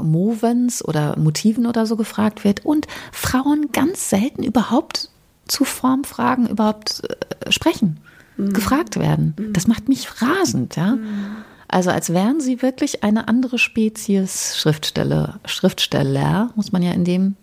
Movens 0.00 0.84
oder 0.84 1.18
Motiven 1.18 1.66
oder 1.66 1.86
so 1.86 1.96
gefragt 1.96 2.44
wird 2.44 2.64
und 2.64 2.86
Frauen 3.12 3.68
ganz 3.72 4.08
selten 4.08 4.42
überhaupt 4.42 5.10
zu 5.46 5.64
Formfragen 5.64 6.48
überhaupt 6.48 7.02
äh, 7.04 7.50
sprechen, 7.52 7.98
mhm. 8.36 8.52
gefragt 8.52 8.98
werden. 8.98 9.34
Mhm. 9.38 9.52
Das 9.52 9.66
macht 9.66 9.88
mich 9.88 10.22
rasend, 10.22 10.76
ja. 10.76 10.92
Mhm. 10.92 11.36
Also 11.68 11.90
als 11.90 12.12
wären 12.12 12.40
sie 12.40 12.60
wirklich 12.60 13.02
eine 13.02 13.28
andere 13.28 13.58
Spezies 13.58 14.58
Schriftsteller, 14.58 15.40
Schriftsteller, 15.46 16.50
muss 16.54 16.70
man 16.70 16.82
ja 16.82 16.92
in 16.92 17.04
dem 17.04 17.36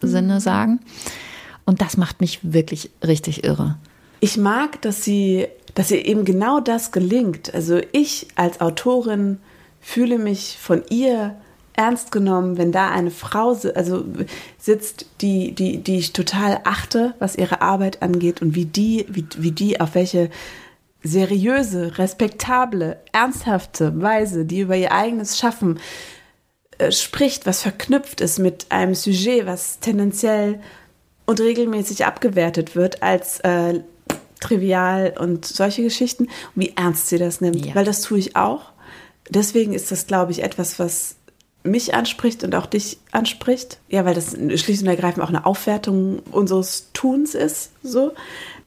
Sinne 0.00 0.34
mhm. 0.34 0.40
sagen. 0.40 0.80
Und 1.64 1.80
das 1.80 1.96
macht 1.96 2.20
mich 2.20 2.40
wirklich 2.42 2.90
richtig 3.04 3.44
irre. 3.44 3.76
ich 4.20 4.36
mag, 4.36 4.80
dass 4.82 5.02
sie, 5.04 5.46
dass 5.74 5.90
ihr 5.90 6.06
eben 6.06 6.24
genau 6.24 6.60
das 6.60 6.92
gelingt. 6.92 7.52
Also 7.54 7.80
ich 7.92 8.28
als 8.34 8.60
Autorin 8.60 9.38
fühle 9.80 10.18
mich 10.18 10.58
von 10.60 10.82
ihr 10.90 11.36
ernst 11.74 12.10
genommen, 12.10 12.56
wenn 12.56 12.72
da 12.72 12.90
eine 12.90 13.10
Frau 13.10 13.56
also 13.74 14.04
sitzt, 14.58 15.06
die, 15.20 15.52
die, 15.52 15.78
die 15.78 15.98
ich 15.98 16.12
total 16.12 16.60
achte, 16.64 17.14
was 17.18 17.36
ihre 17.36 17.60
Arbeit 17.60 18.02
angeht 18.02 18.40
und 18.42 18.54
wie 18.54 18.64
die, 18.64 19.06
wie, 19.08 19.26
wie 19.36 19.52
die 19.52 19.80
auf 19.80 19.94
welche 19.94 20.30
seriöse, 21.02 21.98
respektable, 21.98 22.98
ernsthafte 23.12 24.00
Weise, 24.00 24.44
die 24.44 24.60
über 24.60 24.76
ihr 24.76 24.92
eigenes 24.92 25.38
Schaffen 25.38 25.78
äh, 26.78 26.92
spricht, 26.92 27.46
was 27.46 27.62
verknüpft 27.62 28.20
ist 28.20 28.38
mit 28.38 28.66
einem 28.70 28.94
Sujet, 28.94 29.46
was 29.46 29.80
tendenziell 29.80 30.60
und 31.26 31.40
regelmäßig 31.40 32.04
abgewertet 32.04 32.76
wird 32.76 33.02
als 33.02 33.40
äh, 33.40 33.80
trivial 34.40 35.14
und 35.18 35.44
solche 35.44 35.82
Geschichten, 35.82 36.24
und 36.24 36.30
wie 36.54 36.72
ernst 36.76 37.08
sie 37.08 37.18
das 37.18 37.40
nimmt, 37.40 37.64
ja. 37.64 37.74
weil 37.74 37.84
das 37.84 38.02
tue 38.02 38.18
ich 38.18 38.36
auch. 38.36 38.72
Deswegen 39.28 39.72
ist 39.72 39.90
das, 39.90 40.06
glaube 40.06 40.32
ich, 40.32 40.42
etwas, 40.42 40.78
was 40.78 41.16
mich 41.64 41.94
anspricht 41.94 42.44
und 42.44 42.54
auch 42.54 42.66
dich 42.66 42.98
anspricht. 43.10 43.78
Ja, 43.88 44.04
weil 44.04 44.14
das 44.14 44.36
schlicht 44.60 44.82
und 44.82 44.88
ergreifend 44.88 45.24
auch 45.24 45.28
eine 45.28 45.46
Aufwertung 45.46 46.20
unseres 46.30 46.90
Tuns 46.92 47.34
ist, 47.34 47.72
so. 47.82 48.12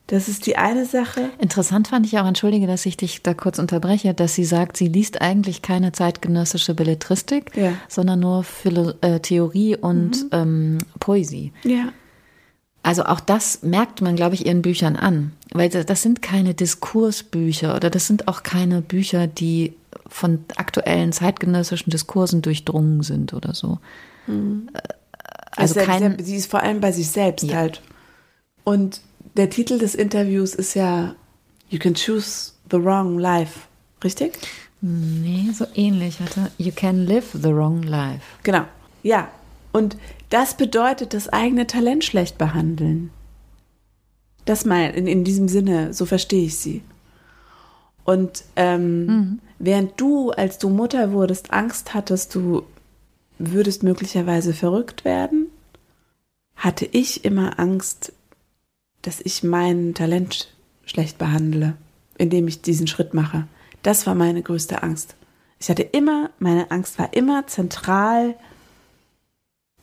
Das 0.10 0.28
ist 0.28 0.48
die 0.48 0.58
eine 0.58 0.88
Sache. 0.88 1.30
Interessant 1.38 1.90
fand 1.90 2.04
ich 2.08 2.18
auch, 2.18 2.26
entschuldige, 2.26 2.66
dass 2.66 2.84
ich 2.88 2.98
dich 2.98 3.22
da 3.22 3.36
kurz 3.36 3.60
unterbreche, 3.60 4.16
dass 4.16 4.34
sie 4.34 4.44
sagt, 4.44 4.76
sie 4.76 4.88
liest 4.88 5.22
eigentlich 5.22 5.62
keine 5.62 5.92
zeitgenössische 5.92 6.74
Belletristik, 6.74 7.56
ja. 7.56 7.74
sondern 7.88 8.20
nur 8.20 8.44
Philo 8.44 8.94
äh, 9.02 9.20
Theorie 9.20 9.78
und 9.78 10.24
mhm. 10.24 10.30
ähm, 10.32 10.78
Poesie. 11.00 11.54
Ja. 11.64 11.90
Also 12.82 13.04
auch 13.04 13.20
das 13.20 13.62
merkt 13.62 14.02
man, 14.02 14.16
glaube 14.16 14.34
ich, 14.34 14.48
ihren 14.48 14.64
Büchern 14.64 14.96
an, 14.96 15.34
weil 15.52 15.70
das 15.70 16.02
sind 16.02 16.24
keine 16.24 16.56
Diskursbücher 16.56 17.76
oder 17.76 17.92
das 17.92 18.08
sind 18.08 18.28
auch 18.28 18.42
keine 18.42 18.82
Bücher, 18.82 19.28
die 19.28 19.76
von 20.08 20.44
aktuellen 20.56 21.12
zeitgenössischen 21.12 21.92
Diskursen 21.92 22.42
durchdrungen 22.42 23.04
sind 23.04 23.34
oder 23.36 23.54
so. 23.54 23.78
Mhm. 24.26 24.70
Also, 25.56 25.80
also 25.80 25.92
kein, 25.92 26.24
sie 26.24 26.38
ist 26.38 26.50
vor 26.50 26.64
allem 26.64 26.80
bei 26.80 26.92
sich 26.92 27.10
selbst 27.12 27.44
ja. 27.44 27.58
halt. 27.58 27.84
Und 28.64 29.02
der 29.36 29.50
Titel 29.50 29.78
des 29.78 29.96
Interviews 29.96 30.56
ist 30.56 30.74
ja 30.74 31.16
You 31.70 31.80
can 31.80 31.94
choose 31.94 32.54
the 32.72 32.84
wrong 32.84 33.20
life, 33.20 33.68
richtig? 34.04 34.40
Nee, 34.82 35.52
so 35.54 35.66
ähnlich. 35.76 36.20
Warte. 36.20 36.52
You 36.58 36.72
can 36.72 37.06
live 37.06 37.32
the 37.34 37.54
wrong 37.54 37.84
life. 37.84 38.22
Genau. 38.44 38.64
Ja. 39.04 39.30
Und 39.72 39.98
das 40.30 40.56
bedeutet 40.56 41.14
das 41.14 41.30
eigene 41.30 41.68
Talent 41.68 42.04
schlecht 42.04 42.38
behandeln. 42.38 43.12
Das 44.46 44.66
mal 44.66 44.90
in, 44.92 45.06
in 45.06 45.24
diesem 45.24 45.48
Sinne, 45.48 45.94
so 45.94 46.06
verstehe 46.06 46.46
ich 46.46 46.58
sie. 46.58 46.82
Und 48.04 48.44
ähm, 48.56 49.06
mhm. 49.06 49.40
während 49.60 50.00
du, 50.02 50.32
als 50.32 50.58
du 50.58 50.70
Mutter 50.70 51.12
wurdest, 51.12 51.52
Angst 51.52 51.94
hattest, 51.94 52.34
du 52.34 52.64
würdest 53.38 53.84
möglicherweise 53.84 54.54
verrückt 54.54 55.06
werden, 55.06 55.48
hatte 56.56 56.86
ich 56.86 57.26
immer 57.26 57.60
Angst, 57.60 58.14
dass 59.02 59.22
ich 59.22 59.44
mein 59.44 59.94
Talent 59.94 60.54
schlecht 60.86 61.18
behandle, 61.18 61.76
indem 62.18 62.48
ich 62.48 62.62
diesen 62.62 62.88
Schritt 62.88 63.14
mache. 63.14 63.48
Das 63.84 64.06
war 64.08 64.16
meine 64.16 64.42
größte 64.42 64.84
Angst. 64.84 65.16
Ich 65.60 65.70
hatte 65.70 65.84
immer, 65.84 66.30
meine 66.40 66.72
Angst 66.72 67.00
war 67.00 67.14
immer 67.14 67.48
zentral, 67.48 68.36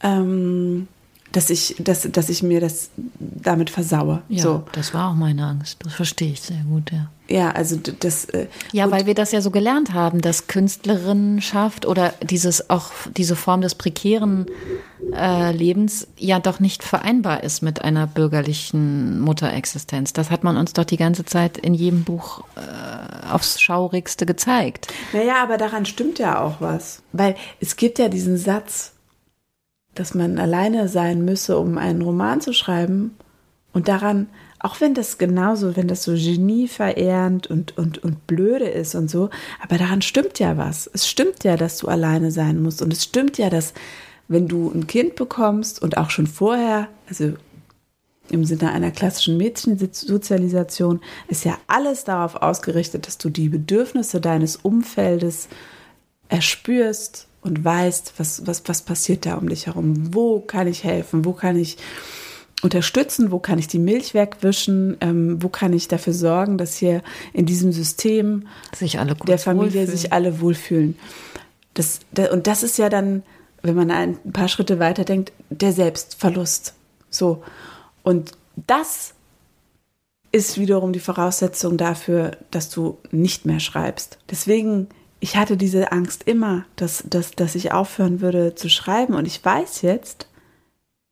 ähm, 0.03 0.89
dass 1.33 1.51
ich, 1.51 1.77
dass, 1.79 2.03
dass 2.11 2.29
ich 2.29 2.43
mir 2.43 2.61
das 2.61 2.91
damit 3.19 3.71
versaue. 3.71 4.23
Ja, 4.29 4.43
so. 4.43 4.65
das 4.73 4.95
war 4.95 5.11
auch 5.11 5.15
meine 5.15 5.47
Angst. 5.47 5.79
Das 5.85 5.95
verstehe 5.95 6.33
ich 6.33 6.41
sehr 6.41 6.63
gut, 6.69 6.93
ja. 6.93 7.11
Ja, 7.29 7.51
also 7.51 7.77
das. 7.77 8.27
Äh, 8.27 8.47
ja, 8.73 8.91
weil 8.91 9.07
wir 9.07 9.15
das 9.15 9.33
ja 9.33 9.41
so 9.41 9.51
gelernt 9.51 9.93
haben, 9.93 10.21
dass 10.21 10.47
Künstlerinnenschaft 10.47 11.85
oder 11.85 12.15
dieses 12.23 12.71
auch 12.71 12.91
diese 13.17 13.35
Form 13.35 13.63
des 13.63 13.75
prekären 13.75 14.47
äh, 15.13 15.51
Lebens 15.53 16.07
ja 16.19 16.39
doch 16.39 16.61
nicht 16.61 16.85
vereinbar 16.85 17.43
ist 17.43 17.63
mit 17.63 17.83
einer 17.83 18.07
bürgerlichen 18.07 19.21
Mutterexistenz. 19.21 20.13
Das 20.13 20.31
hat 20.31 20.45
man 20.45 20.57
uns 20.57 20.73
doch 20.73 20.85
die 20.85 20.97
ganze 20.97 21.25
Zeit 21.25 21.59
in 21.59 21.75
jedem 21.75 22.05
Buch 22.05 22.45
äh, 22.55 23.33
aufs 23.33 23.61
Schaurigste 23.61 24.25
gezeigt. 24.25 24.89
Naja, 25.13 25.43
aber 25.43 25.57
daran 25.57 25.85
stimmt 25.85 26.19
ja 26.21 26.41
auch 26.41 26.61
was. 26.61 27.03
Weil 27.13 27.35
es 27.61 27.77
gibt 27.77 27.99
ja 27.99 28.09
diesen 28.09 28.37
Satz, 28.37 28.93
dass 29.95 30.15
man 30.15 30.39
alleine 30.39 30.89
sein 30.89 31.25
müsse, 31.25 31.59
um 31.59 31.77
einen 31.77 32.03
Roman 32.03 32.41
zu 32.41 32.53
schreiben. 32.53 33.17
Und 33.73 33.89
daran, 33.89 34.29
auch 34.67 34.81
wenn 34.81 34.95
das 34.95 35.17
genauso, 35.17 35.77
wenn 35.77 35.87
das 35.87 36.03
so 36.03 36.13
genieverehrend 36.13 37.47
und, 37.47 37.79
und, 37.79 38.03
und 38.03 38.27
blöde 38.27 38.67
ist 38.67 38.97
und 38.97 39.09
so, 39.09 39.31
aber 39.63 39.79
daran 39.79 40.03
stimmt 40.03 40.41
ja 40.41 40.57
was. 40.57 40.91
Es 40.93 41.07
stimmt 41.07 41.45
ja, 41.45 41.57
dass 41.57 41.79
du 41.79 41.87
alleine 41.87 42.33
sein 42.33 42.61
musst. 42.61 42.83
Und 42.83 42.93
es 42.93 43.05
stimmt 43.05 43.39
ja, 43.39 43.49
dass 43.49 43.75
wenn 44.27 44.49
du 44.49 44.73
ein 44.75 44.89
Kind 44.89 45.15
bekommst 45.15 45.81
und 45.81 45.97
auch 45.97 46.11
schon 46.11 46.27
vorher, 46.27 46.89
also 47.09 47.35
im 48.29 48.45
Sinne 48.45 48.73
einer 48.73 48.91
klassischen 48.91 49.37
Mädchensozialisation, 49.37 51.01
ist 51.29 51.45
ja 51.45 51.57
alles 51.69 52.03
darauf 52.03 52.35
ausgerichtet, 52.35 53.07
dass 53.07 53.19
du 53.19 53.31
die 53.31 53.49
Bedürfnisse 53.49 54.21
deines 54.21 54.57
Umfeldes 54.57 55.47
erspürst 56.29 57.29
und 57.41 57.65
weißt, 57.65 58.15
was, 58.17 58.45
was, 58.49 58.65
was 58.67 58.83
passiert 58.83 59.27
da 59.27 59.37
um 59.37 59.49
dich 59.49 59.69
herum. 59.69 60.13
Wo 60.13 60.41
kann 60.41 60.67
ich 60.67 60.83
helfen? 60.83 61.25
Wo 61.25 61.35
kann 61.35 61.57
ich 61.57 61.77
unterstützen? 62.67 63.31
Wo 63.31 63.39
kann 63.39 63.59
ich 63.59 63.69
die 63.69 63.79
Milch 63.79 64.15
wegwischen? 64.15 64.97
Ähm, 65.01 65.43
wo 65.43 65.49
kann 65.49 65.73
ich 65.73 65.89
dafür 65.89 66.13
sorgen, 66.13 66.59
dass 66.59 66.77
hier 66.77 67.03
in 67.33 67.47
diesem 67.47 67.73
System 67.73 68.47
sich 68.75 68.99
alle 68.99 69.15
der 69.15 69.39
Familie 69.39 69.81
wohlfühlen. 69.81 69.97
sich 69.97 70.13
alle 70.13 70.41
wohlfühlen? 70.41 70.99
Das, 71.75 72.01
das, 72.13 72.31
und 72.31 72.47
das 72.47 72.63
ist 72.63 72.79
ja 72.79 72.89
dann, 72.89 73.23
wenn 73.63 73.75
man 73.75 73.91
ein 73.91 74.19
paar 74.33 74.49
Schritte 74.49 74.79
weiter 74.79 75.05
denkt, 75.05 75.33
der 75.51 75.73
Selbstverlust. 75.73 76.75
So. 77.11 77.43
Und 78.03 78.33
das 78.67 79.15
ist 80.33 80.59
wiederum 80.59 80.93
die 80.93 81.01
Voraussetzung 81.01 81.77
dafür, 81.77 82.33
dass 82.51 82.69
du 82.69 82.99
nicht 83.11 83.47
mehr 83.47 83.61
schreibst. 83.61 84.19
Deswegen 84.31 84.89
ich 85.21 85.37
hatte 85.37 85.57
diese 85.57 85.93
Angst 85.93 86.25
immer, 86.25 86.65
dass, 86.77 87.05
dass, 87.09 87.31
dass 87.33 87.55
ich 87.55 87.73
aufhören 87.73 88.21
würde 88.21 88.55
zu 88.55 88.69
schreiben. 88.69 89.15
Und 89.15 89.27
ich 89.27 89.45
weiß 89.45 89.83
jetzt, 89.83 90.29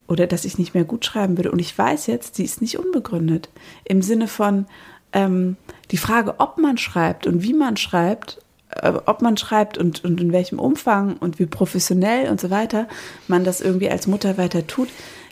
oder 0.07 0.27
dass 0.27 0.45
ich 0.45 0.59
nicht 0.59 0.75
mehr 0.75 0.85
gut 0.85 1.05
schreiben 1.05 1.37
würde. 1.37 1.51
Und 1.51 1.59
ich 1.59 1.77
weiß 1.77 2.07
jetzt, 2.07 2.37
sie 2.37 2.45
ist 2.45 2.61
nicht 2.61 2.79
unbegründet. 2.79 3.49
Im 3.85 4.03
Sinne 4.03 4.29
von 4.29 4.67
ähm, 5.13 5.57
die 5.91 5.97
Frage, 5.97 6.35
ob 6.39 6.59
man 6.59 6.77
schreibt 6.77 7.27
und 7.27 7.43
wie 7.43 7.55
man 7.55 7.77
schreibt, 7.77 8.41
äh, 8.71 8.93
ob 9.07 9.23
man 9.23 9.37
schreibt 9.37 9.79
und, 9.79 10.05
und 10.05 10.21
in 10.21 10.33
welchem 10.33 10.59
Umfang 10.59 11.17
und 11.17 11.39
wie 11.39 11.47
professionell 11.47 12.29
und 12.31 12.41
so 12.41 12.51
weiter 12.51 12.89
man 13.29 13.45
das 13.45 13.61
irgendwie 13.61 13.91
als 13.91 14.07
Mutter 14.07 14.37
weiter 14.37 14.67
tut, 14.67 14.89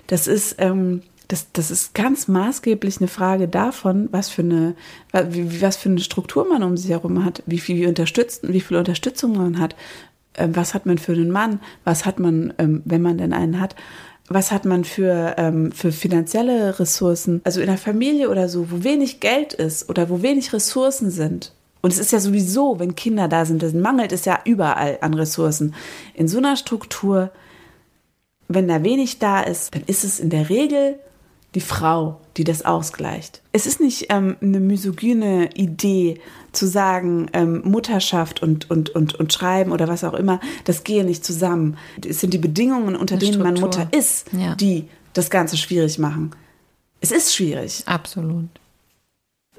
das 0.07 0.27
ist 0.27 0.57
ähm, 0.59 1.03
das, 1.33 1.51
das 1.53 1.71
ist 1.71 1.95
ganz 1.95 2.29
maßgeblich 2.29 2.99
eine 2.99 3.09
Frage 3.09 3.49
davon, 3.49 4.09
was 4.13 4.29
für 4.29 4.43
eine, 4.43 4.75
was 5.13 5.79
für 5.79 5.89
eine 5.89 6.01
Struktur 6.01 6.47
man 6.47 6.63
um 6.63 6.77
sich 6.77 6.91
herum 6.91 7.25
hat, 7.25 7.43
wie 7.47 7.59
viel 7.59 7.89
unterstützt, 7.89 8.47
wie 8.47 8.61
viel 8.61 8.77
Unterstützung 8.77 9.37
man 9.39 9.59
hat, 9.59 9.75
ähm, 10.35 10.55
was 10.55 10.75
hat 10.75 10.85
man 10.85 10.99
für 10.99 11.13
einen 11.13 11.31
Mann, 11.31 11.61
was 11.85 12.05
hat 12.05 12.19
man, 12.19 12.53
ähm, 12.59 12.83
wenn 12.85 13.01
man 13.01 13.17
denn 13.17 13.33
einen 13.33 13.61
hat, 13.61 13.77
was 14.35 14.53
hat 14.53 14.65
man 14.65 14.85
für, 14.85 15.35
ähm, 15.39 15.73
für 15.73 15.93
finanzielle 15.93 16.79
Ressourcen, 16.79 17.41
also 17.45 17.61
in 17.61 17.67
der 17.67 17.79
Familie 17.79 18.31
oder 18.31 18.49
so, 18.49 18.71
wo 18.71 18.85
wenig 18.85 19.21
Geld 19.21 19.53
ist 19.53 19.89
oder 19.89 20.09
wo 20.09 20.23
wenig 20.23 20.53
Ressourcen 20.53 21.11
sind. 21.11 21.53
Und 21.81 21.93
es 21.93 21.99
ist 21.99 22.13
ja 22.13 22.21
sowieso, 22.21 22.79
wenn 22.79 22.95
Kinder 22.95 23.29
da 23.29 23.45
sind, 23.45 23.63
dann 23.63 23.81
mangelt 23.81 24.13
es 24.13 24.25
ja 24.25 24.39
überall 24.45 24.99
an 25.01 25.15
Ressourcen. 25.15 25.75
In 26.15 26.29
so 26.29 26.39
einer 26.39 26.57
Struktur, 26.57 27.31
wenn 28.49 28.69
da 28.69 28.85
wenig 28.85 29.19
da 29.19 29.41
ist, 29.41 29.75
dann 29.75 29.83
ist 29.87 30.05
es 30.05 30.21
in 30.21 30.31
der 30.31 30.49
Regel 30.49 30.99
die 31.55 31.61
Frau, 31.61 32.21
die 32.37 32.45
das 32.45 32.65
ausgleicht. 32.65 33.43
Es 33.53 33.67
ist 33.67 33.81
nicht 33.81 34.07
ähm, 34.09 34.37
eine 34.41 34.61
misogyne 34.61 35.51
Idee 35.55 36.21
zu 36.53 36.67
sagen, 36.67 37.29
ähm, 37.33 37.63
Mutterschaft 37.65 38.43
und, 38.43 38.71
und, 38.71 38.91
und, 38.91 39.15
und 39.15 39.33
Schreiben 39.33 39.73
oder 39.73 39.89
was 39.89 40.05
auch 40.05 40.15
immer, 40.15 40.41
das 40.65 40.85
gehe 40.85 41.05
nicht 41.05 41.25
zusammen. 41.25 41.77
Es 42.07 42.21
sind 42.21 42.35
die 42.35 42.39
Bedingungen, 42.39 42.97
unter 42.97 43.17
denen 43.17 43.43
man 43.43 43.55
Mutter 43.55 43.89
ist, 43.93 44.33
ja. 44.33 44.55
die 44.55 44.89
das 45.13 45.31
Ganze 45.31 45.57
schwierig 45.57 45.99
machen. 45.99 46.31
Es 47.01 47.11
ist 47.11 47.35
schwierig. 47.35 47.83
Absolut. 47.87 48.49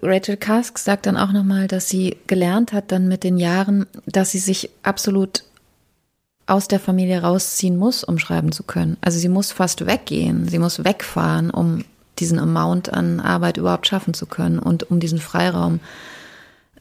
Rachel 0.02 0.38
Kask 0.38 0.78
sagt 0.78 1.06
dann 1.06 1.18
auch 1.18 1.32
nochmal, 1.32 1.68
dass 1.68 1.88
sie 1.88 2.18
gelernt 2.28 2.74
hat 2.74 2.92
dann 2.92 3.08
mit 3.08 3.24
den 3.24 3.38
Jahren, 3.38 3.86
dass 4.06 4.32
sie 4.32 4.40
sich 4.40 4.70
absolut 4.84 5.44
aus 6.46 6.68
der 6.68 6.80
Familie 6.80 7.22
rausziehen 7.22 7.78
muss, 7.78 8.04
um 8.04 8.20
schreiben 8.20 8.52
zu 8.52 8.64
können. 8.64 8.98
Also 9.02 9.18
sie 9.18 9.30
muss 9.30 9.52
fast 9.52 9.86
weggehen, 9.86 10.48
sie 10.50 10.60
muss 10.60 10.84
wegfahren, 10.84 11.50
um 11.50 11.86
diesen 12.20 12.39
Amount 12.39 12.93
an 12.93 13.20
Arbeit 13.20 13.57
überhaupt 13.57 13.88
schaffen 13.88 14.14
zu 14.14 14.26
können 14.26 14.59
und 14.59 14.89
um 14.89 14.99
diesen 14.99 15.20
Freiraum 15.20 15.80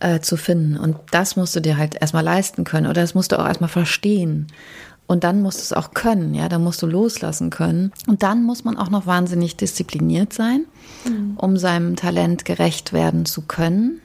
äh, 0.00 0.20
zu 0.20 0.36
finden. 0.36 0.76
Und 0.76 0.96
das 1.10 1.36
musst 1.36 1.56
du 1.56 1.60
dir 1.60 1.76
halt 1.76 1.96
erstmal 2.00 2.24
leisten 2.24 2.64
können 2.64 2.86
oder 2.86 3.00
das 3.00 3.14
musst 3.14 3.32
du 3.32 3.38
auch 3.38 3.46
erstmal 3.46 3.70
verstehen. 3.70 4.48
Und 5.06 5.24
dann 5.24 5.42
musst 5.42 5.58
du 5.58 5.62
es 5.62 5.72
auch 5.72 5.92
können, 5.94 6.32
ja, 6.32 6.48
dann 6.48 6.62
musst 6.62 6.80
du 6.80 6.86
loslassen 6.86 7.50
können. 7.50 7.92
Und 8.06 8.22
dann 8.22 8.44
muss 8.44 8.64
man 8.64 8.78
auch 8.78 8.88
noch 8.88 9.06
wahnsinnig 9.06 9.56
diszipliniert 9.56 10.32
sein, 10.32 10.64
mhm. 11.04 11.34
um 11.36 11.56
seinem 11.56 11.96
Talent 11.96 12.44
gerecht 12.44 12.92
werden 12.92 13.26
zu 13.26 13.42
können, 13.42 14.00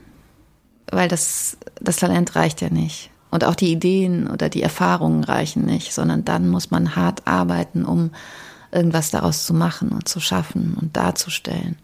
weil 0.91 1.07
das, 1.07 1.57
das 1.79 1.97
Talent 1.97 2.35
reicht 2.35 2.61
ja 2.61 2.69
nicht. 2.69 3.09
Und 3.29 3.43
auch 3.43 3.55
die 3.55 3.71
Ideen 3.71 4.27
oder 4.27 4.49
die 4.49 4.61
Erfahrungen 4.61 5.23
reichen 5.23 5.65
nicht, 5.65 5.93
sondern 5.93 6.25
dann 6.25 6.49
muss 6.49 6.71
man 6.71 6.95
hart 6.95 7.27
arbeiten, 7.27 7.85
um 7.85 8.11
irgendwas 8.71 9.11
daraus 9.11 9.45
zu 9.45 9.53
machen 9.53 9.89
und 9.89 10.07
zu 10.07 10.19
schaffen 10.19 10.77
und 10.79 10.95
darzustellen. 10.97 11.77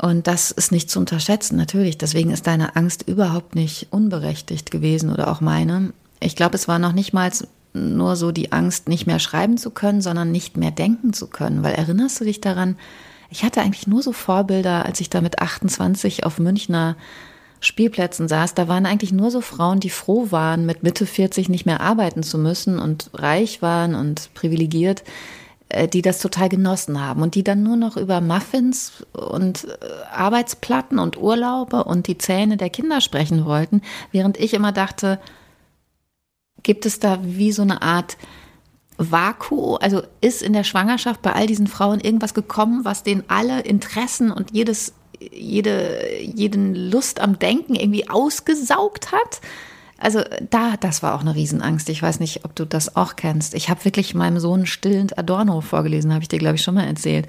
Und 0.00 0.26
das 0.26 0.50
ist 0.50 0.72
nicht 0.72 0.88
zu 0.88 0.98
unterschätzen, 0.98 1.56
natürlich. 1.56 1.98
Deswegen 1.98 2.30
ist 2.30 2.46
deine 2.46 2.74
Angst 2.74 3.06
überhaupt 3.06 3.54
nicht 3.54 3.88
unberechtigt 3.90 4.70
gewesen 4.70 5.12
oder 5.12 5.30
auch 5.30 5.42
meine. 5.42 5.92
Ich 6.20 6.36
glaube, 6.36 6.54
es 6.54 6.68
war 6.68 6.78
noch 6.78 6.92
nicht 6.92 7.12
mal 7.12 7.30
nur 7.74 8.16
so 8.16 8.32
die 8.32 8.52
Angst, 8.52 8.88
nicht 8.88 9.06
mehr 9.06 9.18
schreiben 9.18 9.58
zu 9.58 9.70
können, 9.70 10.00
sondern 10.00 10.32
nicht 10.32 10.56
mehr 10.56 10.70
denken 10.70 11.12
zu 11.12 11.26
können. 11.26 11.62
Weil 11.62 11.74
erinnerst 11.74 12.20
du 12.20 12.24
dich 12.24 12.40
daran, 12.40 12.76
ich 13.28 13.44
hatte 13.44 13.60
eigentlich 13.60 13.86
nur 13.86 14.02
so 14.02 14.12
Vorbilder, 14.12 14.86
als 14.86 15.00
ich 15.00 15.10
da 15.10 15.20
mit 15.20 15.40
28 15.40 16.24
auf 16.24 16.38
Münchner 16.38 16.96
Spielplätzen 17.60 18.26
saß, 18.26 18.54
da 18.54 18.68
waren 18.68 18.86
eigentlich 18.86 19.12
nur 19.12 19.30
so 19.30 19.42
Frauen, 19.42 19.80
die 19.80 19.90
froh 19.90 20.28
waren, 20.30 20.64
mit 20.64 20.82
Mitte 20.82 21.04
40 21.04 21.50
nicht 21.50 21.66
mehr 21.66 21.80
arbeiten 21.80 22.22
zu 22.22 22.38
müssen 22.38 22.78
und 22.78 23.10
reich 23.12 23.60
waren 23.60 23.94
und 23.94 24.32
privilegiert, 24.32 25.04
die 25.88 26.02
das 26.02 26.18
total 26.18 26.48
genossen 26.48 27.00
haben 27.00 27.22
und 27.22 27.34
die 27.34 27.44
dann 27.44 27.62
nur 27.62 27.76
noch 27.76 27.96
über 27.96 28.20
Muffins 28.20 29.04
und 29.12 29.64
äh, 29.64 29.76
Arbeitsplatten 30.12 30.98
und 30.98 31.16
Urlaube 31.16 31.84
und 31.84 32.06
die 32.06 32.18
Zähne 32.18 32.56
der 32.56 32.70
Kinder 32.70 33.00
sprechen 33.00 33.44
wollten, 33.44 33.82
während 34.12 34.38
ich 34.38 34.54
immer 34.54 34.72
dachte, 34.72 35.20
gibt 36.62 36.86
es 36.86 36.98
da 36.98 37.18
wie 37.22 37.52
so 37.52 37.62
eine 37.62 37.82
Art 37.82 38.16
Vakuum, 38.98 39.78
also 39.80 40.02
ist 40.20 40.42
in 40.42 40.52
der 40.52 40.64
Schwangerschaft 40.64 41.22
bei 41.22 41.32
all 41.32 41.46
diesen 41.46 41.66
Frauen 41.66 42.00
irgendwas 42.00 42.34
gekommen, 42.34 42.84
was 42.84 43.02
denen 43.02 43.24
alle 43.28 43.60
Interessen 43.60 44.30
und 44.30 44.50
jedes 44.52 44.92
jede, 45.20 46.18
jeden 46.20 46.74
Lust 46.74 47.20
am 47.20 47.38
Denken 47.38 47.74
irgendwie 47.74 48.08
ausgesaugt 48.08 49.12
hat. 49.12 49.40
Also 50.00 50.22
da, 50.48 50.76
das 50.80 51.02
war 51.02 51.14
auch 51.14 51.20
eine 51.20 51.34
Riesenangst. 51.34 51.88
Ich 51.90 52.02
weiß 52.02 52.20
nicht, 52.20 52.44
ob 52.44 52.56
du 52.56 52.64
das 52.64 52.96
auch 52.96 53.16
kennst. 53.16 53.54
Ich 53.54 53.68
habe 53.68 53.84
wirklich 53.84 54.14
meinem 54.14 54.40
Sohn 54.40 54.66
stillend 54.66 55.18
Adorno 55.18 55.60
vorgelesen, 55.60 56.12
habe 56.12 56.22
ich 56.22 56.28
dir, 56.28 56.38
glaube 56.38 56.56
ich, 56.56 56.62
schon 56.62 56.74
mal 56.74 56.86
erzählt. 56.86 57.26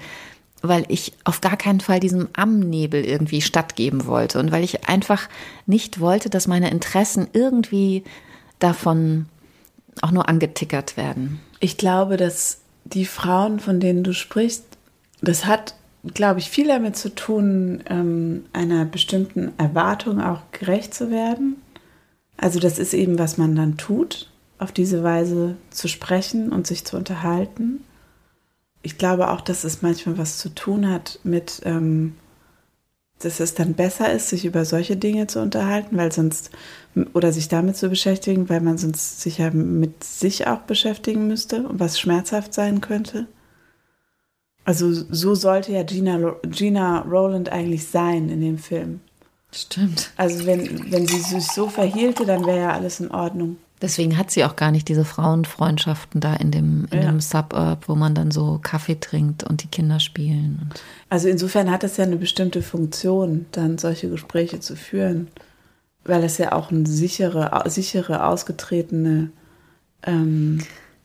Weil 0.62 0.84
ich 0.88 1.12
auf 1.24 1.40
gar 1.40 1.56
keinen 1.56 1.80
Fall 1.80 2.00
diesem 2.00 2.28
Amnebel 2.34 3.04
irgendwie 3.04 3.42
stattgeben 3.42 4.06
wollte 4.06 4.38
und 4.38 4.52
weil 4.52 4.64
ich 4.64 4.88
einfach 4.88 5.28
nicht 5.66 6.00
wollte, 6.00 6.30
dass 6.30 6.46
meine 6.46 6.70
Interessen 6.70 7.28
irgendwie 7.32 8.04
davon 8.58 9.26
auch 10.00 10.12
nur 10.12 10.28
angetickert 10.28 10.96
werden. 10.96 11.40
Ich 11.60 11.76
glaube, 11.76 12.16
dass 12.16 12.58
die 12.84 13.04
Frauen, 13.04 13.60
von 13.60 13.80
denen 13.80 14.04
du 14.04 14.14
sprichst, 14.14 14.64
das 15.20 15.46
hat 15.46 15.74
glaube 16.14 16.40
ich, 16.40 16.50
viel 16.50 16.66
damit 16.66 16.96
zu 16.96 17.14
tun, 17.14 17.82
ähm, 17.88 18.44
einer 18.52 18.84
bestimmten 18.84 19.52
Erwartung 19.58 20.20
auch 20.20 20.40
gerecht 20.50 20.94
zu 20.94 21.10
werden. 21.10 21.62
Also 22.36 22.58
das 22.58 22.78
ist 22.78 22.94
eben, 22.94 23.18
was 23.18 23.38
man 23.38 23.54
dann 23.54 23.76
tut, 23.76 24.30
auf 24.58 24.72
diese 24.72 25.02
Weise 25.02 25.56
zu 25.70 25.88
sprechen 25.88 26.52
und 26.52 26.66
sich 26.66 26.84
zu 26.84 26.96
unterhalten. 26.96 27.84
Ich 28.82 28.98
glaube 28.98 29.30
auch, 29.30 29.40
dass 29.40 29.64
es 29.64 29.82
manchmal 29.82 30.18
was 30.18 30.38
zu 30.38 30.48
tun 30.48 30.88
hat 30.88 31.20
mit, 31.24 31.60
ähm, 31.64 32.14
dass 33.20 33.38
es 33.38 33.54
dann 33.54 33.74
besser 33.74 34.12
ist, 34.12 34.28
sich 34.28 34.44
über 34.44 34.64
solche 34.64 34.96
Dinge 34.96 35.28
zu 35.28 35.40
unterhalten, 35.40 35.96
weil 35.96 36.10
sonst, 36.10 36.50
oder 37.12 37.32
sich 37.32 37.48
damit 37.48 37.76
zu 37.76 37.88
beschäftigen, 37.88 38.48
weil 38.48 38.60
man 38.60 38.78
sonst 38.78 39.20
sich 39.20 39.38
ja 39.38 39.50
mit 39.50 40.02
sich 40.02 40.46
auch 40.46 40.60
beschäftigen 40.60 41.28
müsste 41.28 41.66
und 41.68 41.78
was 41.78 42.00
schmerzhaft 42.00 42.54
sein 42.54 42.80
könnte. 42.80 43.28
Also 44.64 44.92
so 44.92 45.34
sollte 45.34 45.72
ja 45.72 45.82
Gina, 45.82 46.36
Gina 46.44 47.00
Rowland 47.00 47.50
eigentlich 47.50 47.86
sein 47.86 48.28
in 48.28 48.40
dem 48.40 48.58
Film. 48.58 49.00
Stimmt. 49.54 50.10
Also 50.16 50.46
wenn, 50.46 50.90
wenn 50.90 51.06
sie 51.06 51.20
sich 51.20 51.46
so 51.46 51.68
verhielte, 51.68 52.24
dann 52.24 52.46
wäre 52.46 52.60
ja 52.60 52.72
alles 52.72 53.00
in 53.00 53.10
Ordnung. 53.10 53.56
Deswegen 53.82 54.16
hat 54.16 54.30
sie 54.30 54.44
auch 54.44 54.54
gar 54.54 54.70
nicht 54.70 54.88
diese 54.88 55.04
Frauenfreundschaften 55.04 56.20
da 56.20 56.34
in 56.34 56.52
dem, 56.52 56.86
in 56.92 57.02
ja. 57.02 57.10
dem 57.10 57.20
Suburb, 57.20 57.88
wo 57.88 57.96
man 57.96 58.14
dann 58.14 58.30
so 58.30 58.60
Kaffee 58.62 58.98
trinkt 58.98 59.42
und 59.42 59.64
die 59.64 59.68
Kinder 59.68 59.98
spielen. 59.98 60.70
also 61.08 61.28
insofern 61.28 61.70
hat 61.70 61.82
es 61.82 61.96
ja 61.96 62.04
eine 62.04 62.16
bestimmte 62.16 62.62
Funktion, 62.62 63.46
dann 63.50 63.78
solche 63.78 64.08
Gespräche 64.08 64.60
zu 64.60 64.76
führen, 64.76 65.28
weil 66.04 66.22
es 66.22 66.38
ja 66.38 66.52
auch 66.52 66.70
eine 66.70 66.86
sichere, 66.86 67.50
sichere 67.68 68.24
ausgetretene 68.24 69.30
ähm, 70.04 70.62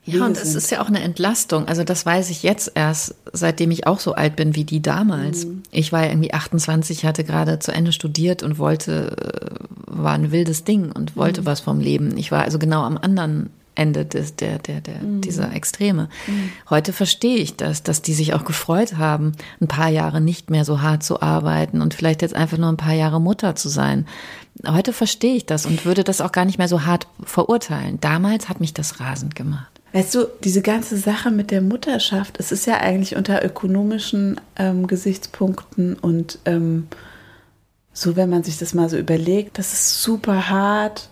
ja, 0.08 0.26
und 0.26 0.38
es 0.38 0.56
ist 0.56 0.72
ja 0.72 0.82
auch 0.82 0.88
eine 0.88 1.02
Entlastung. 1.02 1.68
Also 1.68 1.84
das 1.84 2.06
weiß 2.06 2.30
ich 2.30 2.42
jetzt 2.42 2.72
erst, 2.76 3.16
seitdem 3.34 3.72
ich 3.72 3.88
auch 3.88 4.00
so 4.00 4.14
alt 4.14 4.36
bin 4.36 4.56
wie 4.56 4.64
die 4.64 4.82
damals. 4.82 5.46
Mhm. 5.46 5.64
Ich 5.72 5.92
war 5.92 6.04
ja 6.04 6.10
irgendwie 6.10 6.34
28, 6.34 7.06
hatte 7.06 7.24
gerade 7.24 7.60
zu 7.60 7.72
Ende 7.72 7.92
studiert 7.92 8.42
und 8.42 8.58
wollte, 8.58 9.18
äh, 9.18 9.56
war 9.86 10.14
ein 10.14 10.32
wildes 10.32 10.64
Ding 10.64 10.92
und 10.92 11.18
wollte 11.18 11.42
mhm. 11.42 11.46
was 11.46 11.60
vom 11.60 11.80
Leben. 11.80 12.18
Ich 12.18 12.32
war 12.32 12.44
also 12.44 12.58
genau 12.58 12.84
am 12.84 12.98
anderen 12.98 13.50
Ende 13.78 14.06
des, 14.06 14.36
der, 14.36 14.58
der, 14.58 14.82
der, 14.82 15.00
mhm. 15.00 15.22
dieser 15.22 15.54
Extreme. 15.54 16.10
Mhm. 16.26 16.50
Heute 16.70 16.94
verstehe 16.94 17.38
ich 17.38 17.58
das, 17.58 17.84
dass 17.84 18.02
die 18.02 18.14
sich 18.14 18.34
auch 18.34 18.44
gefreut 18.44 18.98
haben, 18.98 19.34
ein 19.62 19.68
paar 19.68 19.90
Jahre 19.90 20.20
nicht 20.20 20.50
mehr 20.50 20.66
so 20.66 20.82
hart 20.82 21.04
zu 21.04 21.22
arbeiten 21.22 21.82
und 21.82 21.94
vielleicht 21.94 22.22
jetzt 22.22 22.36
einfach 22.36 22.58
nur 22.58 22.70
ein 22.70 22.78
paar 22.78 22.94
Jahre 22.94 23.22
Mutter 23.22 23.56
zu 23.56 23.70
sein. 23.70 24.08
Heute 24.66 24.94
verstehe 24.94 25.36
ich 25.36 25.46
das 25.46 25.66
und 25.66 25.86
würde 25.86 26.04
das 26.04 26.22
auch 26.22 26.32
gar 26.32 26.46
nicht 26.46 26.58
mehr 26.58 26.68
so 26.68 26.86
hart 26.86 27.08
verurteilen. 27.24 28.00
Damals 28.02 28.50
hat 28.50 28.60
mich 28.60 28.74
das 28.74 29.00
rasend 29.00 29.36
gemacht. 29.36 29.77
Weißt 29.98 30.14
du, 30.14 30.28
diese 30.44 30.62
ganze 30.62 30.96
Sache 30.96 31.32
mit 31.32 31.50
der 31.50 31.60
Mutterschaft, 31.64 32.40
es 32.40 32.52
ist 32.52 32.68
ja 32.68 32.78
eigentlich 32.78 33.16
unter 33.16 33.44
ökonomischen 33.44 34.40
ähm, 34.56 34.86
Gesichtspunkten 34.86 35.96
und 35.96 36.38
ähm, 36.46 36.88
so, 37.94 38.16
wenn 38.16 38.30
man 38.30 38.44
sich 38.44 38.60
das 38.60 38.76
mal 38.76 38.90
so 38.90 38.98
überlegt, 38.98 39.58
das 39.58 39.74
ist 39.74 40.04
super 40.04 40.50
hart. 40.50 41.10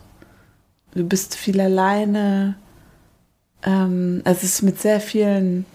Du 0.94 1.04
bist 1.04 1.34
viel 1.34 1.60
alleine. 1.60 2.58
Ähm, 3.64 4.22
also 4.24 4.42
es 4.44 4.54
ist 4.54 4.62
mit 4.62 4.80
sehr 4.80 5.00
vielen 5.00 5.66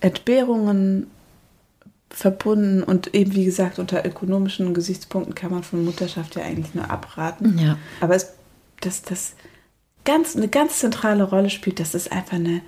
Entbehrungen 0.00 1.08
verbunden 2.08 2.82
und 2.82 3.14
eben 3.14 3.34
wie 3.34 3.44
gesagt 3.44 3.78
unter 3.78 4.06
ökonomischen 4.06 4.72
Gesichtspunkten 4.72 5.34
kann 5.34 5.50
man 5.50 5.62
von 5.62 5.84
Mutterschaft 5.84 6.36
ja 6.36 6.42
eigentlich 6.42 6.74
nur 6.74 6.90
abraten. 6.90 7.58
Ja. 7.58 7.76
Aber 8.00 8.14
es, 8.14 8.32
das, 8.80 9.02
das, 9.02 9.34
ganz, 10.06 10.34
eine 10.34 10.48
ganz 10.48 10.78
zentrale 10.78 11.24
Rolle 11.24 11.50
spielt, 11.50 11.78
dass 11.80 11.92
es 11.92 12.10
einfach 12.10 12.36
eine, 12.36 12.62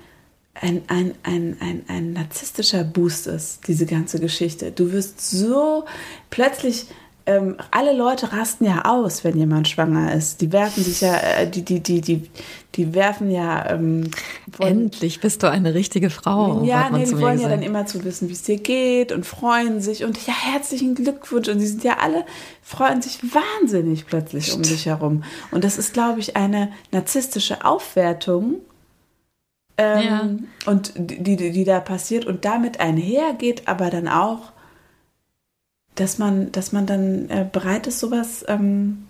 ein, 0.53 0.83
ein, 0.87 1.15
ein, 1.23 1.57
ein, 1.59 1.83
ein 1.87 2.13
narzisstischer 2.13 2.83
Boost 2.83 3.25
ist, 3.25 3.67
diese 3.67 3.87
ganze 3.87 4.19
Geschichte. 4.19 4.71
Du 4.71 4.91
wirst 4.91 5.27
so 5.27 5.85
plötzlich 6.29 6.85
ähm, 7.25 7.57
alle 7.71 7.93
Leute 7.93 8.33
rasten 8.33 8.65
ja 8.65 8.85
aus, 8.85 9.23
wenn 9.23 9.37
jemand 9.37 9.67
schwanger 9.67 10.13
ist. 10.13 10.41
Die 10.41 10.51
werfen 10.51 10.83
sich 10.83 11.01
ja, 11.01 11.15
äh, 11.15 11.49
die, 11.49 11.63
die, 11.63 11.79
die, 11.79 12.01
die, 12.01 12.29
die 12.75 12.93
werfen 12.93 13.31
ja. 13.31 13.71
Ähm, 13.71 14.11
Endlich 14.59 15.21
bist 15.21 15.43
du 15.43 15.49
eine 15.49 15.73
richtige 15.73 16.09
Frau. 16.09 16.63
Ja, 16.63 16.89
nee, 16.89 17.05
die 17.05 17.11
wollen 17.19 17.37
gesagt. 17.37 17.41
ja 17.41 17.49
dann 17.49 17.61
immer 17.61 17.85
zu 17.85 18.03
wissen, 18.03 18.29
wie 18.29 18.33
es 18.33 18.43
dir 18.43 18.57
geht 18.57 19.11
und 19.11 19.25
freuen 19.25 19.81
sich 19.81 20.03
und 20.03 20.25
ja, 20.27 20.33
herzlichen 20.33 20.95
Glückwunsch. 20.95 21.47
Und 21.47 21.59
die 21.59 21.67
sind 21.67 21.83
ja 21.83 21.97
alle, 21.99 22.25
freuen 22.61 23.01
sich 23.01 23.19
wahnsinnig 23.23 24.05
plötzlich 24.05 24.53
um 24.53 24.61
dich 24.61 24.85
herum. 24.85 25.23
Und 25.51 25.63
das 25.63 25.77
ist, 25.77 25.93
glaube 25.93 26.19
ich, 26.19 26.35
eine 26.35 26.71
narzisstische 26.91 27.65
Aufwertung. 27.65 28.55
Ähm, 29.77 30.03
ja. 30.03 30.29
Und 30.71 30.93
die, 30.95 31.35
die, 31.35 31.51
die 31.51 31.63
da 31.63 31.79
passiert 31.79 32.25
und 32.25 32.45
damit 32.45 32.79
einhergeht, 32.79 33.67
aber 33.67 33.89
dann 33.89 34.07
auch 34.07 34.51
dass 35.99 36.17
man, 36.17 36.51
dass 36.51 36.71
man 36.71 36.85
dann 36.85 37.29
äh, 37.29 37.45
bereit 37.51 37.85
ist, 37.87 37.99
sowas 37.99 38.45
ähm, 38.47 39.08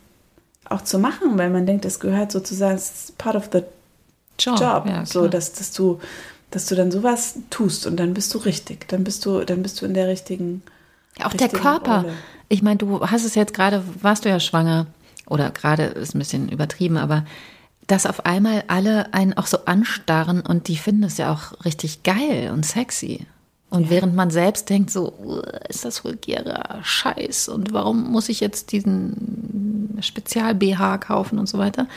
auch 0.70 0.84
zu 0.84 1.00
machen, 1.00 1.38
weil 1.38 1.50
man 1.50 1.66
denkt, 1.66 1.86
das 1.86 2.00
gehört 2.00 2.32
sozusagen, 2.32 2.76
ist 2.76 3.18
part 3.18 3.36
of 3.36 3.50
the 3.52 3.64
job. 4.40 4.60
job. 4.60 4.86
Ja, 4.86 5.06
so, 5.06 5.28
dass, 5.28 5.54
dass 5.54 5.72
du, 5.72 6.00
dass 6.52 6.66
du 6.66 6.76
dann 6.76 6.92
sowas 6.92 7.36
tust 7.50 7.86
und 7.86 7.98
dann 7.98 8.14
bist 8.14 8.34
du 8.34 8.38
richtig. 8.40 8.88
Dann 8.88 9.04
bist 9.04 9.26
du, 9.26 9.44
dann 9.44 9.64
bist 9.64 9.82
du 9.82 9.86
in 9.86 9.94
der 9.94 10.08
richtigen. 10.08 10.62
Ja, 11.18 11.28
auch 11.28 11.34
der 11.34 11.50
Körper. 11.50 12.02
Rolle. 12.02 12.14
Ich 12.48 12.62
meine, 12.62 12.78
du 12.78 13.02
hast 13.02 13.26
es 13.26 13.36
jetzt 13.36 13.54
gerade, 13.54 13.84
warst 14.02 14.26
du 14.26 14.30
ja 14.30 14.40
schwanger. 14.40 14.88
Oder 15.28 15.52
gerade 15.52 15.84
ist 15.84 16.16
ein 16.16 16.20
bisschen 16.20 16.50
übertrieben, 16.50 16.98
aber 16.98 17.24
dass 17.86 18.06
auf 18.06 18.26
einmal 18.26 18.64
alle 18.68 19.14
einen 19.14 19.34
auch 19.34 19.48
so 19.48 19.66
anstarren 19.66 20.42
und 20.42 20.68
die 20.68 20.78
finden 20.78 21.04
es 21.04 21.18
ja 21.18 21.32
auch 21.32 21.66
richtig 21.66 22.04
geil 22.04 22.52
und 22.52 22.66
sexy. 22.66 23.26
Und 23.70 23.86
ja. 23.86 23.90
während 23.92 24.16
man 24.16 24.32
selbst 24.32 24.70
denkt, 24.70 24.90
so, 24.90 25.44
ist 25.68 25.86
das 25.86 26.04
vulgärer 26.04 26.80
Scheiß 26.84 27.50
und 27.50 27.72
warum 27.72 28.12
muss 28.12 28.30
ich 28.30 28.40
jetzt 28.40 28.72
diesen 28.72 29.98
Spezial-BH 30.02 30.98
kaufen 31.00 31.38
und 31.38 31.48
so 31.48 31.58
weiter, 31.58 31.88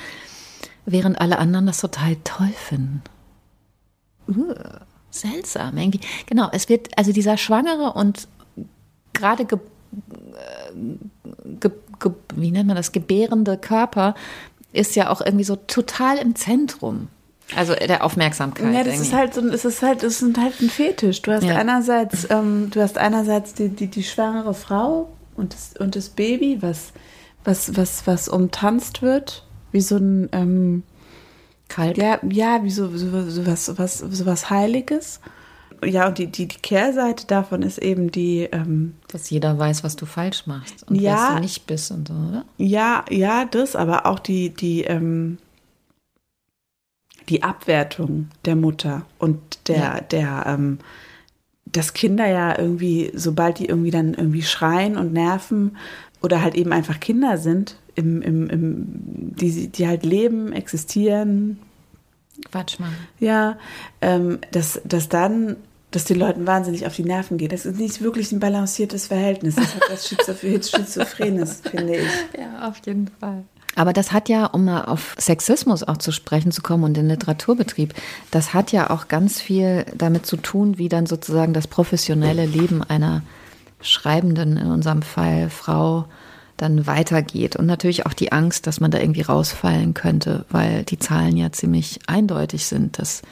während 0.84 1.20
alle 1.20 1.38
anderen 1.38 1.66
das 1.66 1.80
total 1.80 2.16
toll 2.24 2.52
finden. 2.54 3.02
Uh, 4.28 4.54
seltsam 5.10 5.76
irgendwie. 5.78 6.00
Genau, 6.26 6.48
es 6.52 6.68
wird, 6.68 6.96
also 6.96 7.12
dieser 7.12 7.36
schwangere 7.36 7.92
und 7.92 8.28
gerade 9.12 9.44
ge, 9.44 9.58
ge, 11.60 11.70
ge, 12.00 12.12
wie 12.34 12.50
nennt 12.50 12.66
man 12.66 12.76
das, 12.76 12.92
gebärende 12.92 13.56
Körper 13.56 14.14
ist 14.72 14.96
ja 14.96 15.10
auch 15.10 15.20
irgendwie 15.20 15.44
so 15.44 15.56
total 15.56 16.18
im 16.18 16.34
Zentrum. 16.34 17.08
Also 17.56 17.74
der 17.74 18.04
Aufmerksamkeit. 18.04 18.74
Ja, 18.74 18.84
das 18.84 19.00
ist 19.00 19.12
halt 19.12 19.34
so, 19.34 19.40
es 19.48 19.64
ist 19.64 19.82
halt, 19.82 20.02
es 20.02 20.22
ist 20.22 20.38
halt 20.38 20.60
ein 20.60 20.70
Fetisch. 20.70 21.22
Du 21.22 21.32
hast 21.32 21.44
Ja. 21.44 21.56
einerseits, 21.56 22.26
ähm, 22.30 22.70
du 22.70 22.80
hast 22.82 22.98
einerseits 22.98 23.54
die, 23.54 23.68
die, 23.68 23.88
die 23.88 24.02
schwangere 24.02 24.54
Frau 24.54 25.08
und 25.36 25.52
das, 25.54 25.74
und 25.78 25.96
das 25.96 26.08
Baby, 26.08 26.58
was, 26.60 26.92
was, 27.44 27.76
was, 27.76 28.06
was 28.06 28.28
umtanzt 28.28 29.02
wird, 29.02 29.44
wie 29.72 29.80
so 29.80 29.96
ein, 29.96 30.28
ähm, 30.32 30.82
Kalb. 31.68 31.96
ja, 31.96 32.18
ja, 32.28 32.62
wie 32.62 32.70
so, 32.70 32.88
so, 32.96 33.28
so 33.30 33.46
was, 33.46 33.78
was, 33.78 33.98
so 33.98 34.26
was 34.26 34.50
Heiliges. 34.50 35.20
Ja, 35.84 36.06
und 36.08 36.18
die, 36.18 36.26
die, 36.28 36.46
die 36.46 36.58
Kehrseite 36.58 37.26
davon 37.26 37.62
ist 37.62 37.78
eben 37.78 38.12
die, 38.12 38.42
ähm, 38.52 38.94
Dass 39.08 39.30
jeder 39.30 39.58
weiß, 39.58 39.82
was 39.82 39.96
du 39.96 40.06
falsch 40.06 40.46
machst 40.46 40.86
und 40.88 40.94
Ja. 41.00 41.28
wer 41.30 41.34
du 41.36 41.40
nicht 41.40 41.66
bist 41.66 41.90
und 41.90 42.06
so, 42.08 42.14
oder? 42.14 42.44
Ja, 42.58 43.04
ja, 43.10 43.46
das, 43.46 43.74
aber 43.74 44.06
auch 44.06 44.20
die, 44.20 44.50
die, 44.50 44.82
ähm, 44.84 45.38
die 47.28 47.42
Abwertung 47.42 48.28
der 48.44 48.56
Mutter 48.56 49.02
und 49.18 49.38
der, 49.68 49.76
Ja. 49.76 50.00
der, 50.00 50.44
ähm, 50.46 50.78
dass 51.66 51.94
Kinder 51.94 52.26
ja 52.26 52.58
irgendwie, 52.58 53.10
sobald 53.14 53.58
die 53.58 53.66
irgendwie 53.66 53.90
dann 53.90 54.14
irgendwie 54.14 54.42
schreien 54.42 54.96
und 54.96 55.12
nerven 55.12 55.76
oder 56.22 56.42
halt 56.42 56.54
eben 56.54 56.72
einfach 56.72 57.00
Kinder 57.00 57.38
sind, 57.38 57.76
im, 57.94 58.22
im, 58.22 58.48
im, 58.50 58.84
die, 59.36 59.68
die 59.68 59.86
halt 59.86 60.04
leben, 60.04 60.52
existieren, 60.52 61.58
Quatsch, 62.50 62.78
Mann. 62.80 62.94
ja, 63.20 63.58
ähm, 64.00 64.38
dass, 64.50 64.80
dass 64.84 65.08
dann, 65.08 65.56
dass 65.90 66.04
den 66.04 66.18
Leuten 66.18 66.46
wahnsinnig 66.46 66.86
auf 66.86 66.96
die 66.96 67.04
Nerven 67.04 67.36
geht. 67.38 67.52
Das 67.52 67.66
ist 67.66 67.78
nicht 67.78 68.00
wirklich 68.00 68.32
ein 68.32 68.40
balanciertes 68.40 69.06
Verhältnis. 69.08 69.56
Das 69.56 69.74
hat 69.74 69.82
was 69.90 70.06
Schizoph- 70.10 70.76
Schizophrenes, 70.76 71.60
finde 71.70 71.96
ich. 71.96 72.08
Ja, 72.38 72.68
auf 72.68 72.80
jeden 72.86 73.08
Fall. 73.20 73.44
Aber 73.74 73.92
das 73.92 74.12
hat 74.12 74.28
ja, 74.28 74.46
um 74.46 74.66
mal 74.66 74.84
auf 74.84 75.16
Sexismus 75.18 75.82
auch 75.82 75.96
zu 75.96 76.12
sprechen 76.12 76.52
zu 76.52 76.62
kommen 76.62 76.84
und 76.84 76.94
den 76.94 77.08
Literaturbetrieb, 77.08 77.94
das 78.30 78.52
hat 78.52 78.72
ja 78.72 78.90
auch 78.90 79.08
ganz 79.08 79.40
viel 79.40 79.86
damit 79.94 80.26
zu 80.26 80.36
tun, 80.36 80.78
wie 80.78 80.88
dann 80.88 81.06
sozusagen 81.06 81.54
das 81.54 81.66
professionelle 81.66 82.44
Leben 82.44 82.82
einer 82.82 83.22
Schreibenden, 83.80 84.56
in 84.56 84.68
unserem 84.68 85.02
Fall 85.02 85.48
Frau, 85.50 86.06
dann 86.56 86.86
weitergeht. 86.86 87.56
Und 87.56 87.66
natürlich 87.66 88.06
auch 88.06 88.12
die 88.12 88.30
Angst, 88.30 88.66
dass 88.66 88.78
man 88.78 88.90
da 88.90 88.98
irgendwie 88.98 89.22
rausfallen 89.22 89.94
könnte, 89.94 90.44
weil 90.50 90.84
die 90.84 90.98
Zahlen 90.98 91.36
ja 91.36 91.50
ziemlich 91.50 92.00
eindeutig 92.06 92.66
sind, 92.66 92.98
dass 92.98 93.22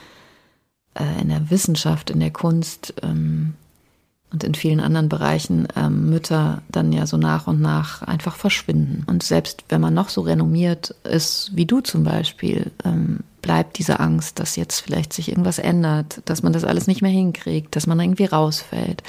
äh, 0.95 1.21
in 1.21 1.29
der 1.29 1.49
Wissenschaft, 1.49 2.09
in 2.09 2.19
der 2.19 2.31
Kunst 2.31 2.93
ähm, 3.03 3.53
und 4.31 4.43
in 4.43 4.55
vielen 4.55 4.79
anderen 4.79 5.09
Bereichen 5.09 5.67
ähm, 5.75 6.09
Mütter 6.09 6.61
dann 6.69 6.93
ja 6.93 7.05
so 7.05 7.17
nach 7.17 7.47
und 7.47 7.59
nach 7.59 8.01
einfach 8.01 8.35
verschwinden. 8.35 9.03
Und 9.07 9.23
selbst 9.23 9.65
wenn 9.69 9.81
man 9.81 9.93
noch 9.93 10.09
so 10.09 10.21
renommiert 10.21 10.95
ist, 11.03 11.51
wie 11.53 11.65
du 11.65 11.81
zum 11.81 12.03
Beispiel, 12.03 12.71
ähm, 12.85 13.19
bleibt 13.41 13.77
diese 13.77 13.99
Angst, 13.99 14.39
dass 14.39 14.55
jetzt 14.55 14.79
vielleicht 14.79 15.11
sich 15.13 15.29
irgendwas 15.29 15.59
ändert, 15.59 16.21
dass 16.25 16.43
man 16.43 16.53
das 16.53 16.63
alles 16.63 16.87
nicht 16.87 17.01
mehr 17.01 17.11
hinkriegt, 17.11 17.75
dass 17.75 17.87
man 17.87 17.99
irgendwie 17.99 18.25
rausfällt. 18.25 19.03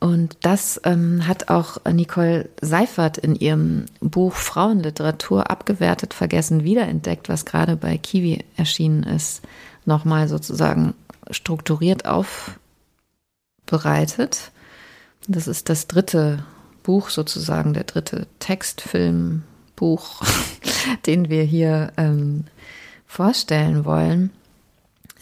Und 0.00 0.36
das 0.42 0.80
ähm, 0.84 1.26
hat 1.26 1.48
auch 1.48 1.78
Nicole 1.90 2.48
Seifert 2.60 3.18
in 3.18 3.34
ihrem 3.34 3.86
Buch 4.00 4.34
Frauenliteratur 4.34 5.50
abgewertet, 5.50 6.14
vergessen, 6.14 6.62
wiederentdeckt, 6.62 7.28
was 7.28 7.44
gerade 7.44 7.74
bei 7.74 7.98
Kiwi 7.98 8.44
erschienen 8.56 9.02
ist, 9.02 9.42
nochmal 9.86 10.28
sozusagen 10.28 10.94
strukturiert 11.32 12.04
aufbereitet. 13.68 14.50
Das 15.26 15.46
ist 15.46 15.68
das 15.68 15.86
dritte 15.86 16.44
Buch 16.82 17.10
sozusagen, 17.10 17.74
der 17.74 17.84
dritte 17.84 18.26
Textfilmbuch, 18.38 20.22
den 21.06 21.28
wir 21.28 21.42
hier 21.42 21.92
ähm, 21.96 22.44
vorstellen 23.06 23.84
wollen. 23.84 24.30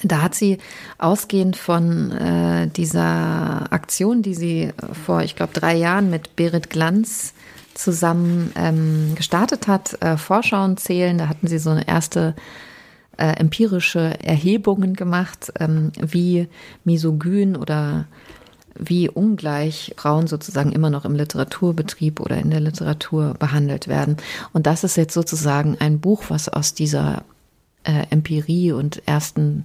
Da 0.03 0.23
hat 0.23 0.35
sie 0.35 0.59
ausgehend 0.99 1.57
von 1.57 2.13
äh, 2.13 2.69
dieser 2.69 3.73
Aktion, 3.73 4.23
die 4.23 4.35
sie 4.35 4.73
vor, 5.05 5.23
ich 5.23 5.35
glaube, 5.37 5.55
drei 5.55 5.75
Jahren 5.75 6.11
mit 6.11 6.37
Berit 6.37 6.69
Glanz 6.71 7.33
zusammen 7.75 8.53
ähm, 8.57 9.15
gestartet 9.17 9.67
hat, 9.69 10.01
äh, 10.03 10.19
Vorschauen 10.19 10.77
zählen. 10.77 11.19
Da 11.19 11.29
hatten 11.29 11.47
sie 11.47 11.59
so 11.59 11.71
eine 11.71 11.89
erste 11.89 12.35
äh, 13.17 13.29
empirische 13.39 14.23
Erhebungen 14.23 14.95
gemacht, 14.95 15.53
ähm, 15.59 15.93
wie 16.01 16.49
misogyn 16.85 17.57
oder 17.57 18.07
wie 18.79 19.09
ungleich 19.09 19.95
Frauen 19.97 20.27
sozusagen 20.27 20.73
immer 20.73 20.91
noch 20.91 21.05
im 21.05 21.15
Literaturbetrieb 21.15 22.21
oder 22.21 22.37
in 22.37 22.51
der 22.51 22.61
Literatur 22.61 23.35
behandelt 23.39 23.89
werden. 23.89 24.19
Und 24.53 24.67
das 24.67 24.85
ist 24.85 24.97
jetzt 24.97 25.15
sozusagen 25.15 25.77
ein 25.81 26.01
Buch, 26.01 26.25
was 26.29 26.49
aus 26.49 26.75
dieser 26.75 27.23
äh, 27.85 28.05
Empirie 28.11 28.73
und 28.73 29.03
ersten 29.07 29.65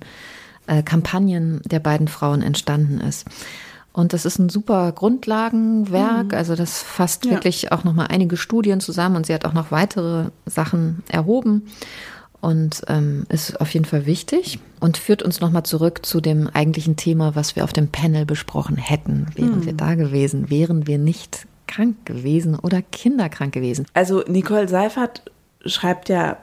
äh, 0.67 0.81
Kampagnen 0.83 1.61
der 1.65 1.79
beiden 1.79 2.07
Frauen 2.07 2.41
entstanden 2.41 3.01
ist. 3.01 3.25
Und 3.93 4.13
das 4.13 4.23
ist 4.23 4.39
ein 4.39 4.47
super 4.47 4.93
Grundlagenwerk, 4.93 6.33
also 6.33 6.55
das 6.55 6.81
fasst 6.81 7.25
Ja. 7.25 7.31
wirklich 7.31 7.73
auch 7.73 7.83
nochmal 7.83 8.07
einige 8.09 8.37
Studien 8.37 8.79
zusammen 8.79 9.17
und 9.17 9.25
sie 9.25 9.33
hat 9.33 9.43
auch 9.43 9.51
noch 9.51 9.71
weitere 9.71 10.29
Sachen 10.45 11.03
erhoben 11.09 11.63
und 12.41 12.81
ähm, 12.87 13.25
ist 13.29 13.61
auf 13.61 13.73
jeden 13.73 13.85
Fall 13.85 14.05
wichtig 14.05 14.59
und 14.79 14.97
führt 14.97 15.23
uns 15.23 15.39
nochmal 15.39 15.63
zurück 15.63 16.05
zu 16.05 16.21
dem 16.21 16.47
eigentlichen 16.47 16.95
Thema, 16.95 17.35
was 17.35 17.55
wir 17.55 17.63
auf 17.63 17.73
dem 17.73 17.87
Panel 17.87 18.25
besprochen 18.25 18.77
hätten, 18.77 19.27
wären 19.35 19.65
wir 19.65 19.73
da 19.73 19.95
gewesen, 19.95 20.49
wären 20.49 20.87
wir 20.87 20.97
nicht 20.97 21.47
krank 21.67 22.05
gewesen 22.05 22.57
oder 22.57 22.81
kinderkrank 22.81 23.53
gewesen. 23.53 23.85
Also 23.93 24.23
Nicole 24.27 24.67
Seifert 24.67 25.23
schreibt 25.65 26.09
ja 26.09 26.37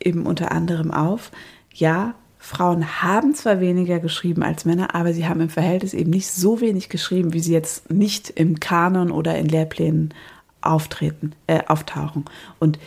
eben 0.00 0.26
unter 0.26 0.50
anderem 0.52 0.90
auf, 0.90 1.30
ja, 1.72 2.14
Frauen 2.38 3.02
haben 3.02 3.34
zwar 3.34 3.60
weniger 3.60 3.98
geschrieben 3.98 4.42
als 4.42 4.64
Männer, 4.64 4.94
aber 4.94 5.12
sie 5.12 5.28
haben 5.28 5.40
im 5.40 5.50
Verhältnis 5.50 5.92
eben 5.92 6.10
nicht 6.10 6.28
so 6.28 6.60
wenig 6.60 6.88
geschrieben, 6.88 7.34
wie 7.34 7.40
sie 7.40 7.52
jetzt 7.52 7.90
nicht 7.90 8.30
im 8.30 8.60
Kanon 8.60 9.10
oder 9.10 9.36
in 9.36 9.48
Lehrplänen 9.48 10.14
auftreten, 10.60 11.34
äh, 11.46 11.60
auftauchen. 11.66 12.24
Und 12.58 12.78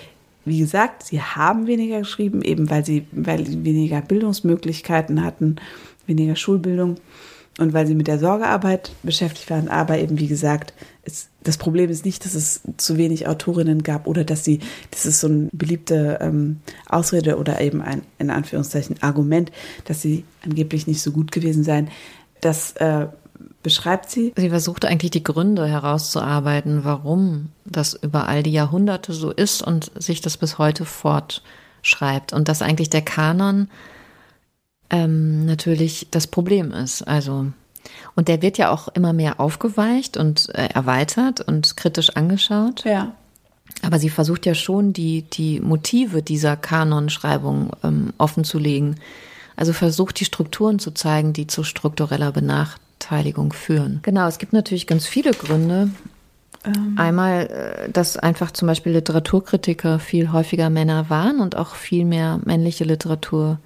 wie 0.45 0.59
gesagt, 0.59 1.03
sie 1.03 1.21
haben 1.21 1.67
weniger 1.67 1.99
geschrieben, 1.99 2.41
eben 2.41 2.69
weil 2.69 2.85
sie, 2.85 3.05
weil 3.11 3.45
sie 3.45 3.63
weniger 3.63 4.01
Bildungsmöglichkeiten 4.01 5.23
hatten, 5.23 5.57
weniger 6.07 6.35
Schulbildung 6.35 6.95
und 7.59 7.73
weil 7.73 7.85
sie 7.85 7.95
mit 7.95 8.07
der 8.07 8.19
Sorgearbeit 8.19 8.91
beschäftigt 9.03 9.49
waren. 9.49 9.67
Aber 9.67 9.99
eben, 9.99 10.19
wie 10.19 10.27
gesagt, 10.27 10.73
es, 11.03 11.29
das 11.43 11.57
Problem 11.57 11.89
ist 11.89 12.05
nicht, 12.05 12.25
dass 12.25 12.33
es 12.33 12.61
zu 12.77 12.97
wenig 12.97 13.27
Autorinnen 13.27 13.83
gab 13.83 14.07
oder 14.07 14.23
dass 14.23 14.43
sie, 14.43 14.59
das 14.89 15.05
ist 15.05 15.19
so 15.19 15.27
eine 15.27 15.49
beliebte 15.51 16.19
ähm, 16.21 16.59
Ausrede 16.87 17.37
oder 17.37 17.61
eben 17.61 17.81
ein, 17.81 18.03
in 18.19 18.29
Anführungszeichen, 18.29 19.01
Argument, 19.01 19.51
dass 19.85 20.01
sie 20.01 20.23
angeblich 20.43 20.87
nicht 20.87 21.01
so 21.01 21.11
gut 21.11 21.31
gewesen 21.31 21.63
seien. 21.63 21.89
Das 22.39 22.71
äh, 22.73 23.07
beschreibt 23.63 24.09
sie. 24.09 24.33
Sie 24.35 24.49
versucht 24.49 24.85
eigentlich 24.85 25.11
die 25.11 25.23
Gründe 25.23 25.67
herauszuarbeiten, 25.67 26.83
warum 26.83 27.49
das 27.65 27.93
über 27.93 28.27
all 28.27 28.43
die 28.43 28.51
Jahrhunderte 28.51 29.13
so 29.13 29.31
ist 29.31 29.61
und 29.61 29.91
sich 29.95 30.21
das 30.21 30.37
bis 30.37 30.57
heute 30.57 30.85
fortschreibt. 30.85 32.33
Und 32.33 32.47
dass 32.47 32.61
eigentlich 32.61 32.89
der 32.89 33.01
Kanon 33.01 33.69
ähm, 34.89 35.45
natürlich 35.45 36.07
das 36.11 36.27
Problem 36.27 36.71
ist. 36.71 37.01
Also, 37.03 37.47
und 38.15 38.27
der 38.27 38.41
wird 38.41 38.57
ja 38.57 38.71
auch 38.71 38.87
immer 38.89 39.13
mehr 39.13 39.39
aufgeweicht 39.39 40.17
und 40.17 40.49
äh, 40.53 40.69
erweitert 40.73 41.41
und 41.41 41.77
kritisch 41.77 42.11
angeschaut. 42.11 42.83
Ja. 42.83 43.13
Aber 43.81 43.99
sie 43.99 44.09
versucht 44.09 44.45
ja 44.45 44.53
schon, 44.53 44.93
die, 44.93 45.23
die 45.23 45.59
Motive 45.59 46.21
dieser 46.21 46.57
Kanonschreibung 46.57 47.71
ähm, 47.83 48.13
offenzulegen. 48.17 48.97
Also 49.55 49.73
versucht, 49.73 50.19
die 50.19 50.25
Strukturen 50.25 50.79
zu 50.79 50.91
zeigen, 50.91 51.33
die 51.33 51.47
zu 51.47 51.63
struktureller 51.63 52.31
Benachteiligung 53.01 53.53
führen. 53.53 53.99
Genau, 54.03 54.27
es 54.27 54.37
gibt 54.37 54.53
natürlich 54.53 54.87
ganz 54.87 55.05
viele 55.05 55.31
Gründe. 55.31 55.89
Einmal, 56.95 57.47
äh, 57.47 57.89
dass 57.91 58.17
einfach 58.17 58.51
zum 58.51 58.67
Beispiel 58.67 58.91
Literaturkritiker 58.91 59.97
viel 59.99 60.31
häufiger 60.31 60.69
Männer 60.69 61.09
waren 61.09 61.39
und 61.39 61.55
auch 61.55 61.73
viel 61.73 62.05
mehr 62.05 62.39
männliche 62.45 62.83
Literatur 62.83 63.59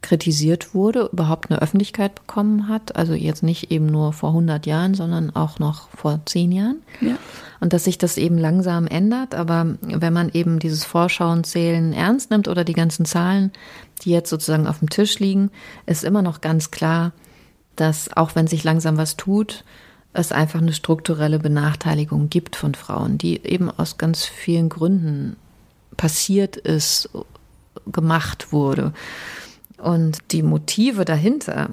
kritisiert 0.00 0.72
wurde, 0.72 1.10
überhaupt 1.12 1.50
eine 1.50 1.60
Öffentlichkeit 1.60 2.14
bekommen 2.14 2.68
hat. 2.68 2.94
Also 2.96 3.12
jetzt 3.12 3.42
nicht 3.42 3.72
eben 3.72 3.86
nur 3.86 4.12
vor 4.12 4.30
100 4.30 4.64
Jahren, 4.66 4.94
sondern 4.94 5.34
auch 5.34 5.58
noch 5.58 5.88
vor 5.90 6.20
10 6.24 6.52
Jahren. 6.52 6.76
Ja. 7.00 7.16
Und 7.58 7.72
dass 7.72 7.84
sich 7.84 7.98
das 7.98 8.16
eben 8.16 8.38
langsam 8.38 8.86
ändert. 8.86 9.34
Aber 9.34 9.76
wenn 9.82 10.12
man 10.12 10.30
eben 10.32 10.60
dieses 10.60 10.84
Vorschauen, 10.84 11.44
Zählen 11.44 11.92
ernst 11.92 12.30
nimmt 12.30 12.46
oder 12.46 12.64
die 12.64 12.72
ganzen 12.72 13.04
Zahlen, 13.04 13.50
die 14.02 14.10
jetzt 14.10 14.30
sozusagen 14.30 14.68
auf 14.68 14.78
dem 14.78 14.88
Tisch 14.88 15.18
liegen, 15.18 15.50
ist 15.86 16.04
immer 16.04 16.22
noch 16.22 16.40
ganz 16.40 16.70
klar, 16.70 17.12
dass 17.80 18.14
auch 18.16 18.34
wenn 18.34 18.46
sich 18.46 18.64
langsam 18.64 18.96
was 18.96 19.16
tut, 19.16 19.64
es 20.12 20.32
einfach 20.32 20.60
eine 20.60 20.72
strukturelle 20.72 21.38
Benachteiligung 21.38 22.30
gibt 22.30 22.56
von 22.56 22.74
Frauen, 22.74 23.16
die 23.16 23.44
eben 23.44 23.70
aus 23.70 23.96
ganz 23.96 24.24
vielen 24.24 24.68
Gründen 24.68 25.36
passiert 25.96 26.56
ist, 26.56 27.08
gemacht 27.86 28.52
wurde. 28.52 28.92
Und 29.78 30.18
die 30.32 30.42
Motive 30.42 31.04
dahinter 31.04 31.70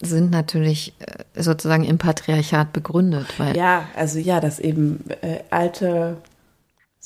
sind 0.00 0.30
natürlich 0.30 0.94
äh, 0.98 1.42
sozusagen 1.42 1.84
im 1.84 1.98
Patriarchat 1.98 2.72
begründet, 2.72 3.26
weil 3.38 3.56
Ja, 3.56 3.86
also 3.94 4.18
ja, 4.18 4.40
dass 4.40 4.58
eben 4.58 5.04
äh, 5.22 5.40
alte 5.50 6.16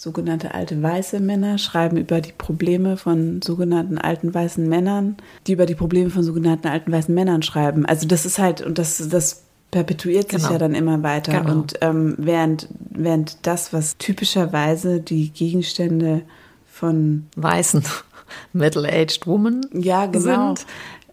sogenannte 0.00 0.54
alte 0.54 0.80
weiße 0.80 1.18
Männer 1.18 1.58
schreiben 1.58 1.96
über 1.96 2.20
die 2.20 2.30
Probleme 2.30 2.96
von 2.96 3.42
sogenannten 3.42 3.98
alten 3.98 4.32
weißen 4.32 4.68
Männern, 4.68 5.16
die 5.48 5.54
über 5.54 5.66
die 5.66 5.74
Probleme 5.74 6.10
von 6.10 6.22
sogenannten 6.22 6.68
alten 6.68 6.92
weißen 6.92 7.12
Männern 7.12 7.42
schreiben. 7.42 7.84
Also 7.84 8.06
das 8.06 8.24
ist 8.24 8.38
halt, 8.38 8.60
und 8.60 8.78
das, 8.78 9.08
das 9.08 9.42
perpetuiert 9.72 10.30
sich 10.30 10.42
Genau. 10.42 10.52
ja 10.52 10.58
dann 10.58 10.76
immer 10.76 11.02
weiter. 11.02 11.40
Genau. 11.40 11.50
Und 11.50 11.74
ähm, 11.80 12.14
während, 12.16 12.68
während 12.90 13.44
das, 13.44 13.72
was 13.72 13.98
typischerweise 13.98 15.00
die 15.00 15.30
Gegenstände 15.30 16.22
von 16.70 17.26
Weißen 17.34 17.82
Middle-aged 18.52 19.26
Woman 19.26 19.62
ja 19.72 20.06
genau 20.06 20.54
sind, 20.54 20.66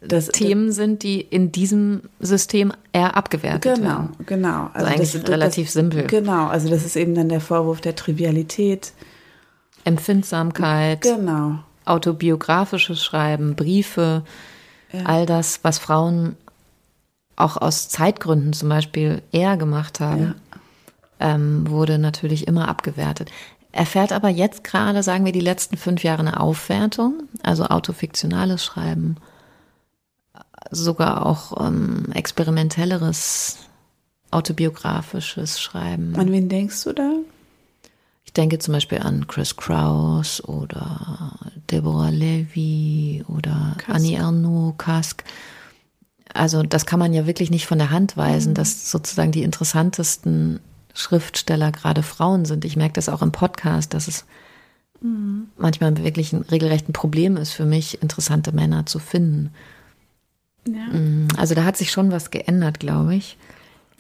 das 0.07 0.27
Themen 0.27 0.71
sind, 0.71 1.03
die 1.03 1.21
in 1.21 1.51
diesem 1.51 2.01
System 2.19 2.71
eher 2.93 3.15
abgewertet 3.17 3.75
Genau, 3.75 3.89
werden. 3.89 4.09
genau. 4.25 4.69
Also 4.73 4.87
eigentlich 4.87 5.27
relativ 5.27 5.69
simpel. 5.69 6.07
Genau, 6.07 6.47
also 6.47 6.69
das 6.69 6.85
ist 6.85 6.95
eben 6.95 7.15
dann 7.15 7.29
der 7.29 7.41
Vorwurf 7.41 7.81
der 7.81 7.95
Trivialität. 7.95 8.93
Empfindsamkeit, 9.83 11.01
Genau. 11.01 11.59
autobiografisches 11.85 13.03
Schreiben, 13.03 13.55
Briefe, 13.55 14.23
all 15.03 15.25
das, 15.25 15.59
was 15.63 15.77
Frauen 15.77 16.35
auch 17.35 17.57
aus 17.57 17.89
Zeitgründen 17.89 18.53
zum 18.53 18.69
Beispiel 18.69 19.21
eher 19.31 19.57
gemacht 19.57 19.99
haben, 19.99 20.35
ähm, 21.19 21.69
wurde 21.69 21.99
natürlich 21.99 22.47
immer 22.47 22.67
abgewertet. 22.69 23.29
Erfährt 23.73 24.13
aber 24.13 24.29
jetzt 24.29 24.63
gerade, 24.63 25.03
sagen 25.03 25.25
wir, 25.25 25.33
die 25.33 25.41
letzten 25.41 25.75
fünf 25.75 26.03
Jahre 26.03 26.21
eine 26.21 26.39
Aufwertung, 26.39 27.23
also 27.43 27.65
autofiktionales 27.65 28.63
Schreiben, 28.63 29.17
sogar 30.71 31.25
auch 31.25 31.65
ähm, 31.65 32.05
experimentelleres 32.13 33.57
autobiografisches 34.31 35.59
Schreiben. 35.59 36.15
An 36.15 36.31
wen 36.31 36.49
denkst 36.49 36.83
du 36.83 36.93
da? 36.93 37.11
Ich 38.25 38.33
denke 38.33 38.59
zum 38.59 38.73
Beispiel 38.73 38.99
an 38.99 39.27
Chris 39.27 39.55
Kraus 39.55 40.43
oder 40.43 41.31
Deborah 41.71 42.09
Levy 42.09 43.23
oder 43.27 43.75
Kask. 43.77 43.89
Annie 43.95 44.17
Ernaux, 44.17 44.75
Kask. 44.77 45.23
Also 46.33 46.63
das 46.63 46.85
kann 46.85 46.99
man 46.99 47.13
ja 47.13 47.27
wirklich 47.27 47.49
nicht 47.51 47.65
von 47.65 47.77
der 47.77 47.91
Hand 47.91 48.17
weisen, 48.17 48.49
Mhm. 48.51 48.55
dass 48.55 48.91
sozusagen 48.91 49.31
die 49.31 49.43
interessantesten 49.43 50.59
Schriftsteller 50.93 51.71
gerade 51.71 52.03
Frauen 52.03 52.45
sind. 52.45 52.65
Ich 52.65 52.75
merke 52.75 52.93
das 52.93 53.09
auch 53.09 53.21
im 53.21 53.31
Podcast, 53.31 53.93
dass 53.93 54.07
es 54.07 54.25
Mhm. 55.01 55.47
manchmal 55.57 55.95
wirklich 56.03 56.33
ein 56.33 56.41
regelrecht 56.41 56.89
ein 56.89 56.93
Problem 56.93 57.37
ist 57.37 57.51
für 57.51 57.65
mich, 57.65 58.01
interessante 58.01 58.51
Männer 58.53 58.85
zu 58.85 58.99
finden. 58.99 59.51
Ja. 60.67 60.87
Also 61.37 61.55
da 61.55 61.63
hat 61.63 61.77
sich 61.77 61.91
schon 61.91 62.11
was 62.11 62.31
geändert, 62.31 62.79
glaube 62.79 63.15
ich. 63.15 63.37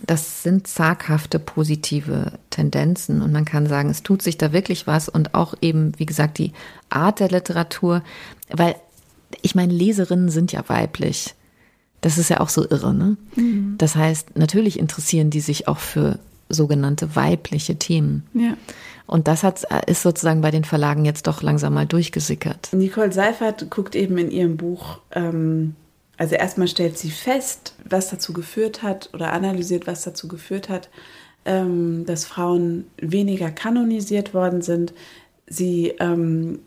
Das 0.01 0.43
sind 0.43 0.67
zaghafte 0.67 1.39
positive 1.39 2.33
Tendenzen 2.49 3.21
und 3.21 3.31
man 3.31 3.45
kann 3.45 3.67
sagen, 3.67 3.89
es 3.89 4.03
tut 4.03 4.21
sich 4.21 4.37
da 4.37 4.51
wirklich 4.51 4.87
was 4.87 5.07
und 5.07 5.33
auch 5.33 5.55
eben, 5.61 5.93
wie 5.97 6.05
gesagt, 6.05 6.37
die 6.37 6.51
Art 6.89 7.19
der 7.19 7.29
Literatur, 7.29 8.03
weil 8.49 8.75
ich 9.41 9.55
meine, 9.55 9.73
Leserinnen 9.73 10.29
sind 10.29 10.51
ja 10.51 10.63
weiblich. 10.67 11.33
Das 12.01 12.17
ist 12.17 12.29
ja 12.29 12.39
auch 12.39 12.49
so 12.49 12.69
irre, 12.69 12.93
ne? 12.93 13.17
Das 13.77 13.95
heißt, 13.95 14.37
natürlich 14.37 14.77
interessieren 14.77 15.29
die 15.29 15.39
sich 15.39 15.67
auch 15.67 15.79
für 15.79 16.19
sogenannte 16.49 17.15
weibliche 17.15 17.77
Themen. 17.77 18.23
ja. 18.33 18.55
Und 19.07 19.27
das 19.27 19.43
hat, 19.43 19.63
ist 19.85 20.01
sozusagen 20.01 20.41
bei 20.41 20.49
den 20.49 20.63
Verlagen 20.63 21.05
jetzt 21.05 21.27
doch 21.27 21.43
langsam 21.43 21.75
mal 21.75 21.85
durchgesickert. 21.85 22.69
Nicole 22.73 23.11
Seifert 23.11 23.69
guckt 23.69 23.95
eben 23.95 24.17
in 24.17 24.31
ihrem 24.31 24.57
Buch, 24.57 24.99
ähm, 25.11 25.75
also 26.17 26.35
erstmal 26.35 26.67
stellt 26.67 26.97
sie 26.97 27.11
fest, 27.11 27.75
was 27.87 28.09
dazu 28.09 28.33
geführt 28.33 28.83
hat 28.83 29.09
oder 29.13 29.33
analysiert, 29.33 29.87
was 29.87 30.03
dazu 30.03 30.27
geführt 30.27 30.69
hat, 30.69 30.89
ähm, 31.45 32.05
dass 32.05 32.25
Frauen 32.25 32.85
weniger 32.97 33.51
kanonisiert 33.51 34.33
worden 34.33 34.61
sind. 34.61 34.93
Sie 35.47 35.93
ähm, 35.99 36.59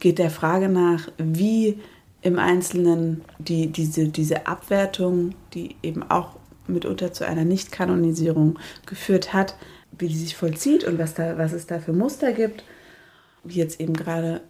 geht 0.00 0.18
der 0.18 0.30
Frage 0.30 0.68
nach, 0.68 1.08
wie 1.18 1.78
im 2.22 2.38
Einzelnen 2.38 3.22
die, 3.38 3.68
diese, 3.68 4.08
diese 4.08 4.46
Abwertung, 4.46 5.34
die 5.54 5.76
eben 5.82 6.02
auch 6.02 6.36
mitunter 6.66 7.12
zu 7.12 7.26
einer 7.26 7.44
Nicht-Kanonisierung 7.44 8.58
geführt 8.86 9.32
hat, 9.32 9.56
wie 9.96 10.08
die 10.08 10.16
sich 10.16 10.36
vollzieht 10.36 10.84
und 10.84 10.98
was, 10.98 11.14
da, 11.14 11.38
was 11.38 11.52
es 11.52 11.66
da 11.66 11.78
für 11.78 11.92
Muster 11.92 12.32
gibt 12.32 12.64
wie 13.44 13.56
jetzt 13.56 13.80
eben 13.80 13.94
gerade 13.94 14.40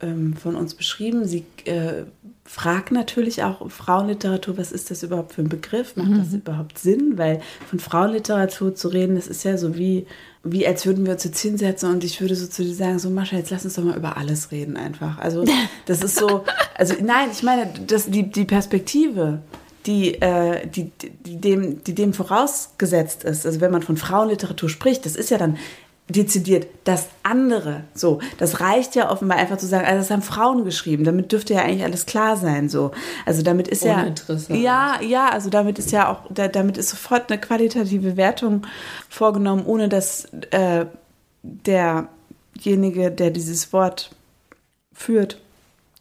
von 0.00 0.56
uns 0.56 0.74
beschrieben. 0.74 1.26
Sie 1.26 1.44
äh, 1.64 2.04
fragt 2.44 2.92
natürlich 2.92 3.42
auch 3.42 3.70
Frauenliteratur, 3.70 4.56
was 4.56 4.72
ist 4.72 4.90
das 4.90 5.02
überhaupt 5.02 5.32
für 5.32 5.42
ein 5.42 5.48
Begriff? 5.48 5.96
Macht 5.96 6.12
das 6.18 6.32
überhaupt 6.32 6.78
Sinn? 6.78 7.18
Weil 7.18 7.40
von 7.68 7.78
Frauenliteratur 7.78 8.74
zu 8.74 8.88
reden, 8.88 9.16
das 9.16 9.26
ist 9.26 9.44
ja 9.44 9.56
so 9.58 9.76
wie, 9.76 10.06
wie 10.44 10.66
als 10.66 10.86
würden 10.86 11.04
wir 11.06 11.14
uns 11.14 11.24
jetzt 11.24 11.40
hinsetzen 11.40 11.90
und 11.90 12.04
ich 12.04 12.20
würde 12.20 12.36
so 12.36 12.46
zu 12.46 12.62
dir 12.62 12.74
sagen, 12.74 12.98
so 12.98 13.10
Mascha, 13.10 13.36
jetzt 13.36 13.50
lass 13.50 13.64
uns 13.64 13.74
doch 13.74 13.84
mal 13.84 13.96
über 13.96 14.16
alles 14.16 14.52
reden 14.52 14.76
einfach. 14.76 15.18
Also 15.18 15.44
das 15.86 16.02
ist 16.02 16.16
so, 16.16 16.44
also 16.76 16.94
nein, 17.02 17.28
ich 17.32 17.42
meine, 17.42 17.68
das, 17.86 18.06
die, 18.06 18.30
die 18.30 18.44
Perspektive, 18.44 19.40
die, 19.86 20.20
äh, 20.20 20.66
die, 20.68 20.90
die, 21.24 21.40
dem, 21.40 21.82
die 21.84 21.94
dem 21.94 22.12
vorausgesetzt 22.12 23.24
ist, 23.24 23.46
also 23.46 23.60
wenn 23.60 23.70
man 23.70 23.82
von 23.82 23.96
Frauenliteratur 23.96 24.68
spricht, 24.68 25.06
das 25.06 25.16
ist 25.16 25.30
ja 25.30 25.38
dann 25.38 25.56
dezidiert 26.08 26.68
das 26.84 27.08
andere. 27.24 27.82
So, 27.94 28.20
das 28.38 28.60
reicht 28.60 28.94
ja 28.94 29.10
offenbar 29.10 29.38
einfach 29.38 29.58
zu 29.58 29.66
sagen, 29.66 29.86
also 29.86 29.98
das 29.98 30.10
haben 30.10 30.22
Frauen 30.22 30.64
geschrieben. 30.64 31.04
Damit 31.04 31.32
dürfte 31.32 31.54
ja 31.54 31.62
eigentlich 31.62 31.82
alles 31.82 32.06
klar 32.06 32.36
sein. 32.36 32.68
So, 32.68 32.92
also 33.24 33.42
damit 33.42 33.66
ist 33.66 33.84
ja 33.84 34.06
ja, 34.48 35.00
ja, 35.02 35.28
also 35.30 35.50
damit 35.50 35.78
ist 35.78 35.90
ja 35.90 36.12
auch, 36.12 36.20
da, 36.30 36.46
damit 36.46 36.78
ist 36.78 36.90
sofort 36.90 37.30
eine 37.30 37.40
qualitative 37.40 38.16
Wertung 38.16 38.66
vorgenommen, 39.08 39.66
ohne 39.66 39.88
dass 39.88 40.26
äh, 40.52 40.86
derjenige, 41.42 43.10
der 43.10 43.30
dieses 43.30 43.72
Wort 43.72 44.10
führt 44.92 45.40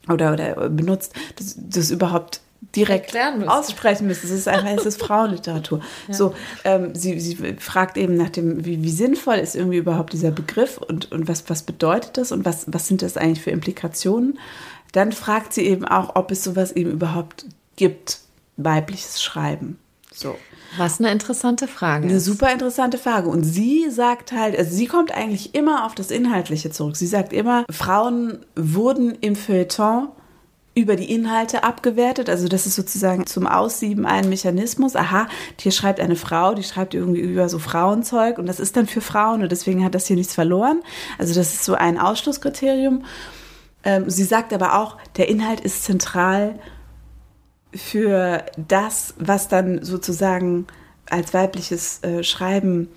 oder, 0.08 0.34
oder 0.34 0.70
benutzt, 0.70 1.14
das, 1.38 1.56
das 1.58 1.89
überhaupt 1.89 2.41
direkt 2.76 3.16
aussprechen 3.47 4.07
müsste. 4.07 4.28
Es 4.28 4.34
ist 4.34 4.47
einfach, 4.47 4.78
es 4.78 4.86
ist 4.86 5.01
Frauenliteratur. 5.01 5.82
So, 6.09 6.34
ähm, 6.63 6.95
sie, 6.95 7.20
sie 7.20 7.36
fragt 7.59 7.97
eben 7.97 8.16
nach 8.16 8.30
dem, 8.30 8.66
wie, 8.66 8.82
wie 8.84 8.91
sinnvoll 8.91 9.36
ist 9.36 9.55
irgendwie 9.55 9.78
überhaupt 9.78 10.13
dieser 10.13 10.32
Begriff 10.32 10.78
und, 10.78 11.11
und 11.11 11.28
was, 11.28 11.49
was 11.49 11.63
bedeutet 11.63 12.18
das 12.18 12.32
und 12.32 12.45
was, 12.45 12.66
was 12.68 12.88
sind 12.88 13.01
das 13.01 13.18
eigentlich 13.18 13.41
für 13.41 13.51
Implikationen? 13.51 14.39
Dann 14.91 15.11
fragt 15.11 15.53
sie 15.53 15.66
eben 15.66 15.86
auch, 15.86 16.16
ob 16.16 16.32
es 16.32 16.43
sowas 16.43 16.72
eben 16.72 16.91
überhaupt 16.91 17.45
gibt, 17.76 18.20
weibliches 18.57 19.22
Schreiben. 19.22 19.78
So. 20.13 20.38
Was 20.78 20.99
eine 20.99 21.11
interessante 21.11 21.68
Frage 21.68 22.05
Eine 22.05 22.16
ist. 22.16 22.26
super 22.26 22.51
interessante 22.51 22.97
Frage. 22.97 23.30
Und 23.30 23.43
sie 23.43 23.89
sagt 23.89 24.32
halt, 24.32 24.57
also 24.57 24.74
sie 24.74 24.88
kommt 24.88 25.13
eigentlich 25.13 25.53
immer 25.53 25.86
auf 25.86 25.95
das 25.95 26.11
Inhaltliche 26.11 26.70
zurück. 26.70 26.95
Sie 26.95 27.07
sagt 27.07 27.34
immer, 27.34 27.66
Frauen 27.70 28.45
wurden 28.55 29.16
im 29.22 29.36
Feuilleton 29.36 30.09
über 30.76 30.98
die 30.98 31.12
Inhalte 31.12 31.64
abgewertet. 31.64 32.30
Also 32.30 32.50
das 32.50 32.66
ist 32.66 32.76
sozusagen 32.76 33.26
zum 33.26 33.48
Aussieben 33.48 34.06
ein 34.06 34.28
Mechanismus. 34.28 34.98
Aha, 34.98 35.28
hier 35.58 35.72
schreibt 35.72 36.02
eine 36.02 36.18
Frau, 36.18 36.54
die 36.54 36.64
schreibt 36.64 36.94
irgendwie 36.94 37.22
über 37.22 37.48
so 37.48 37.60
Frauenzeug 37.60 38.38
und 38.38 38.46
das 38.46 38.60
ist 38.60 38.76
dann 38.76 38.86
für 38.86 39.02
Frauen 39.02 39.42
und 39.42 39.52
deswegen 39.52 39.86
hat 39.86 39.96
das 39.96 40.06
hier 40.06 40.18
nichts 40.18 40.34
verloren. 40.34 40.82
Also 41.18 41.34
das 41.34 41.54
ist 41.54 41.64
so 41.64 41.76
ein 41.76 41.98
Ausschlusskriterium. 41.98 43.06
Ähm, 43.86 44.10
sie 44.10 44.26
sagt 44.26 44.52
aber 44.52 44.78
auch, 44.78 44.98
der 45.16 45.30
Inhalt 45.30 45.62
ist 45.62 45.86
zentral 45.86 46.60
für 47.74 48.46
das, 48.58 49.14
was 49.18 49.48
dann 49.48 49.84
sozusagen 49.84 50.68
als 51.10 51.34
weibliches 51.34 52.04
äh, 52.04 52.24
Schreiben 52.24 52.90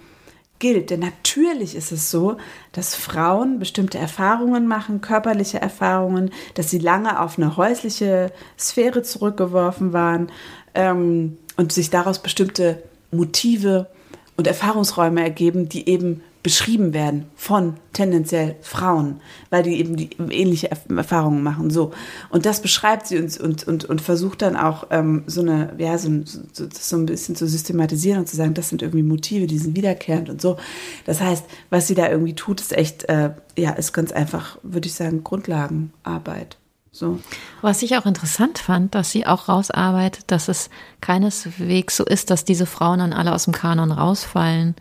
gilt. 0.59 0.91
Denn 0.91 1.01
natürlich 1.01 1.75
ist 1.75 1.93
es 1.93 2.11
so, 2.11 2.37
dass 2.73 2.95
Frauen 2.95 3.59
bestimmte 3.59 3.99
Erfahrungen 3.99 4.67
machen, 4.67 5.01
körperliche 5.01 5.61
Erfahrungen, 5.61 6.31
dass 6.55 6.71
sie 6.71 6.79
lange 6.79 7.21
auf 7.21 7.39
eine 7.39 7.57
häusliche 7.57 8.33
Sphäre 8.59 9.03
zurückgeworfen 9.03 9.93
waren 9.93 10.31
ähm, 10.75 11.39
und 11.57 11.73
sich 11.73 11.91
daraus 11.91 12.21
bestimmte 12.21 12.83
Motive 13.11 13.89
und 14.37 14.47
Erfahrungsräume 14.47 15.23
ergeben, 15.23 15.69
die 15.69 15.89
eben 15.89 16.23
beschrieben 16.49 16.95
werden 16.95 17.27
von 17.37 17.75
tendenziell 17.93 18.57
Frauen, 18.63 19.21
weil 19.51 19.63
die 19.65 19.79
eben 19.79 19.99
die 19.99 20.09
ähnliche 20.31 20.73
Erf- 20.73 20.97
Erfahrungen 20.97 21.43
machen. 21.43 21.69
So. 21.69 21.93
Und 22.31 22.47
das 22.47 22.63
beschreibt 22.63 23.07
sie 23.07 23.19
uns 23.19 23.39
und, 23.39 23.69
und, 23.69 23.85
und 23.85 24.01
versucht 24.01 24.41
dann 24.41 24.57
auch 24.57 24.87
ähm, 24.89 25.25
so 25.27 25.43
eine, 25.43 25.75
ja, 25.77 25.99
so, 25.99 26.09
so, 26.25 26.67
so 26.73 26.97
ein 26.97 27.05
bisschen 27.05 27.37
zu 27.37 27.47
systematisieren 27.47 28.21
und 28.21 28.31
zu 28.31 28.37
sagen, 28.37 28.55
das 28.55 28.71
sind 28.71 28.81
irgendwie 28.81 29.03
Motive, 29.03 29.47
die 29.47 29.59
sind 29.59 29.77
wiederkehrend 29.77 30.31
und 30.31 30.41
so. 30.41 30.57
Das 31.05 31.21
heißt, 31.21 31.45
was 31.69 31.87
sie 31.87 31.95
da 31.95 32.09
irgendwie 32.09 32.35
tut, 32.35 32.63
ist 32.63 32.73
echt, 32.73 33.05
äh, 33.11 33.33
ja, 33.59 33.73
ist 33.73 33.93
ganz 33.93 34.11
einfach, 34.11 34.57
würde 34.63 34.89
ich 34.89 34.95
sagen, 34.95 35.23
Grundlagenarbeit. 35.23 36.57
So. 36.93 37.21
Was 37.61 37.83
ich 37.83 37.99
auch 37.99 38.07
interessant 38.07 38.59
fand, 38.59 38.95
dass 38.95 39.11
sie 39.11 39.27
auch 39.27 39.51
rausarbeitet, 39.51 40.25
dass 40.29 40.49
es 40.49 40.71
keineswegs 41.03 41.99
so 41.99 42.07
ist, 42.07 42.31
dass 42.31 42.47
diese 42.47 42.65
Frauen 42.65 43.01
dann 43.01 43.13
alle 43.13 43.35
aus 43.35 43.45
dem 43.45 43.53
Kanon 43.53 43.93
rausfallen, 43.93 44.77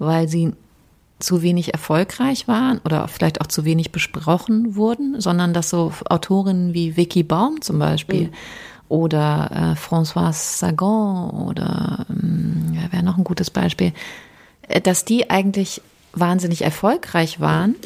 weil 0.00 0.26
sie 0.26 0.54
zu 1.18 1.42
wenig 1.42 1.72
erfolgreich 1.72 2.48
waren 2.48 2.80
oder 2.84 3.08
vielleicht 3.08 3.40
auch 3.40 3.46
zu 3.46 3.64
wenig 3.64 3.92
besprochen 3.92 4.74
wurden, 4.74 5.20
sondern 5.20 5.54
dass 5.54 5.70
so 5.70 5.92
Autorinnen 6.06 6.74
wie 6.74 6.96
Vicky 6.96 7.22
Baum 7.22 7.60
zum 7.62 7.78
Beispiel 7.78 8.30
oder 8.88 9.50
äh, 9.50 9.78
Françoise 9.78 10.58
Sagan 10.58 11.30
oder 11.30 12.06
ähm, 12.10 12.72
ja, 12.74 12.92
wäre 12.92 13.02
noch 13.02 13.16
ein 13.16 13.24
gutes 13.24 13.50
Beispiel, 13.50 13.92
äh, 14.68 14.80
dass 14.80 15.04
die 15.04 15.30
eigentlich 15.30 15.80
wahnsinnig 16.14 16.62
erfolgreich 16.62 17.40
waren 17.40 17.76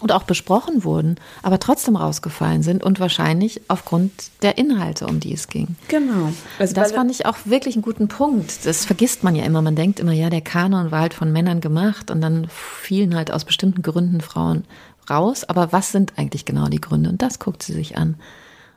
und 0.00 0.12
auch 0.12 0.24
besprochen 0.24 0.84
wurden, 0.84 1.16
aber 1.42 1.58
trotzdem 1.58 1.96
rausgefallen 1.96 2.62
sind 2.62 2.82
und 2.82 3.00
wahrscheinlich 3.00 3.60
aufgrund 3.68 4.12
der 4.42 4.58
Inhalte, 4.58 5.06
um 5.06 5.20
die 5.20 5.32
es 5.32 5.48
ging. 5.48 5.76
Genau. 5.88 6.32
Also 6.58 6.74
das 6.74 6.92
fand 6.92 7.10
ich 7.10 7.26
auch 7.26 7.36
wirklich 7.44 7.76
einen 7.76 7.82
guten 7.82 8.08
Punkt. 8.08 8.66
Das 8.66 8.84
vergisst 8.84 9.22
man 9.22 9.36
ja 9.36 9.44
immer. 9.44 9.62
Man 9.62 9.76
denkt 9.76 10.00
immer, 10.00 10.12
ja, 10.12 10.28
der 10.28 10.40
Kanon 10.40 10.90
war 10.90 11.00
halt 11.00 11.14
von 11.14 11.32
Männern 11.32 11.60
gemacht 11.60 12.10
und 12.10 12.20
dann 12.20 12.48
fielen 12.48 13.14
halt 13.14 13.30
aus 13.30 13.44
bestimmten 13.44 13.82
Gründen 13.82 14.20
Frauen 14.20 14.64
raus. 15.08 15.44
Aber 15.44 15.72
was 15.72 15.92
sind 15.92 16.14
eigentlich 16.16 16.44
genau 16.44 16.66
die 16.66 16.80
Gründe? 16.80 17.10
Und 17.10 17.22
das 17.22 17.38
guckt 17.38 17.62
sie 17.62 17.72
sich 17.72 17.96
an. 17.96 18.16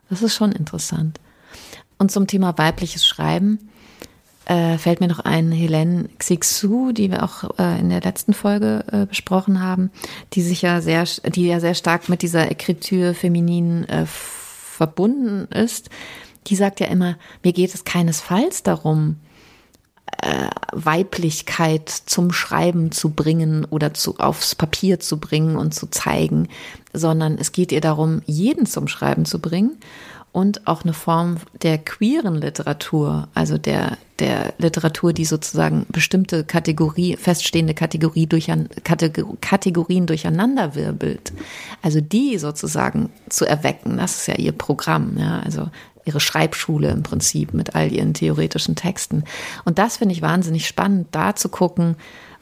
Das 0.09 0.21
ist 0.21 0.35
schon 0.35 0.51
interessant. 0.51 1.19
Und 1.97 2.11
zum 2.11 2.27
Thema 2.27 2.57
weibliches 2.57 3.07
Schreiben 3.07 3.69
äh, 4.45 4.77
fällt 4.77 4.99
mir 4.99 5.07
noch 5.07 5.19
ein 5.19 5.51
Helene 5.51 6.09
Xixu, 6.19 6.91
die 6.91 7.11
wir 7.11 7.23
auch 7.23 7.57
äh, 7.57 7.79
in 7.79 7.89
der 7.89 8.01
letzten 8.01 8.33
Folge 8.33 8.83
äh, 8.91 9.05
besprochen 9.05 9.61
haben, 9.61 9.91
die 10.33 10.41
sich 10.41 10.61
ja 10.61 10.81
sehr, 10.81 11.05
die 11.25 11.47
ja 11.47 11.59
sehr 11.59 11.75
stark 11.75 12.09
mit 12.09 12.21
dieser 12.21 12.49
Ekritur 12.51 13.13
feminin 13.13 13.85
äh, 13.85 14.05
verbunden 14.05 15.45
ist. 15.51 15.89
Die 16.47 16.55
sagt 16.55 16.79
ja 16.79 16.87
immer, 16.87 17.17
mir 17.43 17.53
geht 17.53 17.73
es 17.73 17.85
keinesfalls 17.85 18.61
darum, 18.61 19.17
äh, 20.21 20.47
Weiblichkeit 20.71 21.89
zum 21.89 22.31
Schreiben 22.31 22.91
zu 22.91 23.11
bringen 23.11 23.65
oder 23.65 23.93
zu, 23.93 24.17
aufs 24.19 24.55
Papier 24.55 24.99
zu 24.99 25.19
bringen 25.19 25.55
und 25.55 25.73
zu 25.73 25.87
zeigen, 25.87 26.49
sondern 26.93 27.37
es 27.37 27.51
geht 27.51 27.71
ihr 27.71 27.81
darum, 27.81 28.21
jeden 28.25 28.65
zum 28.65 28.87
Schreiben 28.87 29.25
zu 29.25 29.39
bringen 29.39 29.77
und 30.31 30.67
auch 30.67 30.83
eine 30.83 30.93
Form 30.93 31.37
der 31.61 31.77
queeren 31.77 32.35
Literatur, 32.35 33.29
also 33.33 33.57
der, 33.57 33.97
der 34.19 34.53
Literatur, 34.57 35.13
die 35.13 35.25
sozusagen 35.25 35.85
bestimmte 35.89 36.43
Kategorie, 36.43 37.17
feststehende 37.17 37.73
Kategorie 37.73 38.27
durch, 38.27 38.49
Kategorien 39.41 40.05
durcheinanderwirbelt. 40.05 41.33
Also 41.81 41.99
die 42.01 42.37
sozusagen 42.37 43.09
zu 43.29 43.45
erwecken, 43.45 43.97
das 43.97 44.21
ist 44.21 44.27
ja 44.27 44.35
ihr 44.35 44.53
Programm, 44.53 45.17
ja, 45.17 45.39
also 45.39 45.69
ihre 46.05 46.19
Schreibschule 46.19 46.91
im 46.91 47.03
Prinzip 47.03 47.53
mit 47.53 47.75
all 47.75 47.91
ihren 47.91 48.13
theoretischen 48.13 48.75
Texten. 48.75 49.23
Und 49.65 49.79
das 49.79 49.97
finde 49.97 50.13
ich 50.13 50.21
wahnsinnig 50.21 50.67
spannend, 50.67 51.07
da 51.11 51.35
zu 51.35 51.49
gucken, 51.49 51.95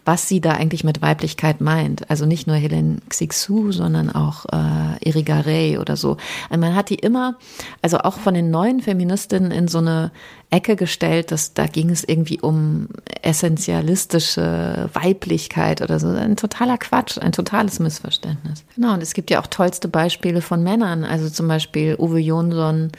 was 0.06 0.28
sie 0.28 0.41
da 0.41 0.51
eigentlich 0.51 0.84
mit 0.84 1.01
Weiblichkeit 1.01 1.62
meint. 1.62 2.10
Also 2.10 2.26
nicht 2.26 2.45
nur 2.45 2.56
Helen 2.56 3.01
Xixu, 3.08 3.72
sondern 3.72 4.10
auch 4.10 4.45
äh, 4.51 5.10
Erika 5.10 5.41
Ray 5.41 5.78
oder 5.78 5.95
so. 5.95 6.18
Und 6.49 6.60
man 6.60 6.76
hat 6.76 6.89
die 6.89 6.95
immer, 6.95 7.36
also 7.82 7.99
auch 7.99 8.18
von 8.18 8.34
den 8.34 8.51
neuen 8.51 8.82
Feministinnen 8.82 9.51
in 9.51 9.68
so 9.68 9.78
eine 9.78 10.12
Ecke 10.49 10.76
gestellt, 10.76 11.32
dass 11.32 11.54
da 11.54 11.68
ging 11.68 11.89
es 11.89 12.04
irgendwie 12.04 12.39
um 12.39 12.89
essentialistische 13.22 14.89
Weiblichkeit 14.93 15.82
oder 15.82 15.99
so. 15.99 16.10
Ein 16.10 16.36
totaler 16.36 16.78
Quatsch, 16.78 17.18
ein 17.18 17.32
totales 17.32 17.80
Missverständnis. 17.80 18.66
Genau, 18.76 18.93
und 18.93 19.01
es 19.01 19.14
gibt 19.14 19.32
ja 19.32 19.41
auch 19.41 19.47
tollste 19.47 19.88
Beispiele 19.88 20.41
von 20.41 20.64
Männern, 20.64 21.06
also 21.06 21.30
zum 21.30 21.47
Beispiel 21.47 21.95
Uwe 21.97 22.20
Jonsson, 22.20 22.91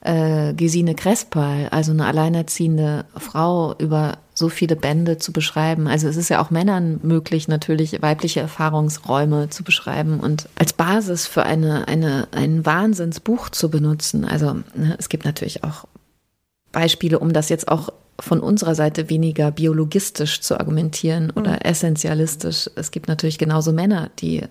äh, 0.00 0.54
Gesine 0.54 0.94
Krespal, 0.94 1.68
also 1.70 1.92
eine 1.92 2.06
alleinerziehende 2.06 3.06
Frau 3.16 3.74
über 3.78 4.18
so 4.34 4.48
viele 4.48 4.74
Bände 4.74 5.16
zu 5.16 5.32
beschreiben. 5.32 5.86
Also 5.86 6.08
es 6.08 6.16
ist 6.16 6.28
ja 6.28 6.42
auch 6.42 6.50
Männern 6.50 6.98
möglich, 7.02 7.46
natürlich 7.46 8.02
weibliche 8.02 8.40
Erfahrungsräume 8.40 9.48
zu 9.48 9.62
beschreiben 9.62 10.18
und 10.18 10.48
als 10.56 10.72
Basis 10.72 11.26
für 11.26 11.44
eine, 11.44 11.86
eine, 11.86 12.28
ein 12.32 12.66
Wahnsinnsbuch 12.66 13.48
zu 13.48 13.70
benutzen. 13.70 14.24
Also 14.24 14.54
ne, 14.74 14.96
es 14.98 15.08
gibt 15.08 15.24
natürlich 15.24 15.62
auch 15.62 15.84
Beispiele, 16.72 17.20
um 17.20 17.32
das 17.32 17.48
jetzt 17.48 17.68
auch 17.68 17.90
von 18.18 18.40
unserer 18.40 18.74
Seite 18.74 19.08
weniger 19.08 19.52
biologistisch 19.52 20.40
zu 20.40 20.58
argumentieren 20.58 21.30
oder 21.30 21.52
mhm. 21.52 21.58
essentialistisch. 21.62 22.68
Es 22.74 22.90
gibt 22.90 23.06
natürlich 23.06 23.38
genauso 23.38 23.72
Männer, 23.72 24.10
die 24.18 24.42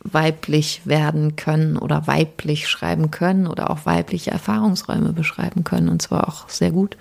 weiblich 0.00 0.82
werden 0.84 1.36
können 1.36 1.76
oder 1.76 2.06
weiblich 2.06 2.68
schreiben 2.68 3.10
können 3.10 3.46
oder 3.46 3.70
auch 3.70 3.86
weibliche 3.86 4.30
Erfahrungsräume 4.30 5.12
beschreiben 5.12 5.64
können 5.64 5.88
und 5.88 6.02
zwar 6.02 6.28
auch 6.28 6.48
sehr 6.48 6.70
gut. 6.70 6.96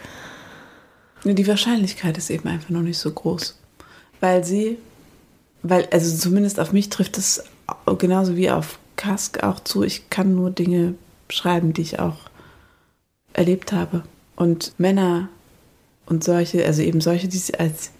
Die 1.23 1.47
Wahrscheinlichkeit 1.47 2.17
ist 2.17 2.29
eben 2.29 2.47
einfach 2.47 2.69
noch 2.69 2.81
nicht 2.81 2.97
so 2.97 3.11
groß, 3.11 3.57
weil 4.19 4.43
sie, 4.43 4.77
weil 5.63 5.87
also 5.91 6.15
zumindest 6.15 6.59
auf 6.59 6.71
mich 6.71 6.89
trifft 6.89 7.17
es 7.17 7.43
genauso 7.97 8.35
wie 8.35 8.49
auf 8.49 8.79
Kask 8.95 9.43
auch 9.43 9.59
zu. 9.59 9.83
Ich 9.83 10.09
kann 10.09 10.35
nur 10.35 10.51
Dinge 10.51 10.95
schreiben, 11.29 11.73
die 11.73 11.81
ich 11.81 11.99
auch 11.99 12.17
erlebt 13.33 13.73
habe 13.73 14.03
und 14.35 14.73
Männer 14.77 15.29
und 16.05 16.23
solche, 16.23 16.65
also 16.65 16.81
eben 16.81 17.01
solche, 17.01 17.27
die 17.27 17.37
sich 17.37 17.59
als 17.59 17.91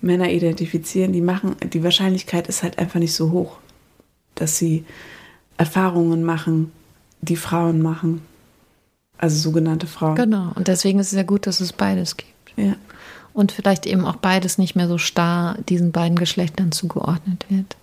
Männer 0.00 0.30
identifizieren, 0.30 1.12
die 1.12 1.20
machen, 1.20 1.56
die 1.72 1.84
Wahrscheinlichkeit 1.84 2.48
ist 2.48 2.62
halt 2.62 2.78
einfach 2.78 2.98
nicht 2.98 3.14
so 3.14 3.30
hoch 3.32 3.58
dass 4.40 4.56
sie 4.56 4.84
Erfahrungen 5.56 6.24
machen, 6.24 6.72
die 7.20 7.36
Frauen 7.36 7.82
machen. 7.82 8.22
Also 9.18 9.36
sogenannte 9.36 9.86
Frauen. 9.86 10.16
Genau. 10.16 10.52
Und 10.54 10.66
deswegen 10.68 10.98
ist 10.98 11.08
es 11.08 11.12
ja 11.12 11.22
gut, 11.22 11.46
dass 11.46 11.60
es 11.60 11.74
beides 11.74 12.16
gibt. 12.16 12.29
Ja. 12.60 12.76
Und 13.32 13.52
vielleicht 13.52 13.86
eben 13.86 14.04
auch 14.04 14.16
beides 14.16 14.58
nicht 14.58 14.74
mehr 14.74 14.88
so 14.88 14.98
starr 14.98 15.56
diesen 15.68 15.92
beiden 15.92 16.18
Geschlechtern 16.18 16.72
zugeordnet 16.72 17.46
wird. 17.48 17.76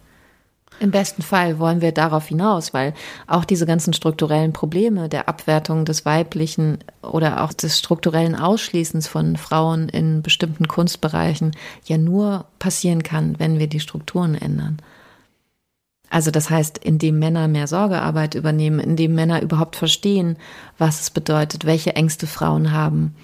Im 0.79 0.91
besten 0.91 1.23
Fall 1.23 1.57
wollen 1.57 1.81
wir 1.81 1.91
darauf 1.91 2.27
hinaus, 2.27 2.73
weil 2.73 2.93
auch 3.25 3.45
diese 3.45 3.65
ganzen 3.65 3.93
strukturellen 3.93 4.53
Probleme 4.53 5.09
der 5.09 5.27
Abwertung 5.27 5.85
des 5.85 6.05
Weiblichen 6.05 6.79
oder 7.01 7.43
auch 7.43 7.51
des 7.51 7.79
strukturellen 7.79 8.35
Ausschließens 8.35 9.07
von 9.07 9.37
Frauen 9.37 9.89
in 9.89 10.21
bestimmten 10.21 10.67
Kunstbereichen 10.67 11.55
ja 11.85 11.97
nur 11.97 12.45
passieren 12.59 13.01
kann, 13.01 13.39
wenn 13.39 13.57
wir 13.57 13.67
die 13.67 13.79
Strukturen 13.79 14.35
ändern. 14.35 14.77
Also 16.09 16.31
das 16.31 16.49
heißt, 16.49 16.77
indem 16.77 17.19
Männer 17.19 17.47
mehr 17.47 17.67
Sorgearbeit 17.67 18.35
übernehmen, 18.35 18.79
indem 18.79 19.15
Männer 19.15 19.41
überhaupt 19.41 19.75
verstehen, 19.75 20.37
was 20.77 21.01
es 21.01 21.09
bedeutet, 21.09 21.65
welche 21.65 21.95
Ängste 21.95 22.27
Frauen 22.27 22.71
haben, 22.71 23.15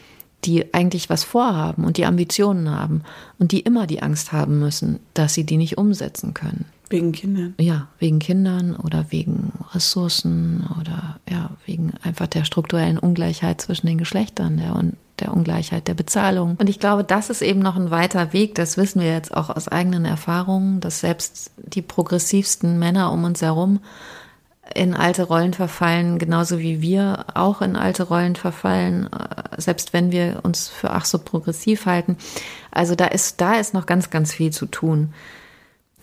die 0.45 0.73
eigentlich 0.73 1.09
was 1.09 1.23
vorhaben 1.23 1.85
und 1.85 1.97
die 1.97 2.05
Ambitionen 2.05 2.69
haben 2.69 3.03
und 3.39 3.51
die 3.51 3.61
immer 3.61 3.87
die 3.87 4.01
Angst 4.01 4.31
haben 4.31 4.59
müssen, 4.59 4.99
dass 5.13 5.33
sie 5.33 5.45
die 5.45 5.57
nicht 5.57 5.77
umsetzen 5.77 6.33
können. 6.33 6.65
Wegen 6.89 7.11
Kindern. 7.11 7.55
Ja, 7.59 7.87
wegen 7.97 8.19
Kindern 8.19 8.75
oder 8.75 9.07
wegen 9.09 9.51
Ressourcen 9.73 10.69
oder 10.79 11.17
ja, 11.29 11.49
wegen 11.65 11.93
einfach 12.03 12.27
der 12.27 12.45
strukturellen 12.45 12.99
Ungleichheit 12.99 13.61
zwischen 13.61 13.87
den 13.87 13.97
Geschlechtern, 13.97 14.57
der 14.57 14.75
der 15.19 15.33
Ungleichheit 15.33 15.87
der 15.87 15.93
Bezahlung. 15.93 16.55
Und 16.59 16.69
ich 16.69 16.79
glaube, 16.79 17.03
das 17.03 17.29
ist 17.29 17.41
eben 17.41 17.59
noch 17.59 17.75
ein 17.75 17.91
weiter 17.91 18.33
Weg. 18.33 18.55
Das 18.55 18.77
wissen 18.77 19.01
wir 19.01 19.11
jetzt 19.11 19.35
auch 19.35 19.49
aus 19.49 19.67
eigenen 19.67 20.05
Erfahrungen, 20.05 20.79
dass 20.79 20.99
selbst 20.99 21.51
die 21.57 21.81
progressivsten 21.81 22.79
Männer 22.79 23.11
um 23.11 23.23
uns 23.23 23.41
herum 23.41 23.79
in 24.73 24.93
alte 24.93 25.23
Rollen 25.23 25.53
verfallen, 25.53 26.19
genauso 26.19 26.59
wie 26.59 26.81
wir 26.81 27.25
auch 27.33 27.61
in 27.61 27.75
alte 27.75 28.03
Rollen 28.03 28.35
verfallen, 28.35 29.09
äh, 29.11 29.61
selbst 29.61 29.93
wenn 29.93 30.11
wir 30.11 30.39
uns 30.43 30.69
für 30.69 30.91
ach 30.91 31.05
so 31.05 31.19
progressiv 31.19 31.85
halten. 31.85 32.17
Also 32.71 32.95
da 32.95 33.05
ist, 33.05 33.41
da 33.41 33.55
ist 33.55 33.73
noch 33.73 33.85
ganz, 33.85 34.09
ganz 34.09 34.33
viel 34.33 34.51
zu 34.51 34.65
tun. 34.65 35.13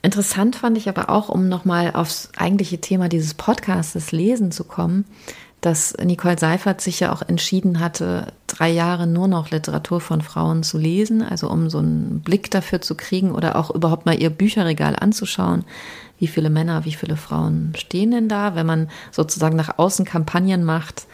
Interessant 0.02 0.56
fand 0.56 0.78
ich 0.78 0.88
aber 0.88 1.11
auch, 1.11 1.28
um 1.28 1.48
nochmal 1.48 1.92
aufs 1.92 2.30
eigentliche 2.36 2.80
Thema 2.80 3.08
dieses 3.08 3.34
Podcasts 3.34 4.12
Lesen 4.12 4.50
zu 4.50 4.64
kommen, 4.64 5.04
dass 5.61 5.94
Nicole 6.02 6.38
Seifert 6.38 6.80
sich 6.80 7.00
ja 7.00 7.12
auch 7.12 7.20
entschieden 7.20 7.80
hatte, 7.80 8.32
drei 8.46 8.70
Jahre 8.70 9.06
nur 9.06 9.28
noch 9.28 9.50
Literatur 9.50 10.00
von 10.00 10.22
Frauen 10.22 10.62
zu 10.62 10.78
lesen, 10.78 11.22
also 11.22 11.50
um 11.50 11.68
so 11.68 11.78
einen 11.78 12.20
Blick 12.20 12.50
dafür 12.50 12.80
zu 12.80 12.94
kriegen 12.94 13.32
oder 13.32 13.56
auch 13.56 13.70
überhaupt 13.70 14.06
mal 14.06 14.18
ihr 14.18 14.30
Bücherregal 14.30 14.96
anzuschauen. 14.98 15.64
Wie 16.21 16.29
viele 16.29 16.51
Männer, 16.51 16.85
wie 16.85 16.93
viele 16.93 17.16
Frauen 17.16 17.73
stehen 17.77 18.12
denn 18.12 18.29
da, 18.29 18.55
wenn 18.55 18.66
man 18.66 18.89
sozusagen 19.11 19.57
nach 19.57 19.79
außen 19.79 20.05
Kampagnen 20.05 20.62
macht, 20.62 21.07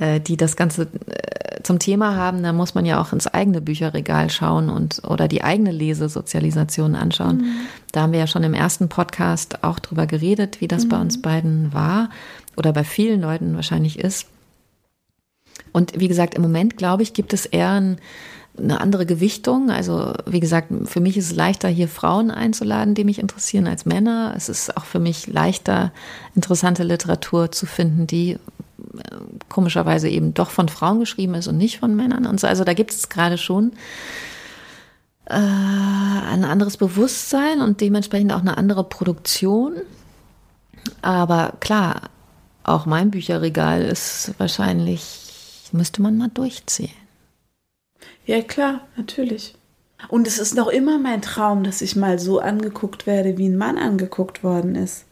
äh, 0.00 0.20
die 0.20 0.36
das 0.36 0.56
Ganze 0.56 0.88
äh, 1.06 1.62
zum 1.62 1.78
Thema 1.78 2.16
haben, 2.16 2.42
dann 2.42 2.56
muss 2.56 2.74
man 2.74 2.84
ja 2.84 3.00
auch 3.00 3.12
ins 3.12 3.26
eigene 3.26 3.60
Bücherregal 3.60 4.30
schauen 4.30 4.68
und 4.68 5.02
oder 5.06 5.28
die 5.28 5.44
eigene 5.44 5.72
Lesesozialisation 5.72 6.94
anschauen. 6.96 7.38
Mhm. 7.38 7.56
Da 7.92 8.02
haben 8.02 8.12
wir 8.12 8.20
ja 8.20 8.26
schon 8.26 8.42
im 8.42 8.54
ersten 8.54 8.88
Podcast 8.88 9.62
auch 9.62 9.78
drüber 9.78 10.06
geredet, 10.06 10.60
wie 10.60 10.68
das 10.68 10.84
mhm. 10.84 10.88
bei 10.88 11.00
uns 11.00 11.22
beiden 11.22 11.72
war 11.72 12.10
oder 12.56 12.72
bei 12.72 12.84
vielen 12.84 13.20
Leuten 13.20 13.54
wahrscheinlich 13.54 13.98
ist. 13.98 14.26
Und 15.72 15.98
wie 15.98 16.08
gesagt, 16.08 16.34
im 16.34 16.42
Moment, 16.42 16.76
glaube 16.76 17.02
ich, 17.02 17.12
gibt 17.12 17.32
es 17.32 17.46
eher 17.46 17.70
ein, 17.70 17.98
eine 18.62 18.80
andere 18.80 19.06
Gewichtung. 19.06 19.70
Also, 19.70 20.12
wie 20.26 20.40
gesagt, 20.40 20.68
für 20.84 21.00
mich 21.00 21.16
ist 21.16 21.26
es 21.26 21.36
leichter, 21.36 21.68
hier 21.68 21.88
Frauen 21.88 22.30
einzuladen, 22.30 22.94
die 22.94 23.04
mich 23.04 23.18
interessieren, 23.18 23.66
als 23.66 23.86
Männer. 23.86 24.34
Es 24.36 24.48
ist 24.48 24.76
auch 24.76 24.84
für 24.84 24.98
mich 24.98 25.26
leichter, 25.26 25.92
interessante 26.34 26.82
Literatur 26.84 27.50
zu 27.52 27.66
finden, 27.66 28.06
die 28.06 28.32
äh, 28.32 28.38
komischerweise 29.48 30.08
eben 30.08 30.34
doch 30.34 30.50
von 30.50 30.68
Frauen 30.68 31.00
geschrieben 31.00 31.34
ist 31.34 31.48
und 31.48 31.56
nicht 31.56 31.78
von 31.78 31.94
Männern. 31.96 32.26
Und 32.26 32.40
so. 32.40 32.46
Also, 32.46 32.64
da 32.64 32.74
gibt 32.74 32.92
es 32.92 33.08
gerade 33.08 33.38
schon 33.38 33.72
äh, 35.26 35.34
ein 35.34 36.44
anderes 36.44 36.76
Bewusstsein 36.76 37.60
und 37.60 37.80
dementsprechend 37.80 38.32
auch 38.32 38.40
eine 38.40 38.58
andere 38.58 38.84
Produktion. 38.84 39.74
Aber 41.02 41.54
klar, 41.60 42.10
auch 42.64 42.86
mein 42.86 43.10
Bücherregal 43.10 43.82
ist 43.82 44.34
wahrscheinlich, 44.38 45.70
müsste 45.72 46.02
man 46.02 46.18
mal 46.18 46.28
durchzählen. 46.28 46.99
Ja, 48.30 48.42
klar, 48.42 48.86
natürlich. 48.96 49.54
Und 50.08 50.26
es 50.26 50.38
ist 50.38 50.54
noch 50.54 50.68
immer 50.68 50.98
mein 50.98 51.20
Traum, 51.20 51.64
dass 51.64 51.82
ich 51.82 51.96
mal 51.96 52.18
so 52.18 52.38
angeguckt 52.38 53.06
werde, 53.06 53.36
wie 53.38 53.48
ein 53.48 53.56
Mann 53.58 53.76
angeguckt 53.76 54.44
worden 54.44 54.76
ist. 54.76 55.04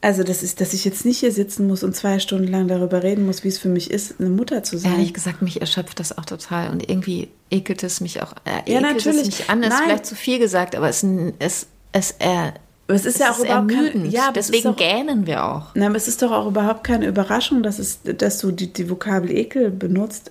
Also, 0.00 0.22
das 0.22 0.42
ist, 0.42 0.60
dass 0.60 0.74
ich 0.74 0.84
jetzt 0.84 1.04
nicht 1.04 1.18
hier 1.20 1.32
sitzen 1.32 1.66
muss 1.66 1.82
und 1.82 1.96
zwei 1.96 2.18
Stunden 2.18 2.46
lang 2.46 2.68
darüber 2.68 3.02
reden 3.02 3.26
muss, 3.26 3.42
wie 3.42 3.48
es 3.48 3.58
für 3.58 3.68
mich 3.70 3.90
ist, 3.90 4.20
eine 4.20 4.28
Mutter 4.28 4.62
zu 4.62 4.76
sein. 4.78 4.92
Ehrlich 4.92 5.12
gesagt, 5.14 5.42
mich 5.42 5.60
erschöpft 5.60 5.98
das 5.98 6.16
auch 6.16 6.24
total 6.26 6.70
und 6.70 6.88
irgendwie 6.88 7.28
ekelt 7.50 7.82
es 7.82 8.00
mich 8.00 8.22
auch. 8.22 8.32
Äh, 8.44 8.70
Ja, 8.72 8.80
natürlich. 8.80 9.22
Es 9.22 9.26
mich 9.40 9.50
an, 9.50 9.62
ist 9.62 9.70
Nein. 9.70 9.78
vielleicht 9.84 10.06
zu 10.06 10.14
viel 10.14 10.38
gesagt, 10.38 10.76
aber 10.76 10.88
es, 10.90 11.04
es, 11.40 11.66
es, 11.92 12.14
Aber 12.20 12.52
es 12.94 13.06
ist 13.06 13.18
ja 13.18 13.32
auch 13.32 13.38
überhaupt 13.38 13.68
kein- 13.70 13.86
ermüdend. 13.86 14.12
ja, 14.12 14.24
es 14.24 14.26
ist 14.28 14.52
Deswegen 14.52 14.68
doch- 14.70 14.76
gähnen 14.76 15.26
wir 15.26 15.44
auch. 15.44 15.72
Na, 15.74 15.86
aber 15.86 15.96
es 15.96 16.06
ist 16.06 16.20
doch 16.22 16.30
auch 16.32 16.46
überhaupt 16.46 16.84
keine 16.84 17.06
Überraschung, 17.06 17.62
dass, 17.62 17.78
es, 17.78 18.00
dass 18.02 18.38
du 18.38 18.52
die, 18.52 18.72
die 18.72 18.88
Vokabel 18.90 19.30
Ekel 19.30 19.70
benutzt, 19.70 20.30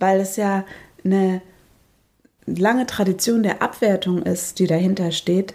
weil 0.00 0.20
es 0.20 0.34
ja 0.36 0.64
eine 1.04 1.42
lange 2.46 2.86
Tradition 2.86 3.42
der 3.42 3.62
Abwertung 3.62 4.22
ist, 4.22 4.58
die 4.58 4.66
dahinter 4.66 5.12
steht. 5.12 5.54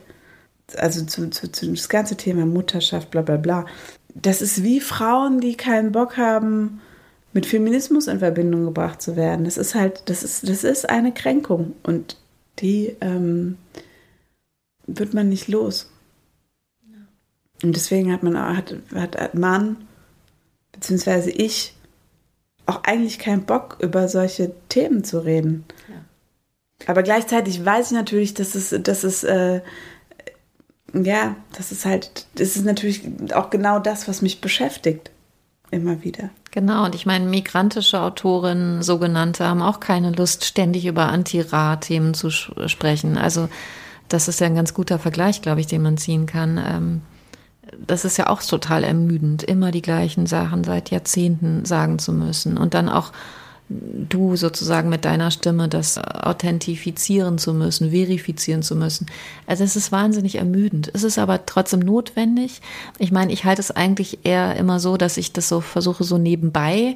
Also 0.75 1.05
zu, 1.05 1.29
zu, 1.29 1.51
zu 1.51 1.71
das 1.71 1.89
ganze 1.89 2.17
Thema 2.17 2.45
Mutterschaft, 2.45 3.11
bla 3.11 3.21
bla 3.21 3.37
bla. 3.37 3.65
Das 4.13 4.41
ist 4.41 4.63
wie 4.63 4.79
Frauen, 4.79 5.39
die 5.39 5.55
keinen 5.55 5.91
Bock 5.91 6.17
haben, 6.17 6.81
mit 7.33 7.45
Feminismus 7.45 8.07
in 8.07 8.19
Verbindung 8.19 8.65
gebracht 8.65 9.01
zu 9.01 9.15
werden. 9.15 9.45
Das 9.45 9.57
ist 9.57 9.75
halt, 9.75 10.03
das 10.05 10.23
ist, 10.23 10.49
das 10.49 10.63
ist 10.63 10.89
eine 10.89 11.13
Kränkung 11.13 11.73
und 11.83 12.17
die 12.59 12.95
ähm, 12.99 13.57
wird 14.87 15.13
man 15.13 15.29
nicht 15.29 15.47
los. 15.47 15.91
Und 17.63 17.75
deswegen 17.75 18.11
hat 18.11 18.23
man 18.23 18.37
hat, 18.37 18.75
hat 18.95 19.35
man, 19.35 19.77
beziehungsweise 20.71 21.31
ich, 21.31 21.76
auch 22.67 22.83
eigentlich 22.83 23.17
keinen 23.17 23.43
Bock, 23.43 23.77
über 23.79 24.07
solche 24.07 24.51
Themen 24.69 25.03
zu 25.03 25.19
reden. 25.19 25.65
Aber 26.85 27.01
gleichzeitig 27.01 27.65
weiß 27.65 27.87
ich 27.87 27.97
natürlich, 27.97 28.33
dass 28.33 28.53
es, 28.53 28.75
dass 28.83 29.03
es, 29.03 29.23
äh, 29.23 29.61
ja, 30.93 31.35
das 31.55 31.71
ist 31.71 31.85
halt, 31.85 32.27
das 32.35 32.55
ist 32.55 32.65
natürlich 32.65 33.01
auch 33.33 33.49
genau 33.49 33.79
das, 33.79 34.07
was 34.07 34.21
mich 34.21 34.41
beschäftigt. 34.41 35.09
Immer 35.69 36.03
wieder. 36.03 36.29
Genau, 36.51 36.85
und 36.85 36.95
ich 36.95 37.05
meine, 37.05 37.25
migrantische 37.25 37.99
Autorinnen, 37.99 38.81
sogenannte, 38.83 39.45
haben 39.45 39.61
auch 39.61 39.81
keine 39.81 40.11
Lust, 40.11 40.45
ständig 40.45 40.85
über 40.85 41.09
Anti-Ra-Themen 41.09 42.13
zu 42.13 42.29
sprechen. 42.29 43.17
Also, 43.17 43.49
das 44.07 44.29
ist 44.29 44.39
ja 44.39 44.47
ein 44.47 44.55
ganz 44.55 44.73
guter 44.73 44.97
Vergleich, 44.97 45.41
glaube 45.41 45.59
ich, 45.59 45.67
den 45.67 45.81
man 45.81 45.97
ziehen 45.97 46.25
kann. 46.25 46.57
Ähm, 46.57 47.01
das 47.85 48.05
ist 48.05 48.17
ja 48.17 48.27
auch 48.27 48.41
total 48.41 48.83
ermüdend, 48.83 49.43
immer 49.43 49.71
die 49.71 49.81
gleichen 49.81 50.25
Sachen 50.25 50.63
seit 50.63 50.89
Jahrzehnten 50.89 51.65
sagen 51.65 51.99
zu 51.99 52.13
müssen 52.13 52.57
und 52.57 52.73
dann 52.73 52.89
auch 52.89 53.11
du 53.69 54.37
sozusagen 54.37 54.89
mit 54.89 55.03
deiner 55.03 55.29
Stimme 55.29 55.67
das 55.67 55.97
authentifizieren 55.97 57.37
zu 57.37 57.53
müssen, 57.53 57.91
verifizieren 57.91 58.63
zu 58.63 58.75
müssen. 58.75 59.07
Also 59.45 59.63
es 59.63 59.75
ist 59.75 59.91
wahnsinnig 59.91 60.35
ermüdend. 60.35 60.89
Es 60.93 61.03
ist 61.03 61.19
aber 61.19 61.45
trotzdem 61.45 61.81
notwendig. 61.81 62.61
Ich 62.97 63.11
meine, 63.11 63.33
ich 63.33 63.43
halte 63.43 63.61
es 63.61 63.71
eigentlich 63.71 64.19
eher 64.23 64.55
immer 64.55 64.79
so, 64.79 64.95
dass 64.95 65.17
ich 65.17 65.33
das 65.33 65.49
so 65.49 65.59
versuche, 65.59 66.05
so 66.05 66.17
nebenbei, 66.17 66.95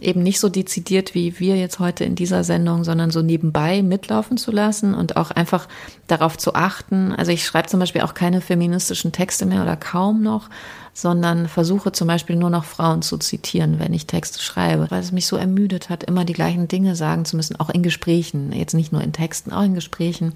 eben 0.00 0.22
nicht 0.22 0.40
so 0.40 0.48
dezidiert 0.48 1.14
wie 1.14 1.38
wir 1.38 1.56
jetzt 1.56 1.78
heute 1.78 2.04
in 2.04 2.14
dieser 2.14 2.44
Sendung, 2.44 2.84
sondern 2.84 3.10
so 3.10 3.22
nebenbei 3.22 3.82
mitlaufen 3.82 4.36
zu 4.36 4.50
lassen 4.50 4.94
und 4.94 5.16
auch 5.16 5.30
einfach 5.30 5.68
darauf 6.06 6.38
zu 6.38 6.54
achten. 6.54 7.12
Also 7.12 7.32
ich 7.32 7.44
schreibe 7.44 7.68
zum 7.68 7.80
Beispiel 7.80 8.02
auch 8.02 8.14
keine 8.14 8.40
feministischen 8.40 9.12
Texte 9.12 9.46
mehr 9.46 9.62
oder 9.62 9.76
kaum 9.76 10.22
noch, 10.22 10.48
sondern 10.94 11.48
versuche 11.48 11.92
zum 11.92 12.08
Beispiel 12.08 12.36
nur 12.36 12.50
noch 12.50 12.64
Frauen 12.64 13.02
zu 13.02 13.18
zitieren, 13.18 13.78
wenn 13.78 13.92
ich 13.92 14.06
Texte 14.06 14.40
schreibe, 14.40 14.90
weil 14.90 15.00
es 15.00 15.12
mich 15.12 15.26
so 15.26 15.36
ermüdet 15.36 15.90
hat, 15.90 16.04
immer 16.04 16.24
die 16.24 16.32
gleichen 16.32 16.68
Dinge 16.68 16.96
sagen 16.96 17.24
zu 17.24 17.36
müssen, 17.36 17.56
auch 17.56 17.70
in 17.70 17.82
Gesprächen, 17.82 18.52
jetzt 18.52 18.74
nicht 18.74 18.92
nur 18.92 19.02
in 19.02 19.12
Texten, 19.12 19.52
auch 19.52 19.62
in 19.62 19.74
Gesprächen. 19.74 20.32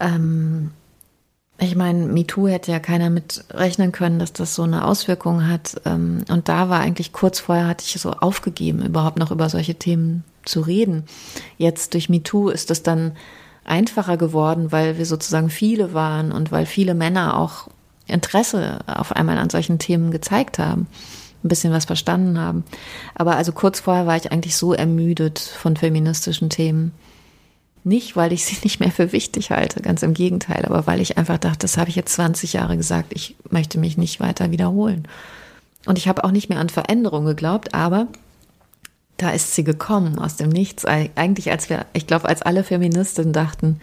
Ähm, 0.00 0.70
ich 1.60 1.76
meine, 1.76 2.06
MeToo 2.06 2.48
hätte 2.48 2.72
ja 2.72 2.78
keiner 2.78 3.10
mit 3.10 3.44
rechnen 3.50 3.92
können, 3.92 4.18
dass 4.18 4.32
das 4.32 4.54
so 4.54 4.62
eine 4.62 4.84
Auswirkung 4.84 5.46
hat. 5.46 5.80
Ähm, 5.84 6.24
Und 6.28 6.48
da 6.48 6.68
war 6.68 6.80
eigentlich 6.80 7.12
kurz 7.12 7.40
vorher, 7.40 7.66
hatte 7.66 7.84
ich 7.86 8.00
so 8.00 8.12
aufgegeben, 8.12 8.84
überhaupt 8.84 9.18
noch 9.18 9.30
über 9.30 9.48
solche 9.48 9.74
Themen 9.74 10.24
zu 10.44 10.60
reden. 10.60 11.04
Jetzt 11.58 11.94
durch 11.94 12.08
MeToo 12.08 12.48
ist 12.48 12.70
es 12.70 12.82
dann 12.82 13.12
einfacher 13.64 14.16
geworden, 14.16 14.72
weil 14.72 14.96
wir 14.96 15.04
sozusagen 15.04 15.50
viele 15.50 15.92
waren 15.92 16.32
und 16.32 16.50
weil 16.50 16.64
viele 16.64 16.94
Männer 16.94 17.36
auch 17.36 17.68
Interesse 18.06 18.80
auf 18.86 19.12
einmal 19.12 19.38
an 19.38 19.50
solchen 19.50 19.78
Themen 19.78 20.10
gezeigt 20.10 20.58
haben, 20.58 20.86
ein 21.44 21.48
bisschen 21.48 21.72
was 21.72 21.84
verstanden 21.84 22.38
haben. 22.38 22.64
Aber 23.14 23.36
also 23.36 23.52
kurz 23.52 23.80
vorher 23.80 24.06
war 24.06 24.16
ich 24.16 24.32
eigentlich 24.32 24.56
so 24.56 24.72
ermüdet 24.72 25.38
von 25.38 25.76
feministischen 25.76 26.48
Themen. 26.48 26.92
Nicht, 27.82 28.14
weil 28.16 28.32
ich 28.32 28.44
sie 28.44 28.56
nicht 28.62 28.80
mehr 28.80 28.90
für 28.90 29.12
wichtig 29.12 29.50
halte, 29.50 29.80
ganz 29.80 30.02
im 30.02 30.14
Gegenteil, 30.14 30.64
aber 30.66 30.86
weil 30.86 31.00
ich 31.00 31.16
einfach 31.18 31.38
dachte, 31.38 31.60
das 31.60 31.76
habe 31.78 31.88
ich 31.88 31.96
jetzt 31.96 32.12
20 32.14 32.52
Jahre 32.52 32.76
gesagt, 32.76 33.12
ich 33.14 33.36
möchte 33.50 33.78
mich 33.78 33.96
nicht 33.96 34.20
weiter 34.20 34.50
wiederholen. 34.50 35.08
Und 35.86 35.96
ich 35.96 36.08
habe 36.08 36.24
auch 36.24 36.30
nicht 36.30 36.48
mehr 36.50 36.58
an 36.58 36.68
Veränderung 36.68 37.24
geglaubt, 37.24 37.74
aber 37.74 38.06
da 39.16 39.30
ist 39.30 39.54
sie 39.54 39.64
gekommen 39.64 40.18
aus 40.18 40.36
dem 40.36 40.48
Nichts. 40.48 40.84
Eigentlich, 40.84 41.50
als 41.50 41.70
wir, 41.70 41.86
ich 41.92 42.06
glaube, 42.06 42.28
als 42.28 42.42
alle 42.42 42.64
Feministinnen 42.64 43.32
dachten, 43.32 43.80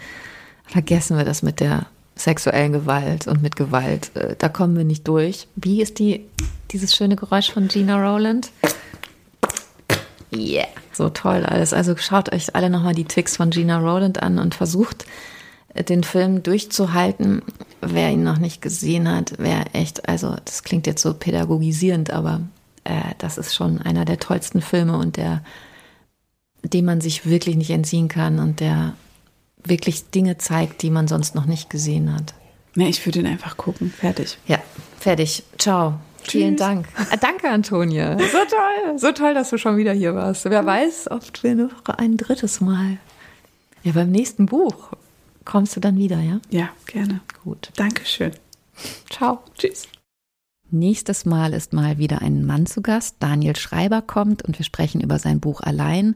vergessen 0.65 1.17
wir 1.17 1.25
das 1.25 1.41
mit 1.43 1.59
der 1.59 1.87
sexuellen 2.15 2.73
Gewalt 2.73 3.27
und 3.27 3.41
mit 3.41 3.55
Gewalt. 3.55 4.15
Äh, 4.15 4.35
Da 4.37 4.49
kommen 4.49 4.75
wir 4.77 4.83
nicht 4.83 5.07
durch. 5.07 5.47
Wie 5.55 5.81
ist 5.81 5.99
die, 5.99 6.25
dieses 6.71 6.95
schöne 6.95 7.15
Geräusch 7.15 7.51
von 7.51 7.67
Gina 7.67 7.97
Rowland? 7.97 8.51
Yeah. 10.33 10.67
So 10.93 11.09
toll 11.09 11.45
alles. 11.45 11.73
Also 11.73 11.95
schaut 11.97 12.33
euch 12.33 12.55
alle 12.55 12.69
nochmal 12.69 12.95
die 12.95 13.05
Ticks 13.05 13.37
von 13.37 13.49
Gina 13.49 13.79
Rowland 13.79 14.21
an 14.21 14.39
und 14.39 14.55
versucht, 14.55 15.05
den 15.87 16.03
Film 16.03 16.43
durchzuhalten. 16.43 17.41
Wer 17.81 18.11
ihn 18.11 18.23
noch 18.23 18.37
nicht 18.37 18.61
gesehen 18.61 19.09
hat, 19.09 19.33
wer 19.37 19.75
echt, 19.75 20.09
also 20.09 20.35
das 20.45 20.63
klingt 20.63 20.87
jetzt 20.87 21.01
so 21.01 21.13
pädagogisierend, 21.13 22.11
aber 22.11 22.41
äh, 22.83 23.13
das 23.19 23.37
ist 23.37 23.55
schon 23.55 23.81
einer 23.81 24.05
der 24.05 24.19
tollsten 24.19 24.61
Filme 24.61 24.97
und 24.97 25.17
der, 25.17 25.43
dem 26.63 26.85
man 26.85 27.01
sich 27.01 27.27
wirklich 27.27 27.55
nicht 27.55 27.69
entziehen 27.69 28.07
kann 28.07 28.39
und 28.39 28.59
der 28.59 28.93
wirklich 29.63 30.09
Dinge 30.09 30.37
zeigt, 30.37 30.81
die 30.81 30.89
man 30.89 31.07
sonst 31.07 31.35
noch 31.35 31.45
nicht 31.45 31.69
gesehen 31.69 32.13
hat. 32.13 32.33
Ne, 32.75 32.89
ich 32.89 33.05
würde 33.05 33.19
ihn 33.19 33.27
einfach 33.27 33.57
gucken. 33.57 33.91
Fertig. 33.91 34.37
Ja, 34.47 34.59
fertig. 34.99 35.43
Ciao. 35.57 35.99
Vielen 36.31 36.55
Dank. 36.55 36.87
Ah, 36.95 37.15
danke, 37.17 37.49
Antonia. 37.49 38.17
So 38.17 38.25
toll. 38.25 38.97
So 38.97 39.11
toll, 39.11 39.33
dass 39.33 39.49
du 39.49 39.57
schon 39.57 39.77
wieder 39.77 39.93
hier 39.93 40.15
warst. 40.15 40.45
Wer 40.45 40.65
weiß, 40.65 41.11
ob 41.11 41.21
wir 41.41 41.55
noch 41.55 41.85
ein 41.97 42.17
drittes 42.17 42.61
Mal. 42.61 42.97
Ja, 43.83 43.93
beim 43.93 44.11
nächsten 44.11 44.45
Buch 44.45 44.91
kommst 45.45 45.75
du 45.75 45.79
dann 45.79 45.97
wieder, 45.97 46.19
ja? 46.19 46.39
Ja, 46.49 46.69
gerne. 46.85 47.21
Gut. 47.43 47.71
Dankeschön. 47.75 48.31
Ciao. 49.09 49.39
Tschüss. 49.57 49.87
Nächstes 50.69 51.25
Mal 51.25 51.53
ist 51.53 51.71
mal 51.71 51.97
wieder 51.97 52.21
ein 52.21 52.45
Mann 52.45 52.65
zu 52.65 52.81
Gast. 52.81 53.15
Daniel 53.19 53.55
Schreiber 53.55 54.01
kommt 54.01 54.43
und 54.43 54.59
wir 54.59 54.65
sprechen 54.65 54.99
über 54.99 55.17
sein 55.17 55.39
Buch 55.39 55.61
Allein 55.61 56.15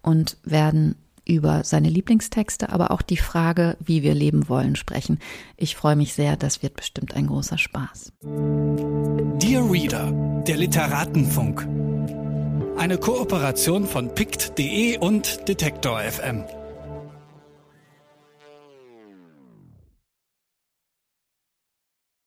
und 0.00 0.38
werden 0.42 0.96
über 1.24 1.64
seine 1.64 1.88
Lieblingstexte, 1.88 2.70
aber 2.70 2.90
auch 2.90 3.02
die 3.02 3.16
Frage, 3.16 3.76
wie 3.80 4.02
wir 4.02 4.14
leben 4.14 4.48
wollen, 4.48 4.76
sprechen. 4.76 5.18
Ich 5.56 5.76
freue 5.76 5.96
mich 5.96 6.14
sehr, 6.14 6.36
das 6.36 6.62
wird 6.62 6.76
bestimmt 6.76 7.14
ein 7.14 7.26
großer 7.26 7.58
Spaß. 7.58 8.12
Dear 8.22 9.70
Reader, 9.70 10.42
der 10.46 10.56
Literatenfunk. 10.56 11.66
Eine 12.76 12.98
Kooperation 12.98 13.86
von 13.86 14.14
pict.de 14.14 14.98
und 14.98 15.48
Detektor 15.48 16.00
FM. 16.00 16.44